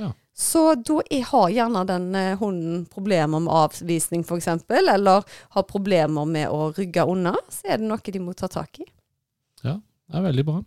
Ja. 0.00 0.10
Så 0.34 0.64
da 0.74 0.98
har 1.28 1.50
gjerne 1.54 1.84
den 1.86 2.08
eh, 2.18 2.34
hunden 2.40 2.84
problemer 2.90 3.42
med 3.42 3.54
avvisning 3.54 4.24
f.eks., 4.26 4.48
eller 4.66 5.22
har 5.54 5.66
problemer 5.70 6.26
med 6.26 6.50
å 6.50 6.72
rygge 6.74 7.06
unna, 7.06 7.36
så 7.48 7.70
er 7.70 7.78
det 7.78 7.90
noe 7.90 8.14
de 8.16 8.22
må 8.22 8.34
ta 8.34 8.50
tak 8.50 8.82
i. 8.82 8.88
Ja, 9.62 9.78
det 9.78 10.18
er 10.18 10.26
veldig 10.26 10.46
bra. 10.48 10.62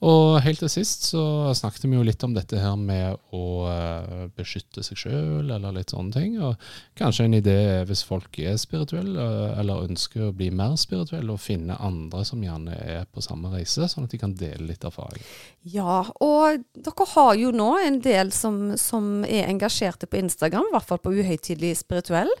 Og 0.00 0.38
helt 0.40 0.62
til 0.62 0.70
sist 0.72 1.04
så 1.10 1.22
snakket 1.56 1.84
vi 1.84 1.98
jo 1.98 2.04
litt 2.06 2.22
om 2.24 2.32
dette 2.32 2.56
her 2.56 2.76
med 2.80 3.18
å 3.36 3.42
eh, 3.68 4.22
beskytte 4.32 4.84
seg 4.84 4.96
sjøl, 5.02 5.50
eller 5.52 5.74
litt 5.76 5.92
sånne 5.92 6.14
ting. 6.14 6.38
Og 6.40 6.56
kanskje 6.96 7.26
en 7.28 7.36
idé 7.36 7.56
er 7.74 7.84
hvis 7.88 8.02
folk 8.08 8.38
er 8.40 8.56
spirituelle, 8.60 9.20
eh, 9.20 9.58
eller 9.60 9.84
ønsker 9.90 10.30
å 10.30 10.32
bli 10.36 10.48
mer 10.56 10.78
spirituelle, 10.80 11.28
og 11.34 11.44
finne 11.44 11.76
andre 11.76 12.24
som 12.24 12.40
gjerne 12.40 12.78
er 12.80 13.04
på 13.12 13.24
samme 13.24 13.52
reise, 13.52 13.90
sånn 13.92 14.08
at 14.08 14.16
de 14.16 14.22
kan 14.22 14.32
dele 14.40 14.70
litt 14.70 14.88
erfaring. 14.88 15.20
Ja, 15.68 16.00
og 16.24 16.64
dere 16.72 17.08
har 17.12 17.36
jo 17.36 17.52
nå 17.52 17.70
en 17.84 18.00
del 18.04 18.32
som, 18.32 18.78
som 18.80 19.20
er 19.28 19.50
engasjerte 19.50 20.08
på 20.08 20.22
Instagram, 20.22 20.70
i 20.70 20.76
hvert 20.78 20.88
fall 20.88 21.04
på 21.04 21.12
Uhøytidelig 21.20 21.76
spirituell. 21.84 22.32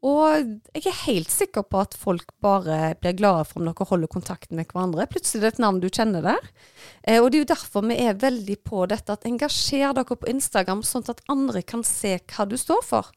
Og 0.00 0.52
jeg 0.72 0.86
er 0.88 1.00
helt 1.02 1.28
sikker 1.28 1.66
på 1.68 1.82
at 1.82 1.92
folk 2.00 2.30
bare 2.40 2.94
blir 3.02 3.18
glade 3.18 3.42
for 3.50 3.60
om 3.60 3.66
dere 3.68 3.84
holder 3.84 4.08
kontakten 4.08 4.56
med 4.56 4.70
hverandre. 4.70 5.04
Plutselig 5.10 5.42
er 5.42 5.44
det 5.44 5.50
et 5.52 5.60
navn 5.60 5.80
du 5.82 5.90
kjenner 5.92 6.24
der. 6.24 6.46
Eh, 7.04 7.18
og 7.20 7.28
det 7.28 7.36
er 7.36 7.44
jo 7.44 7.50
derfor 7.50 7.84
vi 7.84 7.98
er 8.00 8.16
veldig 8.22 8.56
på 8.64 8.86
dette 8.88 9.12
at 9.12 9.28
engasjer 9.28 9.92
dere 9.98 10.16
på 10.16 10.30
Instagram, 10.32 10.80
sånn 10.88 11.04
at 11.12 11.20
andre 11.28 11.60
kan 11.60 11.84
se 11.84 12.14
hva 12.16 12.48
du 12.48 12.56
står 12.56 12.80
for. 12.86 13.12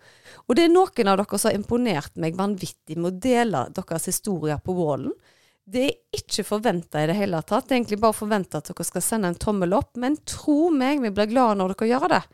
Og 0.50 0.60
det 0.60 0.67
er 0.67 0.76
noen 0.76 1.13
av 1.13 1.22
dere 1.24 1.39
som 1.39 1.54
har 1.54 1.62
imponert 1.62 2.19
meg 2.19 2.36
vanvittig 2.36 3.00
med 3.00 3.13
å 3.13 3.24
dele 3.30 3.65
deres 3.80 4.12
historier 4.12 4.60
på 4.60 4.76
wallen. 4.76 5.15
Det 5.63 5.88
er 5.88 6.19
ikke 6.19 6.43
forventa 6.43 7.00
i 7.00 7.08
det 7.08 7.15
hele 7.15 7.39
tatt. 7.48 7.69
Det 7.69 7.78
er 7.78 7.80
egentlig 7.80 8.04
bare 8.04 8.19
forventa 8.19 8.60
at 8.60 8.67
dere 8.67 8.84
skal 8.84 9.06
sende 9.06 9.32
en 9.32 9.39
tommel 9.39 9.72
opp. 9.78 9.96
Men 9.96 10.19
tro 10.28 10.67
meg, 10.67 11.00
vi 11.00 11.15
blir 11.15 11.32
glade 11.32 11.62
når 11.62 11.78
dere 11.78 11.93
gjør 11.96 12.12
det. 12.12 12.26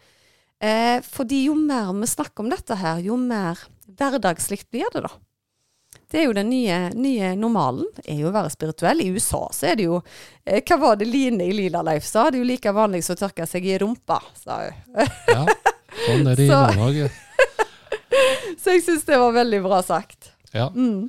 Eh, 0.59 0.97
fordi 1.05 1.45
jo 1.45 1.53
mer 1.53 1.93
vi 1.93 2.09
snakker 2.09 2.43
om 2.43 2.49
dette 2.49 2.75
her, 2.81 2.97
jo 3.05 3.13
mer 3.21 3.62
hverdagslikt 3.97 4.69
blir 4.71 4.89
det, 4.93 5.02
da. 5.08 5.12
Det 6.10 6.19
er 6.21 6.25
jo 6.28 6.34
den 6.38 6.49
nye, 6.49 6.78
nye 6.97 7.32
normalen, 7.38 7.86
er 8.06 8.17
jo 8.21 8.30
å 8.30 8.34
være 8.34 8.49
spirituell. 8.54 9.02
I 9.02 9.10
USA 9.13 9.43
så 9.54 9.67
er 9.71 9.75
det 9.78 9.86
jo 9.88 9.99
eh, 10.45 10.62
Hva 10.65 10.78
var 10.82 10.95
det 10.97 11.06
Line 11.10 11.45
i 11.45 11.54
Lila 11.54 11.82
Leif 11.86 12.06
sa? 12.06 12.28
Det 12.30 12.39
er 12.39 12.43
jo 12.43 12.49
like 12.49 12.73
vanlig 12.73 13.04
som 13.06 13.17
å 13.17 13.21
tørke 13.23 13.45
seg 13.49 13.65
i 13.69 13.78
rumpa, 13.82 14.17
sa 14.38 14.60
hun. 14.65 15.06
Ja, 15.30 15.43
sånn 16.06 16.30
er 16.30 16.36
det 16.39 16.45
i 16.45 16.49
Så- 16.52 16.62
Nord-Norge. 16.65 17.10
Så 18.62 18.73
jeg 18.75 18.84
syns 18.86 19.06
det 19.08 19.17
var 19.21 19.34
veldig 19.38 19.62
bra 19.65 19.80
sagt. 19.86 20.32
Ja. 20.54 20.69
Mm. 20.73 21.08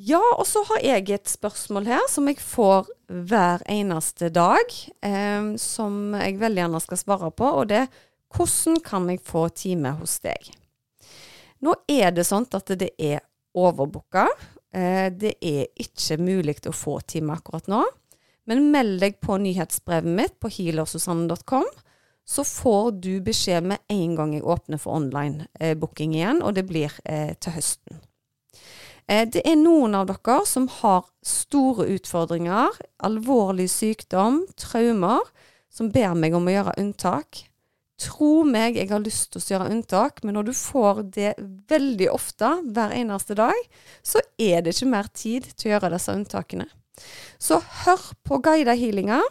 Ja, 0.00 0.20
og 0.38 0.46
så 0.48 0.62
har 0.68 0.80
jeg 0.86 1.10
et 1.12 1.28
spørsmål 1.28 1.88
her 1.90 2.04
som 2.08 2.28
jeg 2.30 2.38
får 2.40 2.88
hver 3.28 3.60
eneste 3.68 4.28
dag, 4.32 4.72
eh, 5.04 5.50
som 5.60 6.14
jeg 6.16 6.38
veldig 6.40 6.62
gjerne 6.64 6.80
skal 6.84 7.00
svare 7.00 7.30
på, 7.34 7.48
og 7.60 7.68
det 7.72 7.82
er 7.84 7.90
hvordan 8.36 8.78
kan 8.86 9.08
jeg 9.10 9.20
få 9.26 9.48
time 9.58 9.90
hos 9.98 10.20
deg? 10.22 10.52
Nå 11.60 11.74
er 11.90 12.14
det 12.16 12.24
sånn 12.28 12.46
at 12.56 12.72
det 12.80 12.94
er 12.96 13.20
overbooka. 13.56 14.26
Eh, 14.72 15.08
det 15.12 15.34
er 15.42 15.68
ikke 15.80 16.20
mulig 16.22 16.60
å 16.68 16.74
få 16.74 17.00
time 17.04 17.36
akkurat 17.36 17.68
nå. 17.70 17.82
Men 18.48 18.70
meld 18.72 19.00
deg 19.02 19.18
på 19.22 19.36
nyhetsbrevet 19.38 20.16
mitt 20.16 20.38
på 20.42 20.50
healersusanne.com, 20.50 21.66
så 22.30 22.44
får 22.46 22.92
du 23.02 23.12
beskjed 23.24 23.66
med 23.72 23.82
en 23.90 24.14
gang 24.18 24.34
jeg 24.36 24.46
åpner 24.46 24.80
for 24.80 24.96
online 24.98 25.48
eh, 25.60 25.76
booking 25.78 26.14
igjen, 26.16 26.42
og 26.42 26.54
det 26.56 26.64
blir 26.70 26.94
eh, 27.04 27.34
til 27.38 27.58
høsten. 27.58 28.00
Det 29.10 29.40
er 29.42 29.56
noen 29.58 29.96
av 29.98 30.04
dere 30.06 30.36
som 30.46 30.68
har 30.70 31.08
store 31.26 31.88
utfordringer, 31.96 32.76
alvorlig 33.02 33.64
sykdom, 33.72 34.44
traumer, 34.54 35.24
som 35.66 35.88
ber 35.90 36.14
meg 36.14 36.36
om 36.38 36.46
å 36.46 36.52
gjøre 36.54 36.76
unntak. 36.78 37.40
Tro 38.00 38.46
meg, 38.48 38.78
jeg 38.80 38.88
har 38.88 39.02
lyst 39.04 39.28
til 39.34 39.42
å 39.42 39.48
gjøre 39.54 39.70
unntak, 39.74 40.22
men 40.24 40.38
når 40.38 40.48
du 40.48 40.54
får 40.56 41.02
det 41.12 41.34
veldig 41.68 42.08
ofte, 42.12 42.48
hver 42.72 42.94
eneste 42.96 43.36
dag, 43.36 43.56
så 44.00 44.22
er 44.40 44.64
det 44.64 44.72
ikke 44.72 44.88
mer 44.94 45.10
tid 45.12 45.50
til 45.52 45.68
å 45.68 45.74
gjøre 45.74 45.92
disse 45.92 46.14
unntakene. 46.16 46.66
Så 47.40 47.60
hør 47.84 48.10
på 48.24 48.40
guida 48.44 48.72
healinger 48.76 49.24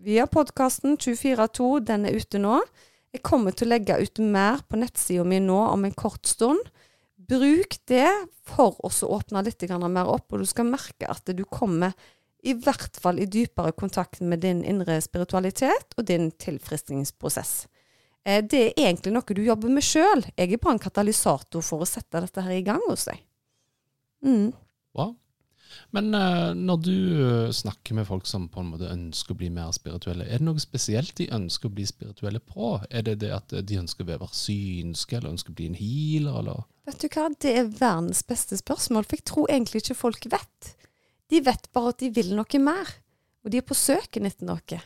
via 0.00 0.26
podkasten 0.28 0.96
242, 1.00 1.68
den 1.88 2.08
er 2.08 2.16
ute 2.16 2.40
nå. 2.40 2.62
Jeg 3.12 3.24
kommer 3.24 3.52
til 3.56 3.68
å 3.68 3.74
legge 3.74 4.00
ut 4.00 4.20
mer 4.20 4.64
på 4.68 4.80
nettsida 4.80 5.24
mi 5.24 5.40
nå 5.40 5.60
om 5.70 5.84
en 5.84 5.96
kort 5.96 6.28
stund. 6.28 6.72
Bruk 7.16 7.78
det 7.90 8.08
for 8.46 8.76
å 8.80 8.90
åpne 9.16 9.44
litt 9.44 9.64
mer 9.68 10.08
opp, 10.08 10.32
og 10.32 10.40
du 10.40 10.48
skal 10.48 10.68
merke 10.68 11.08
at 11.10 11.24
du 11.36 11.44
kommer 11.44 11.92
i 12.46 12.54
hvert 12.54 12.96
fall 13.00 13.18
i 13.18 13.26
dypere 13.26 13.72
kontakt 13.72 14.20
med 14.20 14.44
din 14.44 14.62
indre 14.64 15.00
spiritualitet 15.02 15.96
og 15.96 16.06
din 16.06 16.30
tilfriskningsprosess. 16.30 17.66
Eh, 18.26 18.42
Det 18.42 18.62
er 18.72 18.88
egentlig 18.88 19.14
noe 19.14 19.36
du 19.36 19.44
jobber 19.44 19.72
med 19.72 19.86
sjøl. 19.86 20.24
Jeg 20.34 20.52
er 20.52 20.62
bare 20.62 20.76
en 20.76 20.82
katalysator 20.82 21.62
for 21.62 21.84
å 21.84 21.88
sette 21.88 22.24
dette 22.24 22.42
her 22.42 22.58
i 22.58 22.64
gang 22.66 22.82
hos 22.88 23.06
deg. 23.08 23.22
Mm. 24.26 24.50
Bra. 24.96 25.12
Men 25.94 26.14
eh, 26.14 26.52
når 26.56 26.80
du 26.82 26.96
eh, 26.96 27.52
snakker 27.54 27.94
med 27.98 28.06
folk 28.08 28.26
som 28.26 28.48
på 28.50 28.62
en 28.62 28.72
måte 28.72 28.90
ønsker 28.90 29.34
å 29.34 29.38
bli 29.38 29.50
mer 29.54 29.70
spirituelle, 29.76 30.26
er 30.26 30.40
det 30.40 30.48
noe 30.48 30.62
spesielt 30.62 31.14
de 31.20 31.28
ønsker 31.36 31.70
å 31.70 31.76
bli 31.76 31.86
spirituelle 31.86 32.42
på? 32.42 32.76
Er 32.90 33.06
det 33.06 33.18
det 33.22 33.32
at 33.36 33.54
de 33.54 33.78
ønsker 33.78 34.06
å 34.06 34.10
være 34.10 34.30
synske, 34.34 35.18
eller 35.18 35.34
ønsker 35.34 35.54
å 35.54 35.58
bli 35.58 35.70
en 35.70 35.78
healer, 35.78 36.40
eller? 36.42 36.66
Vet 36.86 37.02
du 37.02 37.08
hva, 37.10 37.28
det 37.42 37.52
er 37.60 37.70
verdens 37.70 38.22
beste 38.26 38.58
spørsmål, 38.58 39.06
for 39.06 39.18
jeg 39.18 39.26
tror 39.30 39.50
egentlig 39.50 39.84
ikke 39.84 39.98
folk 39.98 40.28
vet. 40.32 40.72
De 41.30 41.42
vet 41.42 41.70
bare 41.74 41.94
at 41.94 42.02
de 42.02 42.12
vil 42.14 42.34
noe 42.38 42.62
mer, 42.62 42.94
og 43.44 43.52
de 43.52 43.60
er 43.60 43.66
på 43.66 43.78
søken 43.78 44.26
etter 44.26 44.48
noe. 44.48 44.80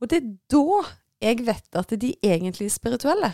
Og 0.00 0.08
det 0.12 0.20
er 0.20 0.30
da 0.52 0.84
jeg 1.22 1.44
vet 1.46 1.78
at 1.78 1.92
de 2.00 2.12
egentlig 2.24 2.68
er 2.68 2.74
spirituelle. 2.74 3.32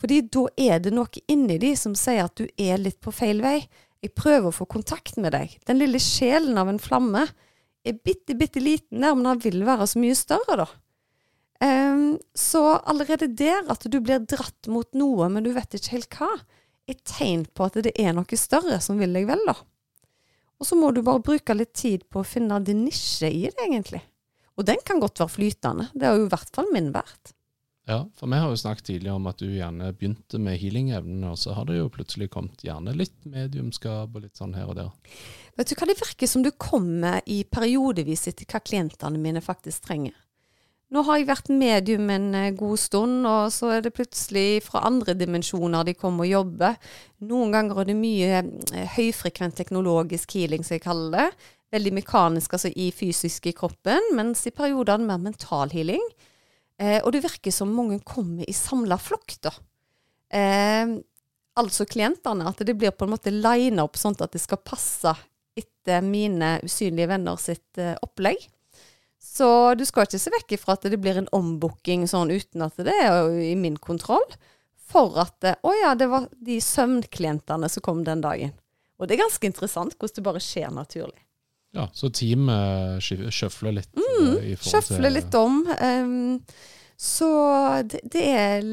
Fordi 0.00 0.20
da 0.32 0.44
er 0.60 0.80
det 0.84 0.92
noe 0.94 1.22
inni 1.30 1.58
de 1.62 1.72
som 1.78 1.94
sier 1.98 2.26
at 2.26 2.36
du 2.38 2.46
er 2.60 2.80
litt 2.80 3.00
på 3.04 3.12
feil 3.14 3.42
vei. 3.44 3.60
Jeg 4.04 4.14
prøver 4.18 4.50
å 4.50 4.56
få 4.56 4.66
kontakt 4.68 5.16
med 5.20 5.32
deg. 5.36 5.54
Den 5.68 5.80
lille 5.80 6.00
sjelen 6.02 6.58
av 6.60 6.68
en 6.68 6.82
flamme 6.82 7.26
er 7.84 8.00
bitte, 8.04 8.36
bitte 8.36 8.62
liten 8.62 9.04
der, 9.04 9.14
men 9.16 9.28
den 9.28 9.44
vil 9.44 9.64
være 9.66 9.86
så 9.88 10.00
mye 10.00 10.16
større, 10.18 10.64
da. 10.64 10.66
Um, 11.64 12.18
så 12.36 12.80
allerede 12.82 13.30
der, 13.38 13.62
at 13.72 13.86
du 13.88 14.00
blir 14.02 14.24
dratt 14.28 14.68
mot 14.68 14.88
noe, 14.96 15.28
men 15.32 15.44
du 15.46 15.52
vet 15.54 15.76
ikke 15.76 15.94
helt 15.94 16.18
hva, 16.18 16.32
er 16.90 16.98
tegn 17.08 17.46
på 17.56 17.68
at 17.68 17.78
det 17.86 17.94
er 18.00 18.12
noe 18.16 18.40
større 18.40 18.80
som 18.84 18.98
vil 19.00 19.14
deg 19.16 19.28
vel, 19.30 19.40
da. 19.48 19.56
Og 20.60 20.68
så 20.68 20.76
må 20.78 20.90
du 20.92 21.00
bare 21.04 21.22
bruke 21.24 21.56
litt 21.56 21.72
tid 21.76 22.04
på 22.12 22.20
å 22.20 22.28
finne 22.28 22.60
din 22.64 22.84
nisje 22.84 23.30
i 23.30 23.46
det, 23.46 23.56
egentlig. 23.64 24.02
Og 24.58 24.66
den 24.68 24.82
kan 24.86 25.00
godt 25.02 25.20
være 25.20 25.34
flytende. 25.36 25.88
Det 25.94 26.06
har 26.06 26.18
jo 26.18 26.28
i 26.28 26.32
hvert 26.32 26.52
fall 26.54 26.70
min 26.74 26.92
vært. 26.94 27.34
Ja, 27.84 27.98
for 28.16 28.30
vi 28.32 28.38
har 28.40 28.48
jo 28.48 28.56
snakket 28.56 28.86
tidligere 28.88 29.18
om 29.18 29.26
at 29.28 29.40
du 29.42 29.50
gjerne 29.50 29.90
begynte 29.92 30.38
med 30.40 30.56
healing-evnene, 30.56 31.34
og 31.34 31.40
så 31.40 31.52
har 31.52 31.66
det 31.68 31.76
jo 31.76 31.90
plutselig 31.92 32.30
kommet 32.32 32.64
gjerne 32.64 32.94
litt 32.96 33.16
mediumskap 33.28 34.14
og 34.14 34.24
litt 34.24 34.40
sånn 34.40 34.54
her 34.56 34.70
og 34.72 34.78
der. 34.78 35.16
Vet 35.58 35.68
du 35.68 35.74
hva, 35.76 35.88
det 35.90 35.98
virker 36.00 36.30
som 36.30 36.44
du 36.46 36.48
kommer 36.56 37.20
i 37.28 37.42
periodevis 37.44 38.24
etter 38.30 38.48
hva 38.48 38.62
klientene 38.64 39.20
mine 39.20 39.44
faktisk 39.44 39.84
trenger. 39.90 40.16
Nå 40.94 41.02
har 41.08 41.18
jeg 41.18 41.28
vært 41.28 41.50
medium 41.50 42.10
en 42.12 42.26
eh, 42.38 42.52
god 42.56 42.80
stund, 42.80 43.24
og 43.26 43.52
så 43.52 43.72
er 43.76 43.84
det 43.84 43.94
plutselig 43.96 44.62
fra 44.64 44.84
andre 44.86 45.16
dimensjoner 45.18 45.84
de 45.88 45.96
kommer 45.98 46.24
og 46.24 46.30
jobber. 46.30 46.76
Noen 47.26 47.52
ganger 47.52 47.80
er 47.82 47.88
det 47.88 47.96
mye 47.98 48.28
eh, 48.38 48.94
høyfrekvent 48.94 49.58
teknologisk 49.58 50.36
healing, 50.38 50.64
som 50.64 50.76
jeg 50.76 50.84
kaller 50.86 51.16
det. 51.18 51.26
Veldig 51.74 51.94
mekanisk, 51.96 52.54
altså 52.54 52.70
i 52.70 52.90
fysisk 52.94 53.48
i 53.50 53.54
kroppen, 53.56 54.12
mens 54.14 54.44
i 54.46 54.54
perioder 54.54 54.94
er 54.94 55.08
mer 55.08 55.18
mental 55.22 55.72
healing. 55.74 56.02
Eh, 56.78 57.00
og 57.00 57.10
det 57.14 57.24
virker 57.24 57.54
som 57.54 57.72
mange 57.74 58.00
kommer 58.06 58.46
i 58.46 58.54
samla 58.54 58.98
flokk, 59.00 59.36
da. 59.42 59.52
Eh, 60.34 60.94
altså 61.58 61.86
klientene, 61.86 62.46
at 62.50 62.62
det 62.66 62.76
blir 62.78 62.94
på 62.94 63.06
en 63.06 63.14
måte 63.14 63.34
lina 63.34 63.86
opp 63.86 63.98
sånn 63.98 64.16
at 64.22 64.34
det 64.34 64.42
skal 64.42 64.62
passe 64.62 65.14
etter 65.54 66.02
mine 66.02 66.56
usynlige 66.66 67.10
venner 67.10 67.38
sitt 67.42 67.82
eh, 67.82 67.94
opplegg. 68.02 68.48
Så 69.24 69.74
du 69.78 69.84
skal 69.88 70.06
ikke 70.06 70.20
se 70.20 70.32
vekk 70.34 70.56
ifra 70.56 70.76
at 70.76 70.86
det 70.90 70.98
blir 71.00 71.18
en 71.18 71.30
ombooking 71.34 72.04
sånn 72.10 72.30
uten 72.34 72.66
at 72.66 72.76
det 72.86 72.94
er 73.02 73.30
i 73.40 73.54
min 73.58 73.78
kontroll. 73.82 74.26
For 74.84 75.16
at 75.18 75.46
Å 75.64 75.70
ja, 75.80 75.94
det 75.98 76.10
var 76.12 76.28
de 76.44 76.60
søvnklientene 76.62 77.70
som 77.72 77.82
kom 77.82 78.04
den 78.06 78.22
dagen. 78.22 78.52
Og 79.00 79.08
det 79.08 79.16
er 79.16 79.24
ganske 79.24 79.48
interessant 79.48 79.96
hvordan 79.96 80.18
det 80.18 80.26
bare 80.26 80.42
skjer 80.44 80.74
naturlig. 80.74 81.22
Ja, 81.74 81.88
Så 81.92 82.10
teamet 82.14 83.02
sjøfler 83.02 83.74
litt? 83.80 83.90
Mm, 83.98 84.54
sjøfler 84.62 85.10
litt 85.10 85.34
om. 85.34 85.64
Så 86.96 87.28
det, 87.90 88.00
det, 88.14 88.22
er 88.30 88.68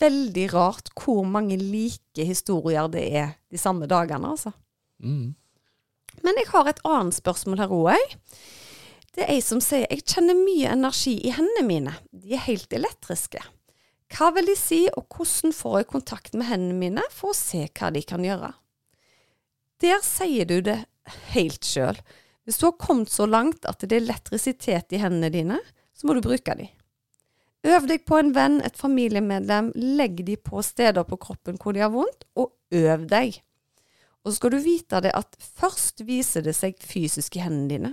veldig 0.00 0.46
rart 0.54 0.88
hvor 0.96 1.26
mange 1.28 1.58
like 1.60 2.24
historier 2.24 2.88
det 2.92 3.04
er 3.12 3.34
de 3.52 3.60
samme 3.60 3.86
dagene, 3.90 4.32
altså. 4.32 4.54
Mm. 5.04 5.34
Men 6.24 6.40
jeg 6.40 6.48
har 6.52 6.70
et 6.70 6.80
annet 6.88 7.18
spørsmål 7.18 7.60
her 7.60 7.74
òg. 7.76 8.16
Det 9.12 9.26
er 9.26 9.34
ei 9.34 9.42
som 9.44 9.60
sier 9.60 9.84
jeg 9.90 10.06
kjenner 10.08 10.38
mye 10.38 10.72
energi 10.72 11.18
i 11.20 11.34
hendene 11.36 11.66
mine, 11.68 11.96
de 12.16 12.32
er 12.32 12.46
helt 12.46 12.72
elektriske. 12.72 13.42
Hva 14.12 14.30
vil 14.36 14.48
de 14.48 14.56
si, 14.56 14.86
og 14.96 15.06
hvordan 15.12 15.54
får 15.56 15.78
jeg 15.78 15.90
kontakt 15.92 16.34
med 16.36 16.48
hendene 16.48 16.78
mine 16.80 17.04
for 17.12 17.32
å 17.32 17.36
se 17.36 17.66
hva 17.68 17.92
de 17.92 18.02
kan 18.08 18.24
gjøre? 18.24 18.52
Der 19.84 20.00
sier 20.04 20.48
du 20.48 20.60
det 20.64 20.78
helt 21.32 21.64
sjøl. 21.66 21.98
Hvis 22.44 22.58
du 22.58 22.66
har 22.68 22.78
kommet 22.80 23.12
så 23.12 23.26
langt 23.28 23.66
at 23.68 23.82
det 23.84 23.96
er 23.96 24.04
elektrisitet 24.04 24.94
i 24.94 25.00
hendene 25.02 25.30
dine, 25.32 25.58
så 25.94 26.08
må 26.08 26.16
du 26.16 26.22
bruke 26.24 26.56
de. 26.58 26.68
Øv 27.62 27.86
deg 27.86 28.02
på 28.08 28.18
en 28.18 28.32
venn, 28.34 28.58
et 28.66 28.78
familiemedlem, 28.78 29.70
legg 29.98 30.24
de 30.26 30.34
på 30.34 30.64
steder 30.66 31.06
på 31.06 31.18
kroppen 31.22 31.60
hvor 31.62 31.76
de 31.76 31.84
har 31.84 31.92
vondt, 31.94 32.26
og 32.34 32.50
øv 32.74 33.06
deg. 33.10 33.38
Og 34.22 34.30
så 34.30 34.38
skal 34.38 34.54
du 34.54 34.62
vite 34.62 35.02
det 35.04 35.12
at 35.14 35.36
først 35.38 36.02
viser 36.06 36.42
det 36.46 36.56
seg 36.58 36.78
fysisk 36.82 37.38
i 37.38 37.44
hendene 37.44 37.70
dine, 37.70 37.92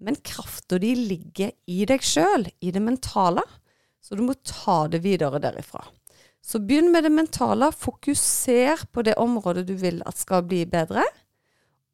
men 0.00 0.16
krafta 0.24 0.78
di 0.80 0.94
ligger 0.96 1.50
i 1.68 1.82
deg 1.88 2.04
sjøl, 2.06 2.46
i 2.62 2.70
det 2.72 2.82
mentale, 2.82 3.42
så 4.00 4.16
du 4.16 4.22
må 4.24 4.36
ta 4.46 4.84
det 4.90 5.02
videre 5.04 5.42
derifra. 5.42 5.82
Så 6.40 6.62
begynn 6.64 6.88
med 6.94 7.04
det 7.04 7.12
mentale, 7.12 7.68
fokuser 7.76 8.86
på 8.94 9.04
det 9.04 9.18
området 9.20 9.66
du 9.68 9.74
vil 9.78 10.00
at 10.08 10.18
skal 10.18 10.46
bli 10.48 10.62
bedre, 10.70 11.04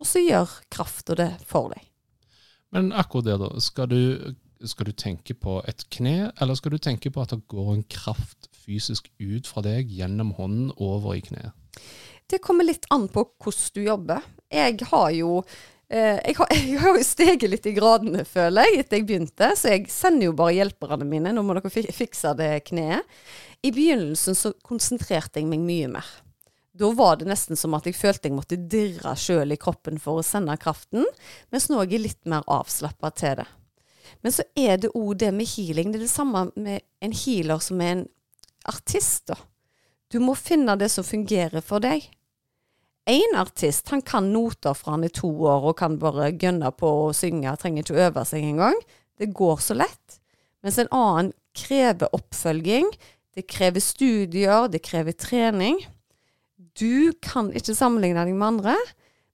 og 0.01 0.09
så 0.09 0.23
gjør 0.25 0.57
krafta 0.73 1.17
det 1.19 1.31
for 1.49 1.73
deg. 1.75 1.85
Men 2.75 2.91
akkurat 2.93 3.29
det, 3.29 3.37
da. 3.41 3.51
Skal 3.63 3.89
du, 3.93 4.01
skal 4.67 4.91
du 4.91 4.97
tenke 4.97 5.37
på 5.39 5.61
et 5.69 5.87
kne, 5.93 6.33
eller 6.41 6.59
skal 6.59 6.75
du 6.75 6.81
tenke 6.83 7.13
på 7.15 7.23
at 7.23 7.33
det 7.33 7.47
går 7.53 7.71
en 7.77 7.87
kraft 7.93 8.51
fysisk 8.67 9.09
ut 9.23 9.47
fra 9.49 9.63
deg 9.65 9.93
gjennom 9.95 10.35
hånden 10.37 10.75
over 10.77 11.17
i 11.17 11.23
kneet? 11.25 11.55
Det 12.27 12.43
kommer 12.43 12.67
litt 12.67 12.89
an 12.91 13.07
på 13.13 13.23
hvordan 13.39 13.73
du 13.77 13.81
jobber. 13.87 14.29
Jeg 14.51 14.83
har 14.91 15.11
jo 15.15 15.41
Eh, 15.87 16.19
jeg 16.19 16.35
har, 16.35 16.49
jeg 16.73 16.79
har, 16.83 16.97
jo 16.99 17.07
steget 17.07 17.51
litt 17.51 17.67
i 17.71 17.75
gradene, 17.77 18.25
føler 18.27 18.67
jeg, 18.67 18.83
etter 18.83 19.01
jeg 19.01 19.09
begynte. 19.09 19.53
Så 19.59 19.75
jeg 19.75 19.87
sender 19.93 20.31
jo 20.31 20.37
bare 20.39 20.57
hjelperne 20.59 21.09
mine. 21.09 21.35
Nå 21.35 21.45
må 21.47 21.57
dere 21.57 21.93
fikse 21.95 22.35
det 22.39 22.53
kneet. 22.71 23.07
I 23.65 23.73
begynnelsen 23.75 24.37
så 24.39 24.53
konsentrerte 24.67 25.41
jeg 25.41 25.51
meg 25.51 25.63
mye 25.65 25.91
mer. 25.97 26.09
Da 26.77 26.91
var 26.93 27.17
det 27.17 27.29
nesten 27.29 27.57
som 27.57 27.75
at 27.77 27.87
jeg 27.89 27.97
følte 27.97 28.29
jeg 28.29 28.37
måtte 28.37 28.59
dirre 28.69 29.15
sjøl 29.17 29.55
i 29.55 29.61
kroppen 29.61 30.01
for 30.03 30.21
å 30.21 30.27
sende 30.27 30.57
kraften, 30.61 31.07
mens 31.55 31.71
nå 31.71 31.79
er 31.81 31.95
jeg 31.95 32.03
litt 32.03 32.29
mer 32.29 32.45
avslappa 32.53 33.13
til 33.17 33.39
det. 33.41 33.47
Men 34.21 34.35
så 34.35 34.45
er 34.59 34.81
det 34.83 34.93
òg 34.97 35.17
det 35.23 35.33
med 35.35 35.49
healing. 35.55 35.93
Det 35.93 36.01
er 36.01 36.07
det 36.07 36.13
samme 36.13 36.47
med 36.55 36.85
en 37.05 37.15
healer 37.17 37.63
som 37.65 37.81
er 37.81 37.93
en 37.95 38.05
artist. 38.69 39.27
da. 39.31 39.39
Du 40.13 40.21
må 40.23 40.37
finne 40.39 40.77
det 40.79 40.91
som 40.93 41.07
fungerer 41.07 41.65
for 41.65 41.83
deg. 41.83 42.05
Én 43.07 43.37
artist 43.39 43.89
han 43.95 44.03
kan 44.03 44.33
noter 44.35 44.75
fra 44.75 44.97
han 44.97 45.07
i 45.07 45.13
to 45.15 45.31
år 45.47 45.71
og 45.71 45.77
kan 45.79 45.99
bare 46.03 46.33
gønne 46.35 46.73
på 46.75 46.91
å 47.07 47.13
synge, 47.15 47.55
trenger 47.57 47.85
ikke 47.85 47.95
å 47.95 48.07
øve 48.09 48.25
seg 48.27 48.47
engang. 48.47 48.79
Det 49.17 49.31
går 49.35 49.63
så 49.63 49.77
lett. 49.79 50.19
Mens 50.67 50.81
en 50.83 50.91
annen 50.91 51.31
krever 51.57 52.11
oppfølging, 52.17 52.89
det 53.37 53.47
krever 53.47 53.85
studier, 53.85 54.67
det 54.69 54.83
krever 54.85 55.15
trening. 55.15 55.79
Du 56.77 57.13
kan 57.25 57.51
ikke 57.57 57.77
sammenligne 57.77 58.25
deg 58.27 58.37
med 58.37 58.49
andre, 58.51 58.77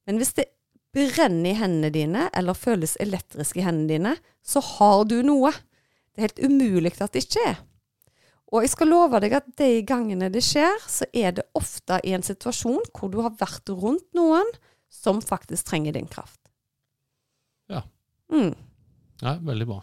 men 0.07 0.19
hvis 0.21 0.35
det 0.39 0.51
brenner 0.93 1.51
i 1.51 1.59
hendene 1.59 1.91
dine, 1.93 2.29
eller 2.37 2.59
føles 2.59 2.99
elektrisk 3.01 3.59
i 3.59 3.65
hendene 3.67 3.91
dine, 3.91 4.15
så 4.45 4.61
har 4.77 5.05
du 5.09 5.19
noe. 5.27 5.53
Det 6.13 6.21
er 6.21 6.29
helt 6.29 6.43
umulig 6.45 6.93
at 7.01 7.15
det 7.15 7.25
ikke 7.25 7.47
er. 7.55 7.61
Og 8.53 8.67
jeg 8.67 8.75
skal 8.75 8.91
love 8.93 9.21
deg 9.25 9.33
at 9.39 9.47
de 9.57 9.71
gangene 9.89 10.29
det 10.33 10.43
skjer, 10.45 10.77
så 10.85 11.09
er 11.17 11.39
det 11.39 11.47
ofte 11.57 12.03
i 12.05 12.13
en 12.13 12.25
situasjon 12.25 12.85
hvor 12.93 13.09
du 13.13 13.23
har 13.25 13.33
vært 13.41 13.73
rundt 13.73 14.11
noen 14.17 14.51
som 14.93 15.23
faktisk 15.25 15.71
trenger 15.71 15.97
din 15.97 16.11
kraft. 16.11 16.41
Ja. 17.73 17.81
Mm. 18.29 18.53
Ja, 19.23 19.39
veldig 19.41 19.71
bra. 19.71 19.81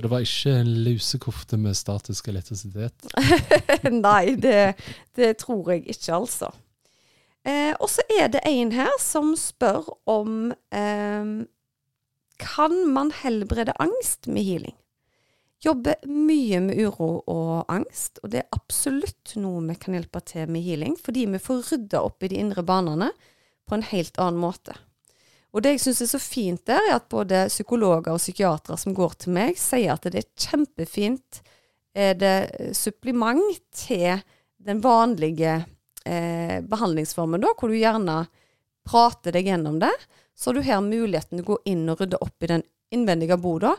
Så 0.00 0.06
det 0.06 0.10
var 0.14 0.22
ikke 0.24 0.52
en 0.56 0.68
lusekofte 0.80 1.56
med 1.60 1.76
statisk 1.76 2.30
elektrisitet? 2.32 3.02
Nei, 4.06 4.32
det, 4.40 4.78
det, 5.12 5.34
tror 5.42 5.74
jeg 5.74 5.82
ikke, 5.92 6.14
altså. 6.16 6.48
Eh, 7.44 7.74
og 7.76 7.84
så 7.92 8.06
er 8.08 8.30
det 8.32 8.40
en 8.48 8.72
her 8.72 8.94
som 8.96 9.34
spør 9.36 9.90
om 10.08 10.54
eh, 10.72 11.28
Kan 12.40 12.78
man 12.96 13.12
helbrede 13.12 13.76
angst 13.76 14.24
med 14.24 14.48
healing? 14.48 14.78
Jobber 15.60 16.00
mye 16.08 16.64
med 16.64 16.80
uro 16.80 17.12
og 17.28 17.68
angst, 17.68 18.22
og 18.24 18.32
det 18.32 18.40
er 18.40 18.56
absolutt 18.56 19.36
noe 19.36 19.60
vi 19.68 19.76
kan 19.84 20.00
hjelpe 20.00 20.24
til 20.24 20.48
med 20.48 20.64
healing, 20.64 20.96
fordi 20.96 21.28
vi 21.28 21.44
får 21.44 21.74
rydda 21.74 22.00
opp 22.08 22.24
i 22.24 22.32
de 22.32 22.40
indre 22.40 22.64
banene 22.64 23.12
på 23.68 23.76
en 23.76 23.84
helt 23.92 24.16
annen 24.16 24.40
måte. 24.48 24.80
Og 25.50 25.64
det 25.64 25.74
jeg 25.74 25.82
syns 25.84 26.02
er 26.04 26.10
så 26.12 26.20
fint 26.22 26.62
der, 26.68 26.82
er 26.88 26.98
at 27.00 27.08
både 27.10 27.46
psykologer 27.50 28.12
og 28.12 28.22
psykiatere 28.22 28.78
som 28.78 28.94
går 28.94 29.16
til 29.24 29.34
meg, 29.34 29.58
sier 29.58 29.96
at 29.96 30.06
det 30.06 30.22
er 30.22 30.48
kjempefint 30.48 31.40
er 31.94 32.14
det 32.14 32.74
supplement 32.78 33.58
til 33.74 34.20
den 34.62 34.82
vanlige 34.84 35.56
eh, 36.04 36.60
behandlingsformen, 36.62 37.42
da, 37.42 37.50
hvor 37.58 37.72
du 37.72 37.78
gjerne 37.78 38.22
prater 38.86 39.34
deg 39.34 39.50
gjennom 39.50 39.80
det. 39.82 39.92
Så 40.38 40.50
har 40.50 40.60
du 40.60 40.68
her 40.68 40.84
muligheten 40.84 41.40
til 41.40 41.44
å 41.44 41.50
gå 41.54 41.58
inn 41.72 41.88
og 41.90 42.00
rydde 42.00 42.20
opp 42.22 42.46
i 42.46 42.52
den 42.52 42.64
innvendige 42.94 43.38
boda 43.40 43.74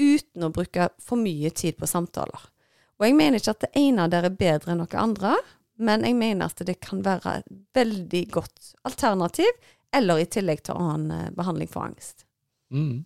uten 0.00 0.46
å 0.46 0.52
bruke 0.52 0.90
for 1.02 1.20
mye 1.20 1.50
tid 1.54 1.78
på 1.78 1.88
samtaler. 1.88 2.50
Og 2.98 3.08
jeg 3.08 3.16
mener 3.18 3.40
ikke 3.40 3.54
at 3.54 3.64
det 3.66 3.74
ene 3.78 4.06
der 4.10 4.28
er 4.28 4.38
bedre 4.38 4.74
enn 4.74 4.82
noe 4.82 5.00
andre, 5.00 5.34
men 5.82 6.04
jeg 6.06 6.14
mener 6.18 6.50
at 6.50 6.62
det 6.66 6.76
kan 6.82 7.02
være 7.02 7.38
et 7.40 7.48
veldig 7.74 8.22
godt 8.34 8.74
alternativ, 8.86 9.50
eller 9.94 10.22
i 10.22 10.28
tillegg 10.30 10.64
til 10.66 10.78
annen 10.78 11.10
eh, 11.14 11.32
behandling 11.36 11.70
for 11.70 11.86
angst. 11.86 12.26
Mm. 12.74 13.04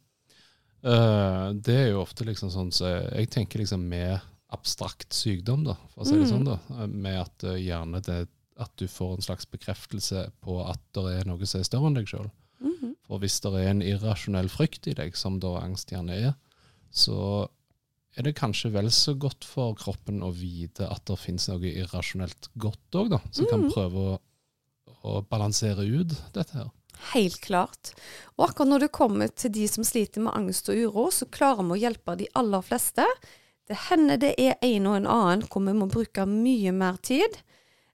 Uh, 0.79 1.51
det 1.59 1.75
er 1.75 1.89
jo 1.91 2.05
ofte 2.05 2.23
liksom 2.23 2.53
sånn 2.55 2.69
så 2.71 2.87
Jeg 2.87 3.33
tenker 3.35 3.59
liksom 3.59 3.83
med 3.91 4.21
abstrakt 4.55 5.11
sykdom, 5.13 5.65
da, 5.67 5.75
for 5.91 6.05
å 6.05 6.07
si 6.07 6.15
det 6.15 6.29
mm. 6.29 6.31
sånn, 6.31 6.47
da. 6.47 6.59
Eh, 6.79 6.87
med 6.89 7.21
at 7.21 7.47
uh, 7.49 7.57
gjerne 7.59 8.03
det 8.05 8.21
at 8.59 8.73
du 8.81 8.89
får 8.91 9.17
en 9.17 9.27
slags 9.27 9.47
bekreftelse 9.51 10.25
på 10.43 10.59
at 10.65 10.81
det 10.97 11.19
er 11.21 11.29
noe 11.29 11.47
som 11.47 11.61
er 11.61 11.67
større 11.69 11.91
enn 11.91 11.99
deg 11.99 12.09
sjøl. 12.11 12.31
Mm 12.59 12.73
-hmm. 12.75 12.95
For 13.07 13.23
hvis 13.23 13.41
det 13.41 13.53
er 13.55 13.69
en 13.71 13.83
irrasjonell 13.83 14.49
frykt 14.49 14.87
i 14.87 14.95
deg, 14.95 15.17
som 15.17 15.39
da 15.41 15.61
angst 15.61 15.93
gjerne 15.93 16.17
er, 16.17 16.35
så 16.91 17.49
er 18.17 18.27
det 18.27 18.39
kanskje 18.39 18.73
vel 18.75 18.91
så 18.91 19.15
godt 19.15 19.47
for 19.47 19.77
kroppen 19.79 20.23
å 20.27 20.33
vite 20.35 20.89
at 20.91 21.05
det 21.07 21.19
finnes 21.21 21.49
noe 21.49 21.71
irrasjonelt 21.71 22.51
godt 22.59 22.99
òg, 22.99 23.15
som 23.31 23.47
mm. 23.47 23.51
kan 23.51 23.67
prøve 23.71 23.99
å, 23.99 24.19
å, 25.03 25.21
balansere 25.23 25.87
ut 25.87 26.17
dette 26.35 26.57
her. 26.57 26.71
Helt 27.13 27.41
klart. 27.45 27.93
Og 28.37 28.49
akkurat 28.49 28.73
når 28.73 28.85
det 28.85 28.95
kommer 28.97 29.31
til 29.33 29.53
de 29.55 29.67
som 29.71 29.87
sliter 29.87 30.25
med 30.25 30.37
angst 30.37 30.71
og 30.73 30.79
uro, 30.79 31.09
så 31.15 31.29
klarer 31.33 31.65
vi 31.65 31.77
å 31.77 31.83
hjelpe 31.87 32.17
de 32.19 32.29
aller 32.39 32.65
fleste. 32.67 33.07
Det 33.69 33.79
hender 33.89 34.21
det 34.21 34.35
er 34.41 34.59
en 34.65 34.91
og 34.91 34.99
en 34.99 35.11
annen 35.15 35.47
hvor 35.49 35.65
vi 35.65 35.77
må 35.77 35.89
bruke 35.93 36.27
mye 36.29 36.75
mer 36.75 37.01
tid. 37.05 37.41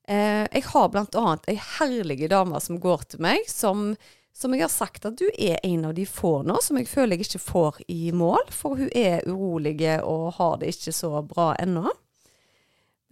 Eh, 0.08 0.44
jeg 0.44 0.66
har 0.72 0.98
annet 1.00 1.48
ei 1.48 1.56
herlig 1.78 2.28
dame 2.30 2.60
som 2.60 2.80
går 2.80 3.08
til 3.14 3.24
meg, 3.24 3.48
som 3.48 3.94
som 4.34 4.54
jeg 4.54 4.64
har 4.64 4.72
sagt 4.72 5.04
at 5.06 5.18
du 5.18 5.28
er 5.38 5.60
en 5.62 5.84
av 5.86 5.94
de 5.94 6.04
få 6.10 6.40
nå 6.42 6.56
som 6.62 6.78
jeg 6.80 6.90
føler 6.90 7.14
jeg 7.14 7.28
ikke 7.28 7.44
får 7.44 7.76
i 7.94 8.10
mål, 8.10 8.42
for 8.50 8.80
hun 8.80 8.90
er 8.90 9.22
urolig 9.30 9.76
og 10.02 10.32
har 10.40 10.56
det 10.58 10.72
ikke 10.74 10.94
så 10.96 11.22
bra 11.22 11.52
ennå. 11.62 11.86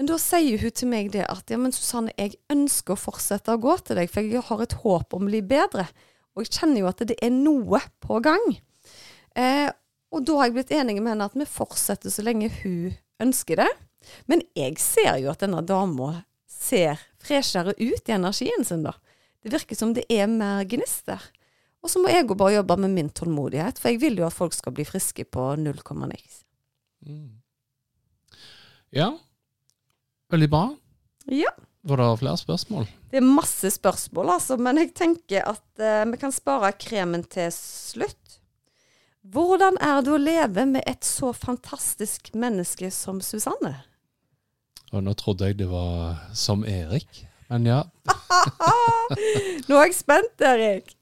Men 0.01 0.09
da 0.09 0.17
sier 0.19 0.59
hun 0.63 0.73
til 0.75 0.89
meg 0.91 1.11
det 1.15 1.27
at 1.31 1.51
ja, 1.53 1.59
men 1.61 1.75
Susanne, 1.75 2.15
jeg 2.19 2.39
ønsker 2.51 2.95
å 2.95 3.01
fortsette 3.01 3.53
å 3.55 3.61
gå 3.61 3.77
til 3.85 3.99
deg, 4.01 4.11
for 4.11 4.25
jeg 4.25 4.43
har 4.49 4.63
et 4.65 4.79
håp 4.83 5.15
om 5.15 5.27
å 5.27 5.31
bli 5.31 5.43
bedre. 5.45 5.85
Og 6.35 6.47
jeg 6.47 6.55
kjenner 6.57 6.81
jo 6.83 6.89
at 6.91 7.03
det 7.07 7.19
er 7.23 7.31
noe 7.35 7.81
på 8.01 8.19
gang. 8.25 8.47
Eh, 9.37 9.69
Og 10.13 10.25
da 10.29 10.35
har 10.37 10.49
jeg 10.51 10.55
blitt 10.59 10.73
enig 10.77 10.99
med 11.01 11.15
henne 11.15 11.25
at 11.25 11.37
vi 11.37 11.45
fortsetter 11.49 12.13
så 12.13 12.21
lenge 12.25 12.51
hun 12.63 12.93
ønsker 13.23 13.63
det. 13.63 13.69
Men 14.29 14.43
jeg 14.59 14.77
ser 14.83 15.15
jo 15.23 15.31
at 15.33 15.41
denne 15.41 15.63
dama 15.65 16.25
ser 16.45 17.01
freshere 17.23 17.73
ut 17.79 18.09
i 18.11 18.13
energien 18.17 18.65
sin, 18.67 18.83
da. 18.85 18.93
Det 19.41 19.53
virker 19.55 19.79
som 19.79 19.95
det 19.97 20.05
er 20.13 20.29
mer 20.29 20.67
gnist 20.69 21.07
der. 21.09 21.23
Og 21.83 21.91
så 21.91 21.99
må 21.99 22.13
jeg 22.13 22.29
jo 22.29 22.37
bare 22.39 22.59
jobbe 22.59 22.77
med 22.85 22.93
min 22.95 23.09
tålmodighet, 23.11 23.81
for 23.81 23.89
jeg 23.91 24.03
vil 24.03 24.21
jo 24.21 24.27
at 24.29 24.37
folk 24.37 24.53
skal 24.55 24.75
bli 24.77 24.85
friske 24.87 25.25
på 25.33 25.47
null 25.59 25.81
komma 25.83 26.07
niks. 26.11 26.43
Ja, 28.93 29.09
veldig 30.33 30.49
bra. 30.53 30.65
Ja. 31.31 31.53
Var 31.83 31.99
det 31.99 32.09
flere 32.21 32.39
spørsmål? 32.39 32.87
Det 33.11 33.19
er 33.21 33.27
masse 33.27 33.71
spørsmål, 33.75 34.37
altså, 34.37 34.57
men 34.57 34.79
jeg 34.81 34.93
tenker 34.97 35.49
at 35.51 35.83
eh, 35.83 36.05
vi 36.13 36.21
kan 36.21 36.35
spare 36.35 36.71
kremen 36.79 37.25
til 37.31 37.51
slutt. 37.55 38.39
Hvordan 39.23 39.77
er 39.83 40.01
det 40.03 40.13
å 40.15 40.19
leve 40.19 40.65
med 40.67 40.87
et 40.89 41.05
så 41.07 41.31
fantastisk 41.35 42.33
menneske 42.35 42.91
som 42.95 43.21
Susanne? 43.23 43.77
Og 44.93 45.05
nå 45.07 45.15
trodde 45.19 45.51
jeg 45.51 45.61
det 45.61 45.69
var 45.71 46.19
som 46.37 46.65
Erik, 46.69 47.25
men 47.51 47.69
ja. 47.71 47.83
Nå 49.69 49.79
er 49.79 49.87
jeg 49.87 49.97
spent, 49.99 50.43
Erik. 50.43 50.97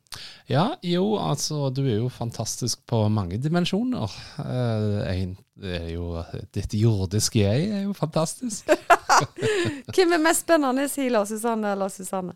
Ja, 0.51 0.65
jo, 0.83 1.15
altså, 1.23 1.69
du 1.71 1.85
er 1.87 2.01
jo 2.01 2.09
fantastisk 2.11 2.81
på 2.91 3.05
mange 3.13 3.39
dimensjoner. 3.39 4.11
Eh, 4.43 5.27
er 5.63 5.87
jo 5.93 6.09
Ditt 6.55 6.75
jordiske 6.75 7.45
jeg 7.45 7.69
er 7.71 7.85
jo 7.85 7.95
fantastisk. 7.95 8.67
Hvem 9.95 10.17
er 10.17 10.23
mest 10.25 10.43
spennende, 10.49 10.89
Hila 10.91 11.23
Susanne 11.29 11.71
eller 11.77 11.93
Susanne? 11.95 12.35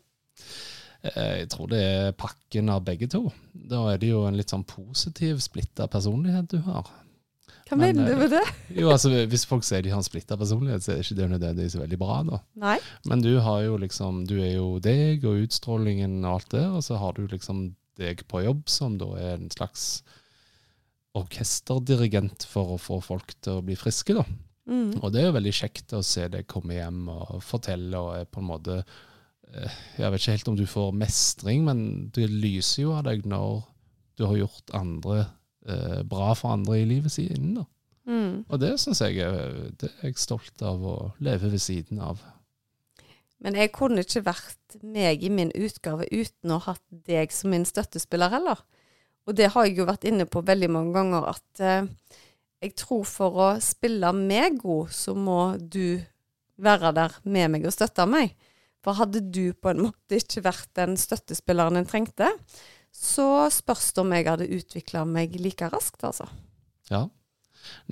Eh, 1.03 1.41
Jeg 1.43 1.49
tror 1.57 1.73
det 1.73 1.81
er 1.83 2.13
pakken 2.15 2.71
av 2.71 2.85
begge 2.87 3.09
to. 3.11 3.27
Da 3.53 3.83
er 3.93 3.99
det 3.99 4.13
jo 4.13 4.25
en 4.29 4.39
litt 4.39 4.53
sånn 4.55 4.67
positiv, 4.69 5.41
splitta 5.43 5.89
personlighet 5.91 6.53
du 6.55 6.61
har. 6.69 6.87
Hva 7.65 7.79
Men, 7.81 7.97
mener 7.97 8.11
du 8.11 8.13
eh, 8.15 8.19
med 8.21 8.31
det? 8.37 8.45
Jo, 8.81 8.91
altså 8.93 9.11
Hvis 9.27 9.47
folk 9.49 9.65
sier 9.67 9.83
de 9.83 9.91
har 9.91 9.99
en 9.99 10.07
splitta 10.07 10.37
personlighet, 10.39 10.85
så 10.85 10.93
er 10.93 11.01
det 11.01 11.07
ikke 11.09 11.19
det 11.23 11.31
nødvendigvis 11.35 11.79
veldig 11.81 11.99
bra. 11.99 12.19
da. 12.29 12.41
Nei? 12.63 12.77
Men 13.11 13.25
du 13.25 13.33
har 13.43 13.63
jo 13.67 13.79
liksom 13.81 14.23
Du 14.29 14.37
er 14.39 14.53
jo 14.59 14.75
deg 14.85 15.25
og 15.27 15.47
utstrålingen 15.49 16.21
og 16.23 16.37
alt 16.37 16.53
det, 16.55 16.67
og 16.69 16.85
så 16.85 17.01
har 17.01 17.17
du 17.19 17.25
liksom 17.27 17.73
deg 18.01 18.25
på 18.31 18.45
jobb, 18.45 18.67
som 18.71 18.99
da 19.01 19.11
er 19.21 19.37
en 19.37 19.51
slags 19.53 20.03
orkesterdirigent 21.15 22.47
for 22.51 22.75
å 22.75 22.81
få 22.81 22.99
folk 23.05 23.37
til 23.45 23.61
å 23.61 23.65
bli 23.65 23.77
friske, 23.79 24.17
da. 24.17 24.25
Mm. 24.65 24.97
Og 25.03 25.11
det 25.13 25.21
er 25.21 25.29
jo 25.29 25.37
veldig 25.37 25.53
kjekt 25.55 25.93
å 25.93 26.01
se 26.07 26.25
deg 26.33 26.49
komme 26.51 26.79
hjem 26.79 27.05
og 27.13 27.43
fortelle, 27.45 28.01
og 28.01 28.17
er 28.17 28.31
på 28.31 28.41
en 28.41 28.49
måte 28.49 28.79
eh, 28.81 29.77
Jeg 29.99 30.11
vet 30.11 30.23
ikke 30.23 30.37
helt 30.39 30.51
om 30.51 30.59
du 30.59 30.67
får 30.69 30.97
mestring, 30.97 31.67
men 31.69 31.85
det 32.17 32.31
lyser 32.33 32.87
jo 32.87 32.95
av 32.97 33.05
deg 33.11 33.29
når 33.29 33.63
du 34.19 34.27
har 34.27 34.41
gjort 34.41 34.75
andre 34.77 35.19
eh, 35.69 36.01
bra 36.09 36.33
for 36.39 36.55
andre 36.57 36.81
i 36.81 36.89
livet 36.89 37.13
siden. 37.13 37.59
da. 37.61 37.69
Mm. 38.09 38.45
Og 38.49 38.61
det 38.61 38.75
syns 38.81 39.01
jeg 39.05 39.21
er, 39.25 39.53
det 39.81 39.91
er 39.91 40.11
jeg 40.11 40.21
stolt 40.21 40.65
av 40.65 40.83
å 40.85 40.97
leve 41.25 41.53
ved 41.53 41.63
siden 41.63 42.01
av. 42.05 42.21
Men 43.45 43.59
jeg 43.61 43.75
kunne 43.77 44.01
ikke 44.05 44.25
vært 44.25 44.79
meg 44.81 45.25
i 45.25 45.31
min 45.33 45.53
utgave 45.53 46.07
uten 46.09 46.55
å 46.55 46.63
ha 46.65 46.73
hatt 46.73 46.85
deg 47.05 47.33
som 47.35 47.53
min 47.53 47.67
støttespiller 47.69 48.33
heller. 48.33 48.63
Og 49.29 49.37
det 49.37 49.51
har 49.53 49.67
jeg 49.69 49.79
jo 49.79 49.89
vært 49.89 50.07
inne 50.09 50.27
på 50.29 50.43
veldig 50.45 50.71
mange 50.73 50.95
ganger, 50.97 51.29
at 51.33 51.61
eh, 51.65 51.91
jeg 52.65 52.75
tror 52.81 53.05
for 53.09 53.41
å 53.41 53.49
spille 53.65 54.11
meg 54.17 54.59
god, 54.63 54.93
så 54.97 55.13
må 55.17 55.57
du 55.61 56.01
være 56.61 56.93
der 56.97 57.17
med 57.29 57.53
meg 57.53 57.67
og 57.69 57.75
støtte 57.75 58.07
meg. 58.09 58.33
For 58.85 58.97
hadde 58.97 59.25
du 59.33 59.53
på 59.57 59.73
en 59.73 59.83
måte 59.87 60.21
ikke 60.21 60.45
vært 60.45 60.71
den 60.77 60.97
støttespilleren 61.01 61.81
en 61.81 61.89
trengte, 61.89 62.31
så 62.95 63.49
spørs 63.53 63.91
det 63.93 64.05
om 64.05 64.13
jeg 64.15 64.29
hadde 64.29 64.51
utvikla 64.57 65.05
meg 65.09 65.37
like 65.41 65.69
raskt, 65.73 66.05
altså. 66.07 66.29
Ja. 66.93 67.07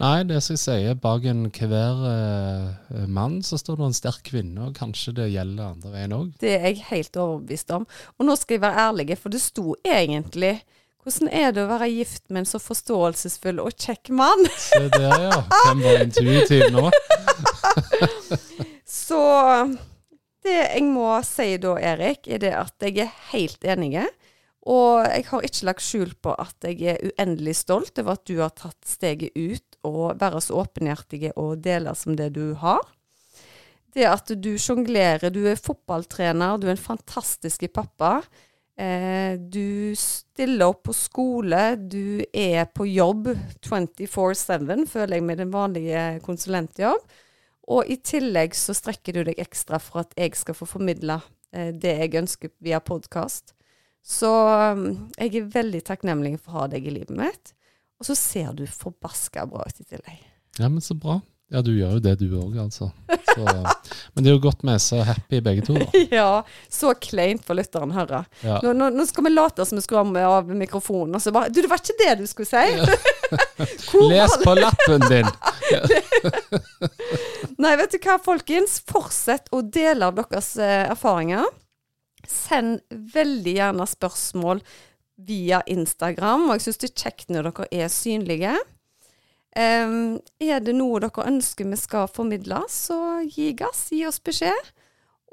Nei, 0.01 0.23
det 0.29 0.41
som 0.45 0.57
jeg 0.57 0.63
sier, 0.63 0.99
bak 0.99 1.25
en 1.29 1.47
hver 1.53 2.05
eh, 2.09 3.07
mann 3.09 3.41
så 3.47 3.59
står 3.61 3.81
det 3.81 3.89
en 3.89 3.97
sterk 3.97 4.23
kvinne, 4.31 4.69
og 4.69 4.77
kanskje 4.79 5.17
det 5.21 5.33
gjelder 5.33 5.73
andre 5.73 5.95
veien 5.95 6.17
òg. 6.17 6.31
Det 6.43 6.55
er 6.59 6.69
jeg 6.71 6.87
helt 6.91 7.19
overbevist 7.19 7.75
om. 7.77 7.89
Og 8.19 8.29
nå 8.29 8.37
skal 8.41 8.59
jeg 8.59 8.65
være 8.65 8.87
ærlig, 8.89 9.19
for 9.21 9.35
det 9.35 9.43
sto 9.45 9.77
egentlig 9.85 10.59
hvordan 11.03 11.33
er 11.35 11.49
det 11.51 11.65
å 11.65 11.71
være 11.71 11.89
gift 11.91 12.29
med 12.31 12.45
en 12.45 12.47
så 12.47 12.61
forståelsesfull 12.63 13.59
og 13.59 13.75
kjekk 13.75 14.13
mann? 14.15 14.45
Se 14.69 14.85
der, 14.95 15.17
ja. 15.27 15.41
Hvem 15.65 15.81
var 15.83 16.05
intuitiv 16.05 16.69
nå? 16.71 16.91
Så 19.03 19.23
det 20.47 20.55
jeg 20.61 20.85
må 20.87 21.09
si 21.27 21.57
da, 21.63 21.75
Erik, 21.93 22.29
er 22.31 22.43
det 22.45 22.53
at 22.55 22.87
jeg 22.87 23.03
er 23.03 23.11
helt 23.33 23.67
enig. 23.67 23.97
Og 24.63 25.03
jeg 25.09 25.27
har 25.27 25.47
ikke 25.47 25.67
lagt 25.67 25.83
skjul 25.83 26.13
på 26.23 26.35
at 26.39 26.69
jeg 26.69 26.95
er 26.95 27.01
uendelig 27.11 27.57
stolt 27.65 27.99
over 27.99 28.15
at 28.15 28.27
du 28.31 28.37
har 28.39 28.53
tatt 28.55 28.79
steget 28.87 29.35
ut 29.35 29.79
og 29.89 30.21
være 30.21 30.43
så 30.45 30.61
åpenhjertig 30.63 31.33
og 31.35 31.65
dele 31.65 31.95
som 31.99 32.15
det 32.19 32.31
du 32.37 32.53
har. 32.61 32.83
Det 33.93 34.07
at 34.09 34.31
du 34.41 34.55
sjonglerer, 34.57 35.33
du 35.35 35.43
er 35.51 35.59
fotballtrener, 35.61 36.57
du 36.57 36.69
er 36.69 36.77
en 36.77 36.87
fantastisk 36.87 37.67
pappa. 37.75 38.21
Eh, 38.79 39.35
du 39.37 39.93
stiller 39.99 40.71
opp 40.71 40.87
på 40.87 40.95
skole, 40.97 41.61
du 41.77 42.23
er 42.33 42.65
på 42.73 42.87
jobb 42.89 43.29
24-7, 43.67 44.87
føler 44.89 45.19
jeg 45.19 45.27
med 45.27 45.43
din 45.43 45.53
vanlige 45.53 46.07
konsulentjobb. 46.25 47.03
Og 47.73 47.91
i 47.91 47.99
tillegg 48.03 48.57
så 48.59 48.75
strekker 48.75 49.19
du 49.19 49.27
deg 49.29 49.43
ekstra 49.43 49.79
for 49.83 50.03
at 50.07 50.17
jeg 50.19 50.39
skal 50.39 50.57
få 50.57 50.71
formidla 50.71 51.21
eh, 51.53 51.75
det 51.75 51.99
jeg 51.99 52.17
ønsker 52.23 52.55
via 52.65 52.81
podkast. 52.81 53.53
Så 54.03 54.29
um, 54.75 54.87
jeg 55.17 55.37
er 55.39 55.51
veldig 55.55 55.83
takknemlig 55.87 56.37
for 56.43 56.53
å 56.57 56.63
ha 56.63 56.71
deg 56.73 56.87
i 56.89 56.95
livet 56.99 57.15
mitt. 57.17 57.53
Og 58.03 58.09
så 58.09 58.17
ser 58.19 58.51
du 58.59 58.65
forbaska 58.67 59.45
bra 59.47 59.63
ut 59.69 59.79
i 59.79 59.87
tillegg. 59.87 60.25
Ja, 60.59 60.67
men 60.69 60.83
så 60.83 60.97
bra. 60.99 61.21
Ja, 61.53 61.61
du 61.61 61.71
gjør 61.77 61.99
jo 61.99 62.01
det 62.01 62.15
du 62.23 62.31
òg, 62.41 62.55
altså. 62.63 62.89
Så, 63.29 63.45
men 64.15 64.25
det 64.25 64.31
er 64.31 64.35
jo 64.39 64.41
godt 64.43 64.63
vi 64.65 64.73
er 64.73 64.81
så 64.81 65.03
happy 65.05 65.39
begge 65.45 65.65
to, 65.67 65.75
da. 65.77 66.01
ja, 66.19 66.31
så 66.73 66.95
kleint 66.97 67.45
for 67.45 67.59
lytteren 67.59 67.93
å 67.93 67.99
høre. 68.01 68.23
Ja. 68.41 68.57
Nå, 68.65 68.73
nå, 68.79 68.89
nå 68.97 69.05
skal 69.09 69.27
vi 69.29 69.35
late 69.35 69.67
som 69.69 69.77
vi 69.77 69.85
skrur 69.85 70.01
av- 70.01 70.17
av 70.31 70.49
mikrofonen, 70.57 71.19
og 71.19 71.23
så 71.23 71.33
bare 71.37 71.53
Du, 71.53 71.61
det 71.61 71.69
var 71.71 71.83
ikke 71.85 71.99
det 72.01 72.15
du 72.23 72.27
skulle 72.31 72.49
si! 72.49 72.65
Ja. 72.73 72.89
Les 74.13 74.39
på 74.43 74.57
lappen 74.59 75.05
din! 75.13 75.29
Nei, 77.61 77.75
vet 77.79 77.95
du 77.95 78.01
hva, 78.03 78.17
folkens? 78.25 78.81
Fortsett 78.89 79.53
å 79.55 79.61
dele 79.63 80.09
av 80.09 80.17
deres 80.19 80.55
eh, 80.61 80.89
erfaringer. 80.91 81.45
Send 82.29 82.83
veldig 82.91 83.57
gjerne 83.57 83.87
spørsmål 83.89 84.63
via 85.23 85.61
Instagram, 85.71 86.49
og 86.49 86.57
jeg 86.57 86.67
syns 86.67 86.81
det 86.83 86.91
er 86.91 87.03
kjekt 87.05 87.33
når 87.33 87.51
dere 87.51 87.69
er 87.85 87.91
synlige. 87.93 88.55
Um, 89.53 90.17
er 90.41 90.63
det 90.65 90.73
noe 90.79 91.01
dere 91.03 91.27
ønsker 91.29 91.69
vi 91.69 91.79
skal 91.81 92.09
formidle, 92.11 92.63
så 92.73 93.21
gi 93.29 93.51
gass, 93.57 93.91
gi 93.93 94.05
oss 94.09 94.23
beskjed. 94.25 94.73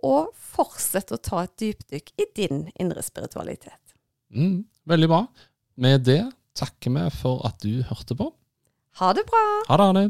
Og 0.06 0.32
fortsett 0.36 1.12
å 1.12 1.20
ta 1.20 1.44
et 1.44 1.56
dypdykk 1.60 2.14
i 2.24 2.28
din 2.36 2.68
indre 2.80 3.04
spiritualitet. 3.04 3.96
Mm, 4.32 4.64
veldig 4.88 5.10
bra. 5.12 5.26
Med 5.80 6.06
det 6.08 6.22
takker 6.60 6.96
vi 6.96 7.06
for 7.20 7.44
at 7.48 7.60
du 7.64 7.82
hørte 7.88 8.16
på. 8.20 8.32
Ha 9.00 9.14
det 9.16 9.28
bra! 9.28 9.46
Ha 9.68 9.80
det, 9.80 9.92
Arne. 9.92 10.10